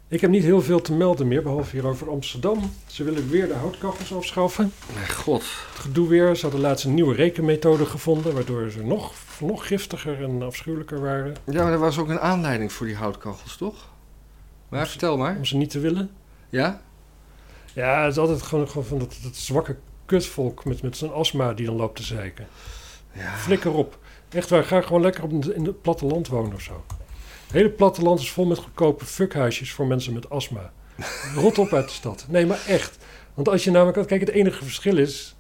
ik 0.08 0.20
heb 0.20 0.30
niet 0.30 0.42
heel 0.42 0.62
veel 0.62 0.80
te 0.80 0.92
melden 0.92 1.28
meer, 1.28 1.42
behalve 1.42 1.70
hier 1.76 1.86
over 1.86 2.10
Amsterdam. 2.10 2.72
Ze 2.86 3.04
willen 3.04 3.28
weer 3.28 3.48
de 3.48 3.54
houtkachels 3.54 4.12
afschaffen. 4.14 4.72
mijn 4.94 5.08
god. 5.10 5.40
Het 5.70 5.78
gedoe 5.80 6.08
weer, 6.08 6.34
ze 6.36 6.42
hadden 6.42 6.60
laatst 6.60 6.84
een 6.84 6.94
nieuwe 6.94 7.14
rekenmethode 7.14 7.86
gevonden, 7.86 8.34
waardoor 8.34 8.70
ze 8.70 8.82
nog, 8.84 9.12
nog 9.40 9.66
giftiger 9.66 10.22
en 10.22 10.42
afschuwelijker 10.42 11.00
waren. 11.00 11.36
Ja, 11.44 11.62
maar 11.62 11.72
er 11.72 11.78
was 11.78 11.98
ook 11.98 12.08
een 12.08 12.20
aanleiding 12.20 12.72
voor 12.72 12.86
die 12.86 12.96
houtkachels, 12.96 13.56
toch? 13.56 13.88
Maar 14.68 14.88
vertel 14.88 15.16
maar. 15.16 15.36
Om 15.36 15.44
ze 15.44 15.56
niet 15.56 15.70
te 15.70 15.78
willen. 15.80 16.10
Ja? 16.48 16.82
Ja, 17.74 18.02
het 18.02 18.12
is 18.12 18.18
altijd 18.18 18.42
gewoon, 18.42 18.68
gewoon 18.68 18.84
van 18.84 18.98
dat, 18.98 19.18
dat 19.22 19.36
zwakke 19.36 19.76
kutvolk 20.06 20.64
met, 20.64 20.82
met 20.82 20.96
zijn 20.96 21.10
astma 21.12 21.52
die 21.52 21.66
dan 21.66 21.76
loopt 21.76 21.96
te 21.96 22.02
zeiken. 22.02 22.46
Ja. 23.12 23.36
Flikker 23.36 23.72
op. 23.72 23.98
Echt 24.28 24.50
waar, 24.50 24.64
ga 24.64 24.80
gewoon 24.80 25.02
lekker 25.02 25.22
op 25.22 25.30
in 25.30 25.64
het 25.64 25.82
platteland 25.82 26.28
wonen 26.28 26.54
of 26.54 26.60
zo. 26.60 26.84
Het 27.44 27.52
hele 27.52 27.70
platteland 27.70 28.20
is 28.20 28.30
vol 28.30 28.44
met 28.44 28.58
goedkope 28.58 29.04
fuckhuisjes 29.04 29.72
voor 29.72 29.86
mensen 29.86 30.12
met 30.12 30.30
astma. 30.30 30.72
Rot 31.34 31.58
op 31.58 31.72
uit 31.72 31.88
de 31.88 31.94
stad. 31.94 32.26
Nee, 32.28 32.46
maar 32.46 32.64
echt. 32.66 32.98
Want 33.34 33.48
als 33.48 33.64
je 33.64 33.70
namelijk... 33.70 34.06
Kijk, 34.06 34.20
het 34.20 34.30
enige 34.30 34.64
verschil 34.64 34.96
is... 34.96 35.36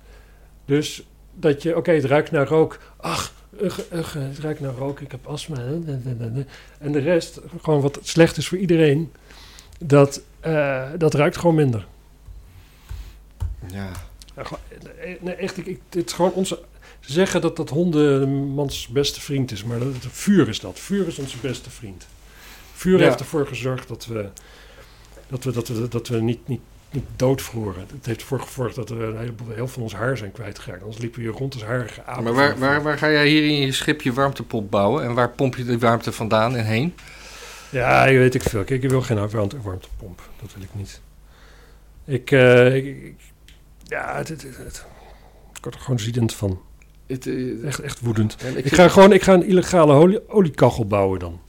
Dus 0.64 1.06
dat 1.34 1.62
je... 1.62 1.76
Oké, 1.76 1.92
het 1.92 2.04
ruikt 2.04 2.30
naar 2.30 2.46
rook. 2.46 2.78
Ach, 2.96 3.32
ugh, 3.62 3.80
ugh, 3.92 4.14
het 4.14 4.38
ruikt 4.38 4.60
naar 4.60 4.74
rook. 4.74 5.00
Ik 5.00 5.10
heb 5.10 5.26
astma. 5.26 5.56
En 6.78 6.92
de 6.92 6.98
rest, 6.98 7.40
gewoon 7.62 7.80
wat 7.80 7.98
slecht 8.02 8.36
is 8.36 8.48
voor 8.48 8.58
iedereen... 8.58 9.12
Dat, 9.78 10.22
eh, 10.40 10.88
dat 10.98 11.14
ruikt 11.14 11.36
gewoon 11.36 11.54
minder. 11.54 11.86
Ja. 13.66 13.90
Gewoon- 14.36 14.58
nee, 15.20 15.34
echt, 15.34 15.56
ik, 15.58 15.66
ik, 15.66 15.80
het 15.90 16.06
is 16.06 16.12
gewoon 16.12 16.32
onze... 16.32 16.58
Ze 17.00 17.12
zeggen 17.12 17.40
dat 17.40 17.56
dat 17.56 17.68
hondenmans 17.70 18.88
beste 18.88 19.20
vriend 19.20 19.50
is, 19.52 19.64
maar 19.64 19.78
dat, 19.78 19.86
vuur 20.10 20.48
is 20.48 20.60
dat. 20.60 20.78
Vuur 20.78 21.06
is 21.06 21.18
onze 21.18 21.36
beste 21.40 21.70
vriend. 21.70 22.06
Vuur 22.74 22.98
Ja. 22.98 23.04
heeft 23.04 23.20
ervoor 23.20 23.46
gezorgd 23.46 23.88
dat 23.88 24.06
we, 24.06 24.28
dat 25.28 25.44
we, 25.44 25.52
dat 25.52 25.68
we, 25.68 25.88
dat 25.88 26.08
we 26.08 26.20
niet, 26.20 26.48
niet, 26.48 26.60
niet 26.90 27.04
doodvroren. 27.16 27.86
Het 27.94 28.06
heeft 28.06 28.20
ervoor 28.20 28.40
gezorgd 28.40 28.74
dat 28.74 28.88
we 28.88 28.94
een 29.04 29.18
heleboel, 29.18 29.54
heel 29.54 29.68
van 29.68 29.82
ons 29.82 29.94
haar 29.94 30.16
zijn 30.16 30.32
kwijtgeraakt. 30.32 30.82
Anders 30.82 31.00
liepen 31.00 31.20
we 31.20 31.26
hier 31.28 31.36
rond 31.38 31.54
als 31.54 31.64
harige 31.64 32.04
apen. 32.04 32.22
Maar 32.24 32.32
waar, 32.32 32.58
waar, 32.58 32.82
waar 32.82 32.98
ga 32.98 33.10
jij 33.10 33.28
hier 33.28 33.44
in 33.44 33.60
je 33.66 33.72
schip 33.72 34.02
je 34.02 34.12
warmtepomp 34.12 34.70
bouwen? 34.70 35.04
En 35.04 35.14
waar 35.14 35.30
pomp 35.30 35.56
je 35.56 35.64
de 35.64 35.78
warmte 35.78 36.12
vandaan 36.12 36.56
en 36.56 36.64
heen? 36.64 36.94
Ja, 37.70 38.04
je 38.06 38.18
weet 38.18 38.34
ik 38.34 38.42
veel. 38.42 38.64
Kijk, 38.64 38.82
ik 38.82 38.90
wil 38.90 39.02
geen 39.02 39.28
warmte, 39.30 39.60
warmtepomp. 39.60 40.20
Dat 40.42 40.52
wil 40.54 40.62
ik 40.62 40.74
niet. 40.74 41.00
Ik, 42.04 42.30
eh, 42.30 42.74
ik- 42.76 43.14
ja, 43.90 44.16
het, 44.16 44.28
het, 44.28 44.42
het- 44.42 44.56
het- 44.56 44.84
ik 45.54 45.62
word 45.62 45.74
er 45.74 45.80
gewoon 45.80 45.98
ziedend 46.00 46.34
van. 46.34 46.60
Het, 47.06 47.26
eh, 47.26 47.64
Echt, 47.64 47.80
echt 47.80 48.00
woedend. 48.00 48.36
en 48.36 48.56
Ik 48.64 48.74
ga 48.74 48.88
gewoon 48.88 49.12
ik 49.12 49.22
ga 49.22 49.32
een 49.34 49.46
illegale 49.46 49.92
olie, 49.92 50.28
oliekachel 50.28 50.86
bouwen 50.86 51.18
dan. 51.18 51.40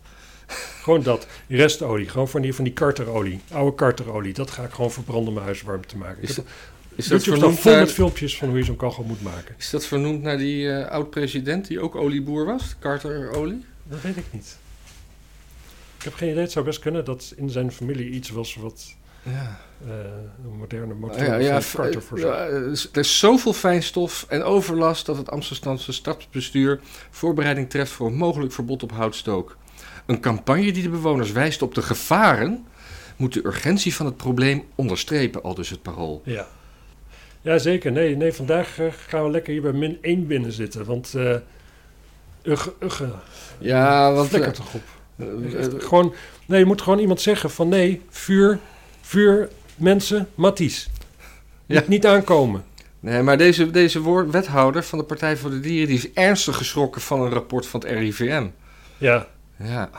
gewoon 0.82 1.04
dat. 1.04 1.28
Restolie. 1.48 2.10
Gewoon 2.10 2.28
van 2.30 2.42
die, 2.42 2.54
van 2.54 2.64
die 2.64 2.74
karterolie. 2.74 3.40
Oude 3.52 3.76
karterolie. 3.76 4.34
Dat 4.34 4.52
ga 4.52 4.64
ik 4.64 4.72
gewoon 4.72 4.92
verbranden 4.92 5.28
om 5.28 5.34
mijn 5.34 5.46
huis 5.46 5.62
warm 5.62 5.86
te 5.86 5.98
maken. 5.98 6.22
Is 6.24 6.36
heb- 6.36 6.46
Is 6.96 7.08
dat, 7.08 7.24
vernoemd 7.24 7.60
vol 7.60 7.72
naar, 7.72 7.80
met 7.82 7.92
filmpjes 7.92 8.38
van 8.38 8.48
hoe 8.50 8.58
je 8.58 8.64
zo'n 8.64 8.76
kachel 8.76 9.04
moet 9.04 9.22
maken. 9.22 9.56
is 9.58 9.70
dat 9.70 9.86
vernoemd 9.86 10.22
naar 10.22 10.38
die 10.38 10.72
eh, 10.72 10.88
oud-president 10.92 11.68
die 11.68 11.80
ook 11.80 11.96
olieboer 11.96 12.46
was? 12.46 12.76
Carter 12.80 13.32
Olie? 13.36 13.66
Dat 13.84 14.02
weet 14.02 14.18
ik 14.18 14.26
niet. 14.32 14.58
Ik 15.98 16.04
heb 16.04 16.14
geen 16.14 16.30
idee. 16.30 16.42
Het 16.42 16.52
zou 16.52 16.66
best 16.66 16.80
kunnen 16.80 17.06
dat 17.06 17.34
in 17.36 17.50
zijn 17.50 17.72
familie 17.72 18.10
iets 18.10 18.30
was 18.30 18.56
wat 18.56 18.94
Ja. 19.24 19.60
Eh, 19.88 19.94
een 20.46 20.58
moderne 20.58 20.94
motor 20.94 21.24
Ja, 21.24 21.36
ja, 21.36 21.62
voorzag. 21.62 22.18
ja, 22.18 22.36
er 22.46 22.72
is- 22.72 22.90
er 22.92 23.00
is 23.00 23.20
zoveel 23.20 23.54
fijnstof 23.54 24.26
en 24.30 24.44
overlast 24.44 25.06
dat 25.06 25.18
het 25.18 25.30
Amsterdamse 25.30 25.94
stadsbestuur 25.94 26.80
voorbereiding 27.10 27.70
treft 27.70 27.92
voor 27.92 28.08
een 28.08 28.16
mogelijk 28.18 28.52
verbod 28.54 28.84
op 28.84 28.92
houtstook. 28.92 29.58
Een 30.06 30.20
campagne 30.22 30.72
die 30.72 30.84
de 30.84 30.90
bewoners 30.90 31.32
wijst 31.32 31.62
op 31.62 31.76
de 31.76 31.82
gevaren 31.82 32.66
moet 33.18 33.34
de 33.34 33.46
urgentie 33.46 33.96
van 33.96 34.06
het 34.06 34.18
probleem 34.18 34.64
onderstrepen, 34.76 35.44
al 35.44 35.56
dus 35.56 35.70
het 35.70 35.82
parool. 35.82 36.22
Ja. 36.26 36.48
ja, 37.42 37.58
zeker. 37.58 37.92
Nee, 37.92 38.16
nee 38.16 38.34
vandaag 38.34 38.80
eh, 38.80 38.86
gaan 39.08 39.24
we 39.24 39.30
lekker 39.30 39.54
hier 39.54 39.62
bij 39.62 39.72
min 39.72 39.98
1 40.02 40.28
binnen 40.28 40.52
zitten. 40.52 40.86
Want 40.86 41.14
eh 41.16 41.36
ugge, 42.44 42.74
ugge, 42.80 43.10
Ja, 43.60 44.14
want... 44.14 44.28
flikker 44.30 44.50
eh, 44.50 44.56
toch 44.56 44.74
op. 44.74 44.82
eh, 45.16 45.26
gewoon, 45.78 46.14
nee, 46.46 46.60
je 46.60 46.66
moet 46.66 46.82
gewoon 46.82 47.00
iemand 47.00 47.22
zeggen 47.22 47.50
van 47.50 47.68
nee, 47.70 48.02
vuur, 48.10 48.60
vuur, 49.02 49.50
mensen, 49.82 50.28
Matties. 50.36 50.90
Niet, 51.66 51.80
Ja. 51.80 51.84
niet 51.88 52.06
aankomen. 52.06 52.64
Nee, 53.00 53.22
maar 53.22 53.38
deze, 53.38 53.72
deze 53.72 54.30
wethouder 54.32 54.84
van 54.84 55.00
de 55.00 55.06
Partij 55.06 55.38
voor 55.38 55.50
de 55.50 55.60
Dieren... 55.60 55.88
die 55.88 55.98
is 55.98 56.12
ernstig 56.14 56.58
geschrokken 56.58 57.02
van 57.02 57.22
een 57.22 57.30
rapport 57.30 57.68
van 57.68 57.80
het 57.80 57.90
RIVM. 57.90 58.48
Ja. 58.98 59.28
Ja, 59.64 59.90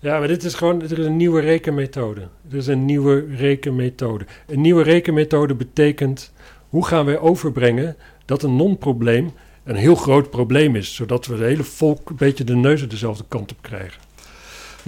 ja, 0.00 0.18
maar 0.18 0.28
dit 0.28 0.44
is 0.44 0.54
gewoon, 0.54 0.82
er 0.82 0.98
is 0.98 1.06
een 1.06 1.16
nieuwe 1.16 1.40
rekenmethode. 1.40 2.20
Er 2.50 2.56
is 2.56 2.66
een 2.66 2.84
nieuwe 2.84 3.26
rekenmethode. 3.36 4.26
Een 4.46 4.60
nieuwe 4.60 4.82
rekenmethode 4.82 5.54
betekent, 5.54 6.32
hoe 6.68 6.86
gaan 6.86 7.04
wij 7.04 7.18
overbrengen 7.18 7.96
dat 8.24 8.42
een 8.42 8.56
non-probleem 8.56 9.32
een 9.64 9.76
heel 9.76 9.94
groot 9.94 10.30
probleem 10.30 10.76
is. 10.76 10.94
Zodat 10.94 11.26
we 11.26 11.32
het 11.32 11.42
hele 11.42 11.64
volk 11.64 12.10
een 12.10 12.16
beetje 12.16 12.44
de 12.44 12.54
neuzen 12.56 12.88
dezelfde 12.88 13.24
kant 13.28 13.50
op 13.50 13.58
krijgen. 13.60 14.00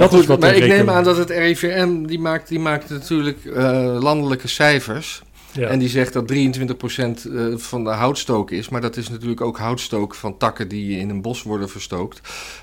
Dat 0.01 0.11
maar, 0.11 0.21
goed, 0.21 0.29
is 0.29 0.35
wat 0.35 0.41
maar 0.41 0.57
ik 0.57 0.67
neem 0.69 0.91
aan 0.91 1.05
dat 1.05 1.17
het 1.17 1.31
RIVM... 1.31 2.03
die 2.05 2.19
maakt, 2.19 2.49
die 2.49 2.59
maakt 2.59 2.91
natuurlijk 2.91 3.45
eh, 3.45 3.97
landelijke 4.01 4.49
cijfers... 4.49 5.23
Ja. 5.53 5.69
En 5.69 5.79
die 5.79 5.89
zegt 5.89 6.13
dat 6.13 6.33
23% 6.33 6.35
eh, 6.35 7.57
van 7.57 7.85
de 7.85 7.91
houtstook 7.91 8.51
is. 8.51 8.69
Maar 8.69 8.81
dat 8.81 8.97
is 8.97 9.09
natuurlijk 9.09 9.41
ook 9.41 9.59
houtstook 9.59 10.15
van 10.15 10.37
takken 10.37 10.69
die 10.69 10.99
in 10.99 11.11
een 11.11 11.23
bos 11.23 11.43
worden 11.43 11.69
verstookt. 11.69 12.21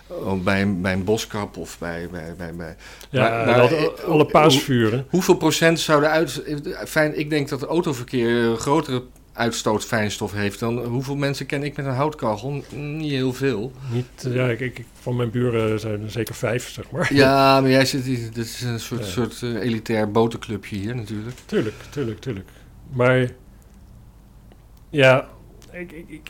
Oh, 0.08 0.44
bij, 0.44 0.62
een, 0.62 0.82
bij 0.82 0.94
een 0.94 1.04
boskap 1.04 1.58
of 1.58 1.78
bij... 1.80 2.08
bij, 2.12 2.34
bij, 2.38 2.56
bij. 2.56 2.76
ja, 3.10 3.22
maar- 3.22 3.40
en 3.40 3.46
maar- 3.46 3.58
dat- 3.58 3.72
eh, 3.72 4.04
alle 4.10 4.26
paasvuren. 4.26 5.06
Hoeveel 5.10 5.36
procent 5.36 5.80
zou 5.80 6.02
de 6.02 6.08
uit... 6.08 6.44
Fijn, 6.86 7.20
ik 7.20 7.30
denk 7.30 7.50
dat 7.50 7.62
het 7.62 7.70
autoverkeer 7.70 8.30
een 8.30 8.58
grotere 8.58 9.04
uitstoot 9.38 9.86
fijnstof 9.86 10.32
heeft 10.32 10.60
dan... 10.60 10.84
Hoeveel 10.86 11.16
mensen 11.16 11.46
ken 11.46 11.64
ik 11.64 11.76
met 11.76 11.86
een 11.86 11.92
houtkachel? 11.94 12.64
Niet 12.76 13.12
heel 13.12 13.34
veel. 13.34 13.72
Niet, 13.92 14.06
ja, 14.34 14.48
ik, 14.50 14.60
ik, 14.60 14.86
van 15.02 15.16
mijn 15.16 15.30
buren 15.32 15.80
zijn 15.80 16.04
er 16.04 16.12
zeker 16.12 16.36
vijf, 16.36 16.70
zeg 16.70 16.92
maar. 16.92 17.14
Ja, 17.14 17.36
maar 17.62 17.70
jij 17.70 17.86
zit 17.86 18.04
hier... 18.04 18.32
Dit 18.34 18.46
is 18.46 18.62
een 18.62 18.80
soort, 18.80 19.06
Ja. 19.06 19.12
soort 19.12 19.42
eh, 19.44 19.50
elitair 19.56 20.12
botenclubje 20.12 20.76
hier 20.76 20.96
natuurlijk. 20.96 21.36
Tuurlijk, 21.46 21.76
tuurlijk, 21.90 22.20
tuurlijk. 22.20 22.50
Maar 22.94 23.30
ja, 24.90 25.28
ik, 25.72 25.92
ik, 25.92 26.06
ik- 26.08 26.30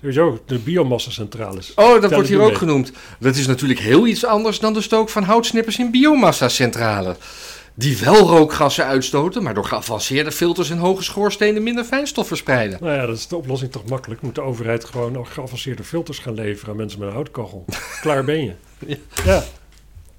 sowieso 0.00 0.42
de 0.46 0.58
biomassacentrales. 0.58 1.74
Oh, 1.74 2.00
dat 2.00 2.12
wordt 2.12 2.28
hier 2.28 2.40
ook 2.40 2.48
mee. 2.48 2.56
genoemd. 2.58 2.92
Dat 3.18 3.36
is 3.36 3.46
natuurlijk 3.46 3.80
heel 3.80 4.06
iets 4.06 4.24
anders 4.24 4.58
dan 4.58 4.72
de 4.72 4.80
stook 4.80 5.08
van 5.08 5.22
houtsnippers 5.22 5.78
in 5.78 5.90
biomassa-centralen. 5.90 7.16
Die 7.76 7.98
wel 7.98 8.16
rookgassen 8.28 8.84
uitstoten, 8.84 9.42
maar 9.42 9.54
door 9.54 9.64
geavanceerde 9.64 10.32
filters 10.32 10.70
en 10.70 10.78
hoge 10.78 11.02
schoorstenen 11.02 11.62
minder 11.62 11.84
fijnstof 11.84 12.26
verspreiden. 12.26 12.78
Nou 12.80 12.94
ja, 12.94 13.06
dat 13.06 13.16
is 13.16 13.28
de 13.28 13.36
oplossing 13.36 13.72
toch 13.72 13.84
makkelijk. 13.84 14.20
Moet 14.20 14.34
de 14.34 14.40
overheid 14.40 14.84
gewoon 14.84 15.12
nog 15.12 15.34
geavanceerde 15.34 15.84
filters 15.84 16.18
gaan 16.18 16.34
leveren 16.34 16.70
aan 16.70 16.76
mensen 16.76 16.98
met 16.98 17.08
een 17.08 17.14
houtkachel. 17.14 17.64
Klaar 18.00 18.24
ben 18.24 18.44
je. 18.44 18.54
Ja. 18.86 18.96
ja, 19.24 19.44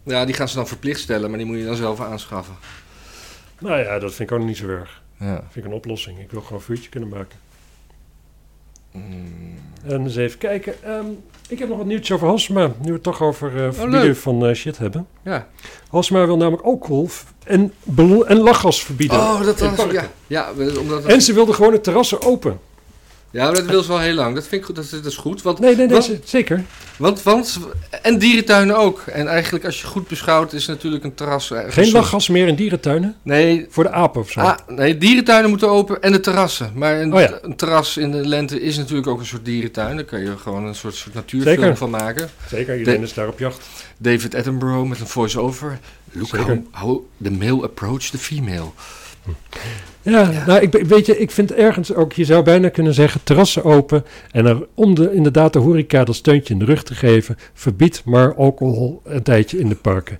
Ja, 0.03 0.25
die 0.25 0.35
gaan 0.35 0.49
ze 0.49 0.55
dan 0.55 0.67
verplicht 0.67 0.99
stellen, 0.99 1.29
maar 1.29 1.37
die 1.37 1.47
moet 1.47 1.57
je 1.57 1.65
dan 1.65 1.75
zelf 1.75 2.01
aanschaffen. 2.01 2.55
nou 3.59 3.79
ja, 3.79 3.99
dat 3.99 4.13
vind 4.13 4.29
ik 4.31 4.37
ook 4.37 4.45
niet 4.45 4.57
zo 4.57 4.67
erg. 4.67 5.01
Ja. 5.19 5.33
Dat 5.33 5.43
vind 5.49 5.65
ik 5.65 5.71
een 5.71 5.77
oplossing. 5.77 6.19
Ik 6.19 6.31
wil 6.31 6.41
gewoon 6.41 6.57
een 6.57 6.63
vuurtje 6.65 6.89
kunnen 6.89 7.09
maken. 7.09 7.39
En 9.87 10.01
eens 10.03 10.15
even 10.15 10.37
kijken. 10.37 10.83
Ehm, 10.83 11.05
ik 11.49 11.59
heb 11.59 11.67
nog 11.69 11.77
wat 11.77 11.85
nieuwtjes 11.87 12.11
over 12.15 12.27
Halsema. 12.27 12.65
Nu 12.67 12.73
we 12.85 12.91
het 12.91 13.03
toch 13.03 13.21
over 13.21 13.47
eh 13.65 13.71
verbieden 13.71 14.01
leuk. 14.01 14.15
van 14.15 14.45
eh, 14.45 14.53
shit 14.55 14.77
hebben. 14.77 15.07
ja. 15.23 15.47
Halsema 15.89 16.25
wil 16.25 16.37
namelijk 16.37 16.63
alcohol 16.63 17.09
en, 17.43 17.73
en 18.25 18.37
lachgas 18.37 18.83
verbieden. 18.83 19.17
Oh, 19.17 19.43
dat 19.43 19.59
was... 19.59 19.91
Ja, 19.91 20.09
ja, 20.27 20.49
omdat 20.79 21.03
het- 21.03 21.11
En 21.13 21.21
ze 21.21 21.33
wilde 21.33 21.53
gewoon 21.53 21.73
het 21.73 21.83
terrassen 21.83 22.21
open. 22.21 22.59
Ja, 23.35 23.43
maar 23.45 23.53
dat 23.53 23.65
wil 23.65 23.81
ze 23.83 23.87
wel 23.87 23.99
heel 23.99 24.13
lang. 24.13 24.35
Dat 24.35 24.43
vind 24.47 24.61
ik 24.61 24.65
goed, 24.67 24.75
dat 24.75 24.83
is, 24.85 24.89
dat 24.89 25.05
is 25.05 25.15
goed. 25.17 25.41
Want, 25.41 25.59
Nee, 25.59 25.75
nee, 25.75 26.01
ze- 26.01 26.19
zeker. 26.23 26.63
want, 26.97 27.23
want, 27.23 27.59
en 28.01 28.17
dierentuinen 28.17 28.77
ook. 28.77 28.99
En 29.01 29.27
eigenlijk, 29.27 29.65
als 29.65 29.81
je 29.81 29.87
goed 29.87 30.07
beschouwt, 30.07 30.53
is 30.53 30.65
natuurlijk 30.65 31.03
een 31.03 31.13
terras... 31.13 31.51
eh, 31.51 31.59
Geen 31.67 31.85
een 31.85 31.91
lachgas 31.91 32.29
meer 32.29 32.47
in 32.47 32.55
dierentuinen? 32.55 33.15
Nee, 33.21 33.65
Voor 33.69 33.83
de 33.83 33.91
apen 33.91 34.21
of 34.21 34.31
zo? 34.31 34.39
Ah, 34.39 34.57
nee, 34.67 34.97
dierentuinen 34.97 35.49
moeten 35.49 35.69
open 35.69 36.01
en 36.01 36.11
de 36.11 36.19
terrassen. 36.19 36.71
Maar 36.75 36.99
een, 37.01 37.13
Oh 37.13 37.19
ja. 37.19 37.39
een 37.41 37.55
terras 37.55 37.97
in 37.97 38.11
de 38.11 38.27
lente 38.27 38.61
is 38.61 38.77
natuurlijk 38.77 39.07
ook 39.07 39.19
een 39.19 39.25
soort 39.25 39.45
dierentuin. 39.45 39.95
Daar 39.95 40.05
kan 40.05 40.19
je 40.19 40.37
gewoon 40.37 40.65
een 40.65 40.75
soort, 40.75 40.95
soort 40.95 41.13
natuurfilm 41.15 41.55
Zeker. 41.59 41.77
van 41.77 41.89
maken. 41.89 42.29
Zeker, 42.49 42.77
iedereen 42.77 43.01
is 43.01 43.13
daar 43.13 43.27
op 43.27 43.39
jacht. 43.39 43.65
David 43.97 44.35
Attenborough 44.35 44.89
met 44.89 44.99
een 44.99 45.07
voice-over. 45.07 45.79
Look 46.11 46.29
how, 46.35 46.57
how 46.71 47.05
the 47.23 47.31
male 47.31 47.63
approached 47.63 48.11
the 48.11 48.17
female. 48.17 48.71
Ja, 50.01 50.31
Ja. 50.31 50.45
nou, 50.45 50.61
ik, 50.61 50.71
weet 50.87 51.05
je, 51.05 51.17
ik 51.17 51.31
vind 51.31 51.53
ergens 51.53 51.93
ook, 51.93 52.13
je 52.13 52.25
zou 52.25 52.43
bijna 52.43 52.69
kunnen 52.69 52.93
zeggen, 52.93 53.23
terrassen 53.23 53.63
open. 53.63 54.05
En 54.31 54.45
er, 54.45 54.67
om 54.73 54.95
de, 54.95 55.13
inderdaad 55.13 55.53
de 55.53 55.59
horeca 55.59 56.03
dat 56.03 56.15
steuntje 56.15 56.53
in 56.53 56.59
de 56.59 56.65
rug 56.65 56.83
te 56.83 56.95
geven, 56.95 57.37
verbied 57.53 58.01
maar 58.05 58.35
alcohol 58.35 59.01
een 59.03 59.23
tijdje 59.23 59.59
in 59.59 59.69
de 59.69 59.75
parken. 59.75 60.19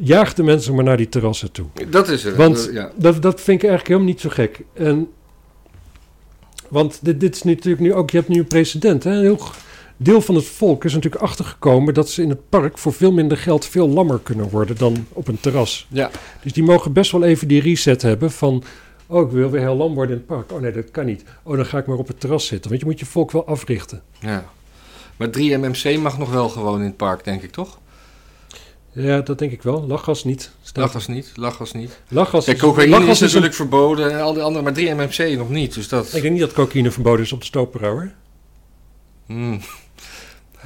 Jaag 0.00 0.34
de 0.34 0.42
mensen 0.42 0.74
maar 0.74 0.84
naar 0.84 0.96
die 0.96 1.08
terrassen 1.08 1.52
toe. 1.52 1.66
Dat 1.90 2.08
is 2.08 2.24
het. 2.24 2.36
Want 2.36 2.68
ja. 2.72 2.90
dat, 2.96 3.22
dat 3.22 3.40
vind 3.40 3.62
ik 3.62 3.68
eigenlijk 3.68 3.86
helemaal 3.88 4.08
niet 4.08 4.20
zo 4.20 4.28
gek. 4.28 4.60
En, 4.74 5.08
want 6.68 6.98
dit, 7.02 7.20
dit 7.20 7.34
is 7.34 7.42
natuurlijk 7.42 7.82
nu 7.82 7.94
ook, 7.94 8.10
je 8.10 8.16
hebt 8.16 8.28
nu 8.28 8.38
een 8.38 8.46
precedent. 8.46 9.04
Hè? 9.04 9.18
Heel 9.20 9.40
deel 10.02 10.20
van 10.20 10.34
het 10.34 10.44
volk 10.44 10.84
is 10.84 10.94
natuurlijk 10.94 11.22
achtergekomen 11.22 11.94
dat 11.94 12.10
ze 12.10 12.22
in 12.22 12.28
het 12.28 12.48
park 12.48 12.78
voor 12.78 12.92
veel 12.92 13.12
minder 13.12 13.36
geld 13.36 13.66
veel 13.66 13.88
lammer 13.88 14.18
kunnen 14.22 14.48
worden 14.48 14.76
dan 14.76 15.06
op 15.12 15.28
een 15.28 15.40
terras. 15.40 15.86
ja. 15.90 16.10
Dus 16.42 16.52
die 16.52 16.62
mogen 16.62 16.92
best 16.92 17.12
wel 17.12 17.24
even 17.24 17.48
die 17.48 17.60
reset 17.60 18.02
hebben 18.02 18.30
van... 18.30 18.62
Oh, 19.06 19.26
ik 19.26 19.30
wil 19.32 19.50
weer 19.50 19.60
heel 19.60 19.76
lam 19.76 19.94
worden 19.94 20.10
in 20.16 20.22
het 20.26 20.26
park. 20.36 20.52
Oh 20.52 20.60
nee, 20.60 20.72
dat 20.72 20.90
kan 20.90 21.04
niet. 21.04 21.24
Oh, 21.42 21.56
dan 21.56 21.66
ga 21.66 21.78
ik 21.78 21.86
maar 21.86 21.96
op 21.96 22.08
het 22.08 22.20
terras 22.20 22.46
zitten. 22.46 22.70
Want 22.70 22.82
je 22.82 22.86
moet 22.88 22.98
je 22.98 23.06
volk 23.06 23.30
wel 23.30 23.46
africhten. 23.46 24.02
ja. 24.20 24.44
Maar 25.16 25.28
3MMC 25.38 25.98
mag 26.00 26.18
nog 26.18 26.30
wel 26.30 26.48
gewoon 26.48 26.78
in 26.78 26.84
het 26.86 26.96
park, 26.96 27.24
denk 27.24 27.42
ik, 27.42 27.50
toch? 27.50 27.78
Ja, 28.92 29.20
dat 29.20 29.38
denk 29.38 29.52
ik 29.52 29.62
wel. 29.62 29.86
Lachgas 29.86 30.24
niet. 30.24 30.50
Staat- 30.62 30.82
Lachgas 30.84 31.06
niet, 31.06 31.32
lachgas 31.34 31.72
niet. 31.72 32.00
Lachgas 32.08 32.44
Kijk, 32.44 32.56
is- 32.56 32.62
cocaïne 32.62 32.90
lachgas 32.90 33.10
is 33.10 33.18
een- 33.20 33.26
natuurlijk 33.26 33.54
verboden 33.54 34.12
en 34.12 34.20
al 34.20 34.32
die 34.32 34.42
andere, 34.42 34.64
maar 34.64 34.72
3MMC 34.72 35.36
nog 35.38 35.48
niet. 35.50 35.74
Dus 35.74 35.88
dat... 35.88 36.06
Ik 36.14 36.22
denk 36.22 36.32
niet 36.32 36.40
dat 36.40 36.52
cocaïne 36.52 36.90
verboden 36.90 37.24
is 37.24 37.32
op 37.32 37.44
de 37.52 37.68
hoor. 37.80 38.12
Hmm. 39.26 39.60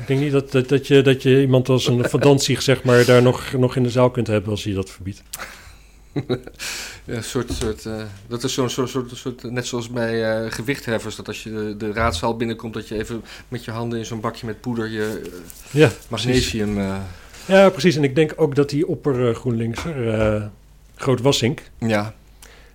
Ik 0.00 0.06
denk 0.06 0.20
niet 0.20 0.32
dat, 0.32 0.52
dat, 0.52 0.68
dat, 0.68 0.86
je, 0.86 1.02
dat 1.02 1.22
je 1.22 1.40
iemand 1.40 1.68
als 1.68 1.86
een 1.86 2.08
Van 2.08 2.20
Danzig, 2.20 2.62
zeg 2.62 2.82
maar, 2.82 3.04
daar 3.04 3.22
nog, 3.22 3.52
nog 3.52 3.76
in 3.76 3.82
de 3.82 3.90
zaal 3.90 4.10
kunt 4.10 4.26
hebben 4.26 4.50
als 4.50 4.64
je 4.64 4.74
dat 4.74 4.90
verbiedt. 4.90 5.22
Ja, 7.04 7.20
soort, 7.20 7.52
soort, 7.52 7.86
eh, 7.86 8.02
dat 8.28 8.44
is 8.44 8.54
zo'n 8.54 8.70
soort, 8.70 8.88
soort, 8.88 9.16
soort, 9.16 9.42
net 9.42 9.66
zoals 9.66 9.88
bij 9.88 10.44
eh, 10.44 10.52
gewichtheffers, 10.52 11.16
dat 11.16 11.28
als 11.28 11.42
je 11.42 11.50
de, 11.50 11.76
de 11.76 11.92
raadzaal 11.92 12.36
binnenkomt, 12.36 12.74
dat 12.74 12.88
je 12.88 12.98
even 12.98 13.22
met 13.48 13.64
je 13.64 13.70
handen 13.70 13.98
in 13.98 14.04
zo'n 14.04 14.20
bakje 14.20 14.46
met 14.46 14.60
poeder 14.60 14.88
je 14.88 15.22
eh, 15.24 15.80
Ja, 15.80 15.90
magnesium... 16.08 16.78
ja, 17.46 17.70
precies. 17.70 17.96
En 17.96 18.04
ik 18.04 18.14
denk 18.14 18.32
ook 18.36 18.54
dat 18.54 18.70
die 18.70 18.86
opper 18.86 19.28
uh, 19.28 19.34
GroenLinkser, 19.34 20.50
Groot 20.94 21.20
Wassink, 21.20 21.62
ja, 21.78 22.14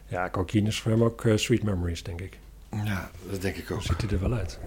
ja, 0.08 0.30
cocaïne 0.30 0.68
is 0.68 0.80
voor 0.80 0.92
hem 0.92 1.04
ook 1.04 1.24
sweet 1.36 1.64
memories, 1.64 2.04
denk 2.04 2.22
ik. 2.22 2.38
ja, 2.86 3.12
dat 3.32 3.42
denk 3.42 3.56
ik 3.56 3.72
ook. 3.72 3.82
Ziet 3.82 4.02
hij 4.02 4.10
er 4.10 4.20
wel 4.20 4.34
uit. 4.34 4.60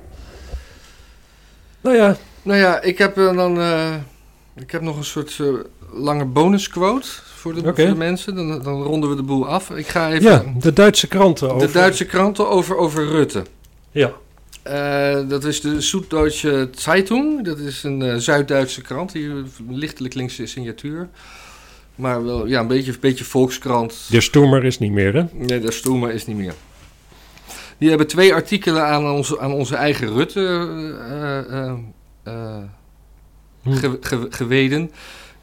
Nou 1.84 1.96
ja, 1.96 2.16
Nou 2.42 2.58
ja, 2.58 2.80
ik 2.80 2.98
heb 2.98 3.18
eh, 3.18 3.36
dan 3.36 3.60
eh, 3.60 3.94
ik 4.56 4.70
heb 4.70 4.82
nog 4.82 4.96
een 4.96 5.04
soort 5.04 5.38
eh, 5.40 5.46
lange 5.92 6.24
bonusquote 6.24 7.08
voor 7.08 7.54
de, 7.54 7.60
voor 7.62 7.74
de 7.74 7.94
mensen. 7.94 8.34
Dan, 8.34 8.62
dan 8.62 8.82
ronden 8.82 9.10
we 9.10 9.16
de 9.16 9.22
boel 9.22 9.48
af. 9.48 9.70
Ik 9.70 9.86
ga 9.86 10.10
even 10.10 10.30
ja, 10.30 10.44
de 10.58 10.72
Duitse 10.72 11.08
kranten 11.08 11.54
over... 11.54 11.66
de 11.66 11.72
Duitse 11.72 12.04
kranten 12.04 12.48
over, 12.48 12.76
over 12.76 13.06
Rutte. 13.06 13.42
Ja, 13.90 14.12
dat 15.28 15.44
is 15.44 15.60
de 15.60 15.80
Süddeutsche 15.80 16.68
Zeitung. 16.74 17.44
Dat 17.44 17.58
is 17.58 17.82
een 17.82 18.20
Zuid-Duitse 18.20 18.80
krant. 18.80 19.14
Een 19.14 19.48
lichtelijk 19.68 20.14
linkse 20.14 20.46
signatuur. 20.46 21.08
Maar 21.94 22.24
wel 22.24 22.46
ja, 22.46 22.60
een 22.60 22.66
beetje, 22.66 22.92
een 22.92 23.00
beetje 23.00 23.24
volkskrant. 23.24 24.06
de 24.10 24.20
Stoemer 24.20 24.64
is 24.64 24.78
niet 24.78 24.92
meer, 24.92 25.14
hè? 25.14 25.24
Nee, 25.32 25.60
de 25.60 25.72
Stoemer 25.72 26.12
is 26.12 26.26
niet 26.26 26.36
meer. 26.36 26.54
Die 27.78 27.88
hebben 27.88 28.06
twee 28.06 28.34
artikelen 28.34 28.84
aan 28.86 29.10
onze, 29.10 29.40
aan 29.40 29.52
onze 29.52 29.76
eigen 29.76 30.12
Rutte 30.12 30.40
ge- 33.64 33.98
ge- 34.00 34.26
geweden. 34.30 34.90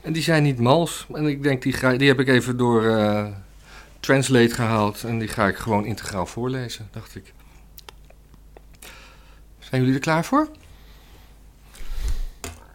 En 0.02 0.14
die 0.14 0.24
zijn 0.24 0.44
niet 0.44 0.60
mals. 0.60 1.08
En 1.14 1.26
ik 1.26 1.44
denk, 1.44 1.62
die, 1.62 1.74
ga, 1.74 1.94
die 1.96 2.08
heb 2.08 2.20
ik 2.20 2.28
even 2.28 2.58
door 2.58 2.84
Translate 4.00 4.54
gehaald. 4.54 5.04
En 5.04 5.20
die 5.20 5.28
ga 5.28 5.48
ik 5.48 5.56
gewoon 5.56 5.86
integraal 5.86 6.26
voorlezen, 6.26 6.88
dacht 6.92 7.16
ik. 7.16 7.34
Zijn 9.60 9.82
jullie 9.82 9.96
er 9.96 10.02
klaar 10.02 10.26
voor? 10.26 10.48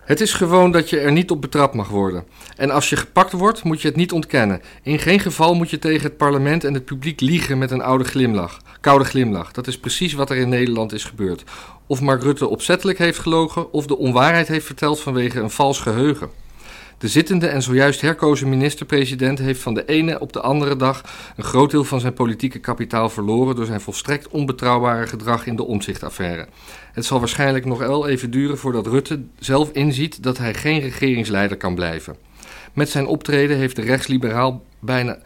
Het 0.07 0.20
is 0.20 0.32
gewoon 0.32 0.70
dat 0.70 0.90
je 0.90 0.98
er 0.98 1.12
niet 1.12 1.30
op 1.30 1.40
betrapt 1.40 1.74
mag 1.74 1.88
worden. 1.88 2.24
En 2.57 2.70
als 2.70 2.88
je 2.88 2.96
gepakt 2.96 3.32
wordt, 3.32 3.64
moet 3.64 3.82
je 3.82 3.88
het 3.88 3.96
niet 3.96 4.12
ontkennen. 4.12 4.61
In 4.82 4.98
geen 4.98 5.20
geval 5.20 5.54
moet 5.54 5.70
je 5.70 5.78
tegen 5.78 6.02
het 6.02 6.16
parlement 6.16 6.64
en 6.64 6.74
het 6.74 6.84
publiek 6.84 7.20
liegen 7.20 7.59
met 7.59 7.70
een 7.70 7.82
oude 7.82 8.04
glimlach. 8.04 8.61
Koude 8.80 9.04
glimlach. 9.04 9.52
Dat 9.52 9.66
is 9.66 9.78
precies 9.78 10.12
wat 10.12 10.30
er 10.30 10.36
in 10.36 10.48
Nederland 10.48 10.92
is 10.92 11.04
gebeurd. 11.04 11.44
Of 11.86 12.00
Mark 12.00 12.22
Rutte 12.22 12.48
opzettelijk 12.48 12.98
heeft 12.98 13.18
gelogen, 13.18 13.72
of 13.72 13.86
de 13.86 13.98
onwaarheid 13.98 14.48
heeft 14.48 14.66
verteld 14.66 15.00
vanwege 15.00 15.40
een 15.40 15.50
vals 15.50 15.80
geheugen. 15.80 16.30
De 16.99 17.09
zittende 17.09 17.47
en 17.47 17.62
zojuist 17.62 18.01
herkozen 18.01 18.49
minister-president 18.49 19.38
heeft 19.38 19.61
van 19.61 19.74
de 19.74 19.84
ene 19.84 20.20
op 20.20 20.32
de 20.32 20.40
andere 20.40 20.76
dag 20.76 21.03
een 21.36 21.44
groot 21.44 21.70
deel 21.70 21.84
van 21.84 22.01
zijn 22.01 22.12
politieke 22.12 22.59
kapitaal 22.59 23.09
verloren 23.09 23.57
door 23.57 23.66
zijn 23.66 23.80
volstrekt 23.80 24.28
onbetrouwbare 24.28 25.07
gedrag 25.07 25.47
in 25.47 25.57
de 25.57 25.64
omzichtaffaire. 25.64 26.47
Het 26.92 27.05
zal 27.05 27.18
waarschijnlijk 27.18 27.64
nog 27.64 27.78
wel 27.78 28.09
even 28.09 28.30
duren 28.30 28.59
voordat 28.59 28.86
Rutte 28.86 29.22
zelf 29.38 29.70
inziet 29.70 30.22
dat 30.22 30.38
hij 30.38 30.55
geen 30.55 30.80
regeringsleider 30.80 31.57
kan 31.57 31.74
blijven. 31.74 32.16
Met 32.72 32.88
zijn 32.88 33.07
optreden 33.07 33.57
heeft 33.57 33.76
de 33.76 33.82
rechtsliberaal 33.82 34.64
bijna, 34.78 35.18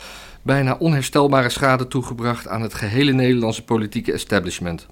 bijna 0.43 0.77
onherstelbare 0.79 1.51
schade 1.51 1.89
toegebracht 1.89 2.49
aan 2.49 2.63
het 2.63 2.75
gehele 2.75 3.13
Nederlandse 3.13 3.65
politieke 3.65 4.13
establishment. 4.13 4.87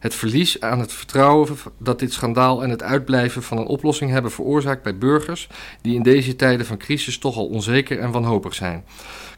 Het 0.00 0.14
verlies 0.14 0.60
aan 0.60 0.80
het 0.80 0.92
vertrouwen 0.92 1.56
dat 1.78 1.98
dit 1.98 2.12
schandaal 2.12 2.62
en 2.62 2.70
het 2.70 2.82
uitblijven 2.82 3.42
van 3.42 3.58
een 3.58 3.66
oplossing 3.66 4.10
hebben 4.10 4.30
veroorzaakt 4.30 4.82
bij 4.82 4.98
burgers 4.98 5.48
die 5.80 5.94
in 5.94 6.02
deze 6.02 6.36
tijden 6.36 6.66
van 6.66 6.78
crisis 6.78 7.18
toch 7.18 7.36
al 7.36 7.46
onzeker 7.46 7.98
en 7.98 8.10
wanhopig 8.10 8.54
zijn, 8.54 8.84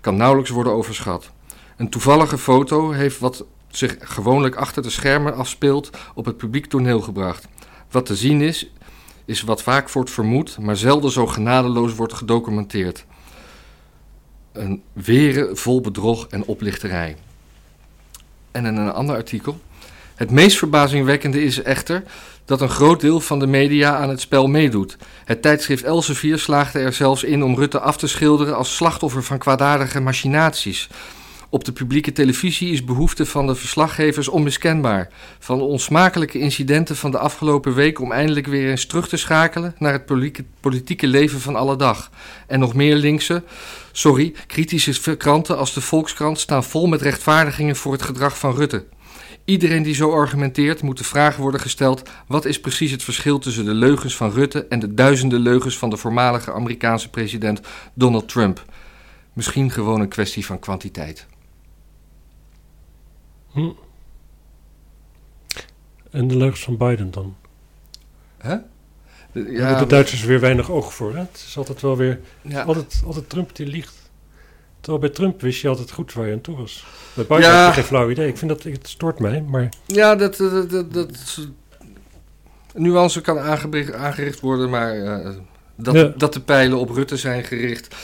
kan 0.00 0.16
nauwelijks 0.16 0.50
worden 0.50 0.72
overschat. 0.72 1.30
Een 1.76 1.88
toevallige 1.88 2.38
foto 2.38 2.90
heeft 2.90 3.18
wat 3.18 3.44
zich 3.68 3.96
gewoonlijk 4.00 4.54
achter 4.54 4.82
de 4.82 4.90
schermen 4.90 5.34
afspeelt 5.34 5.90
op 6.14 6.24
het 6.24 6.36
publiek 6.36 6.66
toneel 6.66 7.00
gebracht. 7.00 7.48
Wat 7.90 8.06
te 8.06 8.16
zien 8.16 8.40
is, 8.40 8.72
is 9.24 9.42
wat 9.42 9.62
vaak 9.62 9.90
wordt 9.90 10.10
vermoed, 10.10 10.58
maar 10.58 10.76
zelden 10.76 11.10
zo 11.10 11.26
genadeloos 11.26 11.94
wordt 11.94 12.12
gedocumenteerd. 12.12 13.04
Een 14.52 14.82
weren 14.92 15.56
vol 15.56 15.80
bedrog 15.80 16.26
en 16.26 16.44
oplichterij. 16.44 17.16
En 18.50 18.66
in 18.66 18.76
een 18.76 18.92
ander 18.92 19.16
artikel. 19.16 19.60
Het 20.22 20.30
meest 20.30 20.58
verbazingwekkende 20.58 21.44
is 21.44 21.62
echter 21.62 22.02
dat 22.44 22.60
een 22.60 22.68
groot 22.68 23.00
deel 23.00 23.20
van 23.20 23.38
de 23.38 23.46
media 23.46 23.96
aan 23.96 24.08
het 24.08 24.20
spel 24.20 24.46
meedoet. 24.46 24.96
Het 25.24 25.42
tijdschrift 25.42 25.84
Elsevier 25.84 26.38
slaagde 26.38 26.78
er 26.78 26.92
zelfs 26.92 27.24
in 27.24 27.42
om 27.42 27.56
Rutte 27.56 27.80
af 27.80 27.96
te 27.96 28.06
schilderen 28.06 28.56
als 28.56 28.76
slachtoffer 28.76 29.22
van 29.22 29.38
kwaadaardige 29.38 30.00
machinaties. 30.00 30.88
Op 31.48 31.64
de 31.64 31.72
publieke 31.72 32.12
televisie 32.12 32.72
is 32.72 32.84
behoefte 32.84 33.26
van 33.26 33.46
de 33.46 33.54
verslaggevers 33.54 34.28
onmiskenbaar. 34.28 35.08
Van 35.38 35.58
de 35.58 35.64
onsmakelijke 35.64 36.38
incidenten 36.38 36.96
van 36.96 37.10
de 37.10 37.18
afgelopen 37.18 37.74
week 37.74 38.00
om 38.00 38.12
eindelijk 38.12 38.46
weer 38.46 38.70
eens 38.70 38.86
terug 38.86 39.08
te 39.08 39.16
schakelen 39.16 39.74
naar 39.78 39.92
het 39.92 40.06
politieke, 40.60 41.06
leven 41.06 41.40
van 41.40 41.56
alle 41.56 41.76
dag. 41.76 42.10
En 42.46 42.58
nog 42.58 42.74
meer 42.74 42.96
linkse, 42.96 43.42
sorry, 43.92 44.34
kritische 44.46 45.16
kranten 45.16 45.58
als 45.58 45.74
de 45.74 45.80
Volkskrant 45.80 46.40
staan 46.40 46.64
vol 46.64 46.86
met 46.86 47.02
rechtvaardigingen 47.02 47.76
voor 47.76 47.92
het 47.92 48.02
gedrag 48.02 48.38
van 48.38 48.54
Rutte. 48.54 48.84
Iedereen 49.44 49.82
die 49.82 49.94
zo 49.94 50.12
argumenteert, 50.12 50.82
moet 50.82 50.98
de 50.98 51.04
vraag 51.04 51.36
worden 51.36 51.60
gesteld: 51.60 52.02
wat 52.26 52.44
is 52.44 52.60
precies 52.60 52.90
het 52.90 53.02
verschil 53.02 53.38
tussen 53.38 53.64
de 53.64 53.74
leugens 53.74 54.16
van 54.16 54.30
Rutte 54.30 54.66
en 54.66 54.78
de 54.78 54.94
duizenden 54.94 55.40
leugens 55.40 55.78
van 55.78 55.90
de 55.90 55.96
voormalige 55.96 56.52
Amerikaanse 56.52 57.10
president 57.10 57.60
Donald 57.94 58.28
Trump? 58.28 58.64
Misschien 59.32 59.70
gewoon 59.70 60.00
een 60.00 60.08
kwestie 60.08 60.46
van 60.46 60.58
kwantiteit. 60.58 61.26
Hm. 63.50 63.70
En 66.10 66.28
de 66.28 66.36
leugens 66.36 66.62
van 66.62 66.76
Biden 66.76 67.10
dan? 67.10 67.36
Hè? 68.38 68.56
Daar 69.32 69.44
hebben 69.44 69.78
de 69.78 69.86
Duitsers 69.86 70.24
weer 70.24 70.40
weinig 70.40 70.70
oog 70.70 70.94
voor. 70.94 71.12
Hè? 71.14 71.20
Het 71.20 71.44
is 71.46 71.56
altijd 71.56 71.80
wel 71.80 71.96
weer... 71.96 72.20
ja. 72.42 72.62
Altijd, 72.62 73.02
altijd 73.06 73.28
Trump 73.28 73.56
die 73.56 73.66
liegt. 73.66 74.01
Terwijl 74.82 74.98
bij 75.04 75.12
Trump 75.12 75.40
wist 75.40 75.60
je 75.60 75.68
altijd 75.68 75.90
goed 75.90 76.12
waar 76.12 76.26
je 76.26 76.32
aan 76.32 76.40
toe 76.40 76.56
was. 76.56 76.84
Bij 77.14 77.24
Biden 77.26 77.44
Ja. 77.50 77.72
geen 77.72 77.84
flauw 77.84 78.10
idee. 78.10 78.28
Ik 78.28 78.36
vind 78.38 78.50
dat... 78.50 78.62
Het 78.62 78.88
stoort 78.88 79.18
mij, 79.18 79.42
maar... 79.42 79.68
Ja, 79.86 80.14
dat, 80.16 80.36
dat, 80.36 80.92
dat, 80.92 81.08
nuance 82.74 83.20
kan 83.20 83.38
aangericht, 83.38 84.40
worden, 84.40 84.70
maar 84.70 84.94
eh, 85.04 85.30
dat, 85.76 85.94
Ja. 85.94 86.12
dat 86.16 86.32
de 86.32 86.40
pijlen 86.40 86.78
op 86.78 86.90
Rutte 86.90 87.16
zijn 87.16 87.44
gericht 87.44 87.94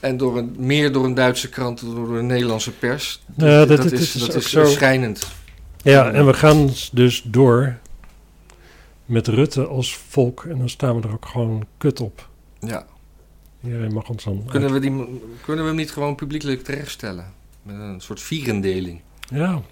en 0.00 0.16
door 0.16 0.36
een, 0.38 0.54
meer 0.58 0.92
door 0.92 1.04
een 1.04 1.14
Duitse 1.14 1.48
krant 1.48 1.80
dan 1.80 1.94
door 1.94 2.18
een 2.18 2.26
Nederlandse 2.26 2.70
pers, 2.72 3.22
dat, 3.26 3.48
dat- 3.48 3.68
dat 3.68 3.90
dat 3.90 3.92
is, 4.00 4.14
is 4.14 4.26
dat 4.26 4.34
is 4.34 4.50
zo. 4.50 4.64
schrijnend. 4.64 5.28
Ja, 5.82 6.10
en 6.12 6.26
we 6.26 6.34
gaan 6.34 6.70
dus 6.92 7.22
door 7.26 7.76
met 9.04 9.26
Rutte 9.28 9.66
als 9.66 9.96
volk. 10.08 10.44
En 10.48 10.58
dan 10.58 10.68
staan 10.68 11.00
we 11.00 11.06
er 11.08 11.12
ook 11.14 11.26
gewoon 11.26 11.66
kut 11.78 12.00
op. 12.00 12.28
Ja. 12.60 12.86
Iedereen 13.64 13.92
mag 13.92 14.08
ons 14.08 14.24
dan... 14.24 14.44
Kunnen, 14.50 14.72
we 14.72 14.80
die, 14.80 14.90
kunnen 15.44 15.64
we 15.64 15.70
hem 15.70 15.78
niet 15.78 15.90
gewoon 15.90 16.14
publiekelijk 16.14 16.64
terechtstellen? 16.64 17.32
Met 17.62 17.76
een 17.76 18.00
soort 18.00 18.20
vierendeling. 18.20 19.00
Ja, 19.28 19.62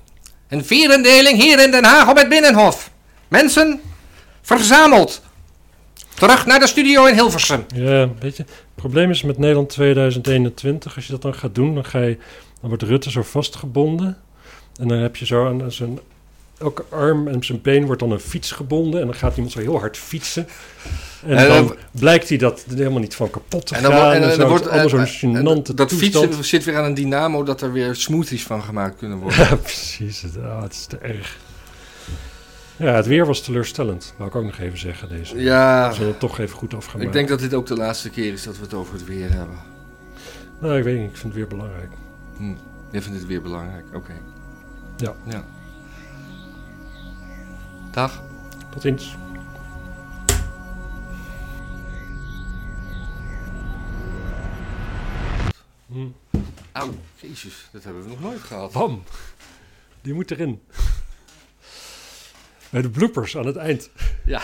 Een 0.48 0.64
vierendeling 0.64 1.42
hier 1.42 1.62
in 1.64 1.70
Den 1.70 1.84
Haag 1.84 2.10
op 2.10 2.16
het 2.16 2.28
Binnenhof. 2.28 2.90
Mensen, 3.28 3.80
verzameld. 4.42 5.22
Terug 6.14 6.46
naar 6.46 6.58
de 6.58 6.66
studio 6.66 7.04
in 7.04 7.14
Hilversum. 7.14 7.64
Ja, 7.74 8.08
weet 8.20 8.36
je, 8.36 8.42
het 8.42 8.52
probleem 8.74 9.10
is 9.10 9.22
met 9.22 9.38
Nederland 9.38 9.68
2021, 9.68 10.94
als 10.94 11.06
je 11.06 11.12
dat 11.12 11.22
dan 11.22 11.34
gaat 11.34 11.54
doen, 11.54 11.74
dan, 11.74 11.84
ga 11.84 11.98
je, 11.98 12.16
dan 12.60 12.68
wordt 12.68 12.82
Rutte 12.82 13.10
zo 13.10 13.22
vastgebonden. 13.22 14.18
En 14.80 14.88
dan 14.88 14.98
heb 14.98 15.16
je 15.16 15.26
zo 15.26 15.46
aan 15.46 15.72
zijn, 15.72 15.98
elke 16.58 16.84
arm 16.90 17.28
en 17.28 17.44
zijn 17.44 17.60
been 17.60 17.86
wordt 17.86 18.00
dan 18.00 18.10
een 18.10 18.20
fiets 18.20 18.50
gebonden. 18.52 19.00
En 19.00 19.06
dan 19.06 19.16
gaat 19.16 19.34
iemand 19.34 19.52
zo 19.52 19.60
heel 19.60 19.78
hard 19.78 19.96
fietsen. 19.96 20.46
En, 21.26 21.36
En 21.36 21.48
dan 21.48 21.66
dan- 21.66 21.76
blijkt 21.90 22.28
hij 22.28 22.38
dat 22.38 22.64
er 22.70 22.76
helemaal 22.76 23.00
niet 23.00 23.14
van 23.14 23.30
kapot 23.30 23.66
te 23.66 23.74
En 23.74 23.82
dan, 23.82 23.92
gaan. 23.92 24.12
en, 24.12 24.38
dan 24.38 24.48
wordt 24.48 24.68
allemaal 24.68 24.88
zo'n 25.06 25.06
gênante 25.06 25.74
dat 25.74 25.92
fietsen 25.92 26.44
zit 26.44 26.64
weer 26.64 26.76
aan 26.76 26.84
een 26.84 26.94
dynamo 26.94 27.42
dat 27.42 27.60
er 27.60 27.72
weer 27.72 27.94
smoothies 27.94 28.42
van 28.42 28.62
gemaakt 28.62 28.96
kunnen 28.96 29.18
worden. 29.18 29.38
Ja, 29.48 29.54
precies. 29.56 30.22
Het, 30.22 30.38
ah, 30.42 30.62
het 30.62 30.72
is 30.72 30.84
te 30.86 30.96
erg. 30.98 31.36
Ja, 32.76 32.94
het 32.94 33.06
weer 33.06 33.26
was 33.26 33.40
teleurstellend. 33.40 34.14
Wou 34.16 34.30
ik 34.30 34.36
ook 34.36 34.44
nog 34.44 34.58
even 34.58 34.78
zeggen. 34.78 35.08
Deze. 35.08 35.40
Ja, 35.40 35.88
We 35.88 35.94
zullen 35.94 36.10
het 36.10 36.20
toch 36.20 36.38
even 36.38 36.56
goed 36.56 36.74
afgemaakt. 36.74 37.06
ik 37.06 37.12
denk 37.12 37.28
dat 37.28 37.38
dit 37.38 37.54
ook 37.54 37.66
de 37.66 37.76
laatste 37.76 38.10
keer 38.10 38.32
is 38.32 38.42
dat 38.42 38.56
we 38.56 38.62
het 38.62 38.74
over 38.74 38.92
het 38.94 39.04
weer 39.04 39.30
hebben. 39.32 39.56
Nou, 40.60 40.78
ik 40.78 40.84
weet 40.84 40.98
niet. 40.98 41.10
Ik 41.10 41.16
vind 41.16 41.22
het 41.22 41.34
weer 41.34 41.46
belangrijk. 41.48 41.90
Hm. 42.36 42.52
Jij 42.90 43.02
vindt 43.02 43.18
het 43.18 43.26
weer 43.26 43.42
belangrijk, 43.42 43.84
oké. 43.94 44.12
Ja. 44.96 45.12
ja. 45.24 45.44
Dag. 47.92 48.22
Tot 48.70 48.82
ziens. 48.82 49.16
Hm. 55.88 56.08
Jezus, 57.20 57.68
dat 57.72 57.84
hebben 57.84 58.02
we 58.02 58.08
nog 58.08 58.20
nooit 58.20 58.40
gehad. 58.40 58.72
Bam. 58.72 59.02
Die 60.00 60.14
moet 60.14 60.30
erin. 60.30 60.62
Bij 62.70 62.82
de 62.82 62.90
bloopers 62.90 63.36
aan 63.36 63.46
het 63.46 63.56
eind. 63.56 63.90
Ja. 64.24 64.42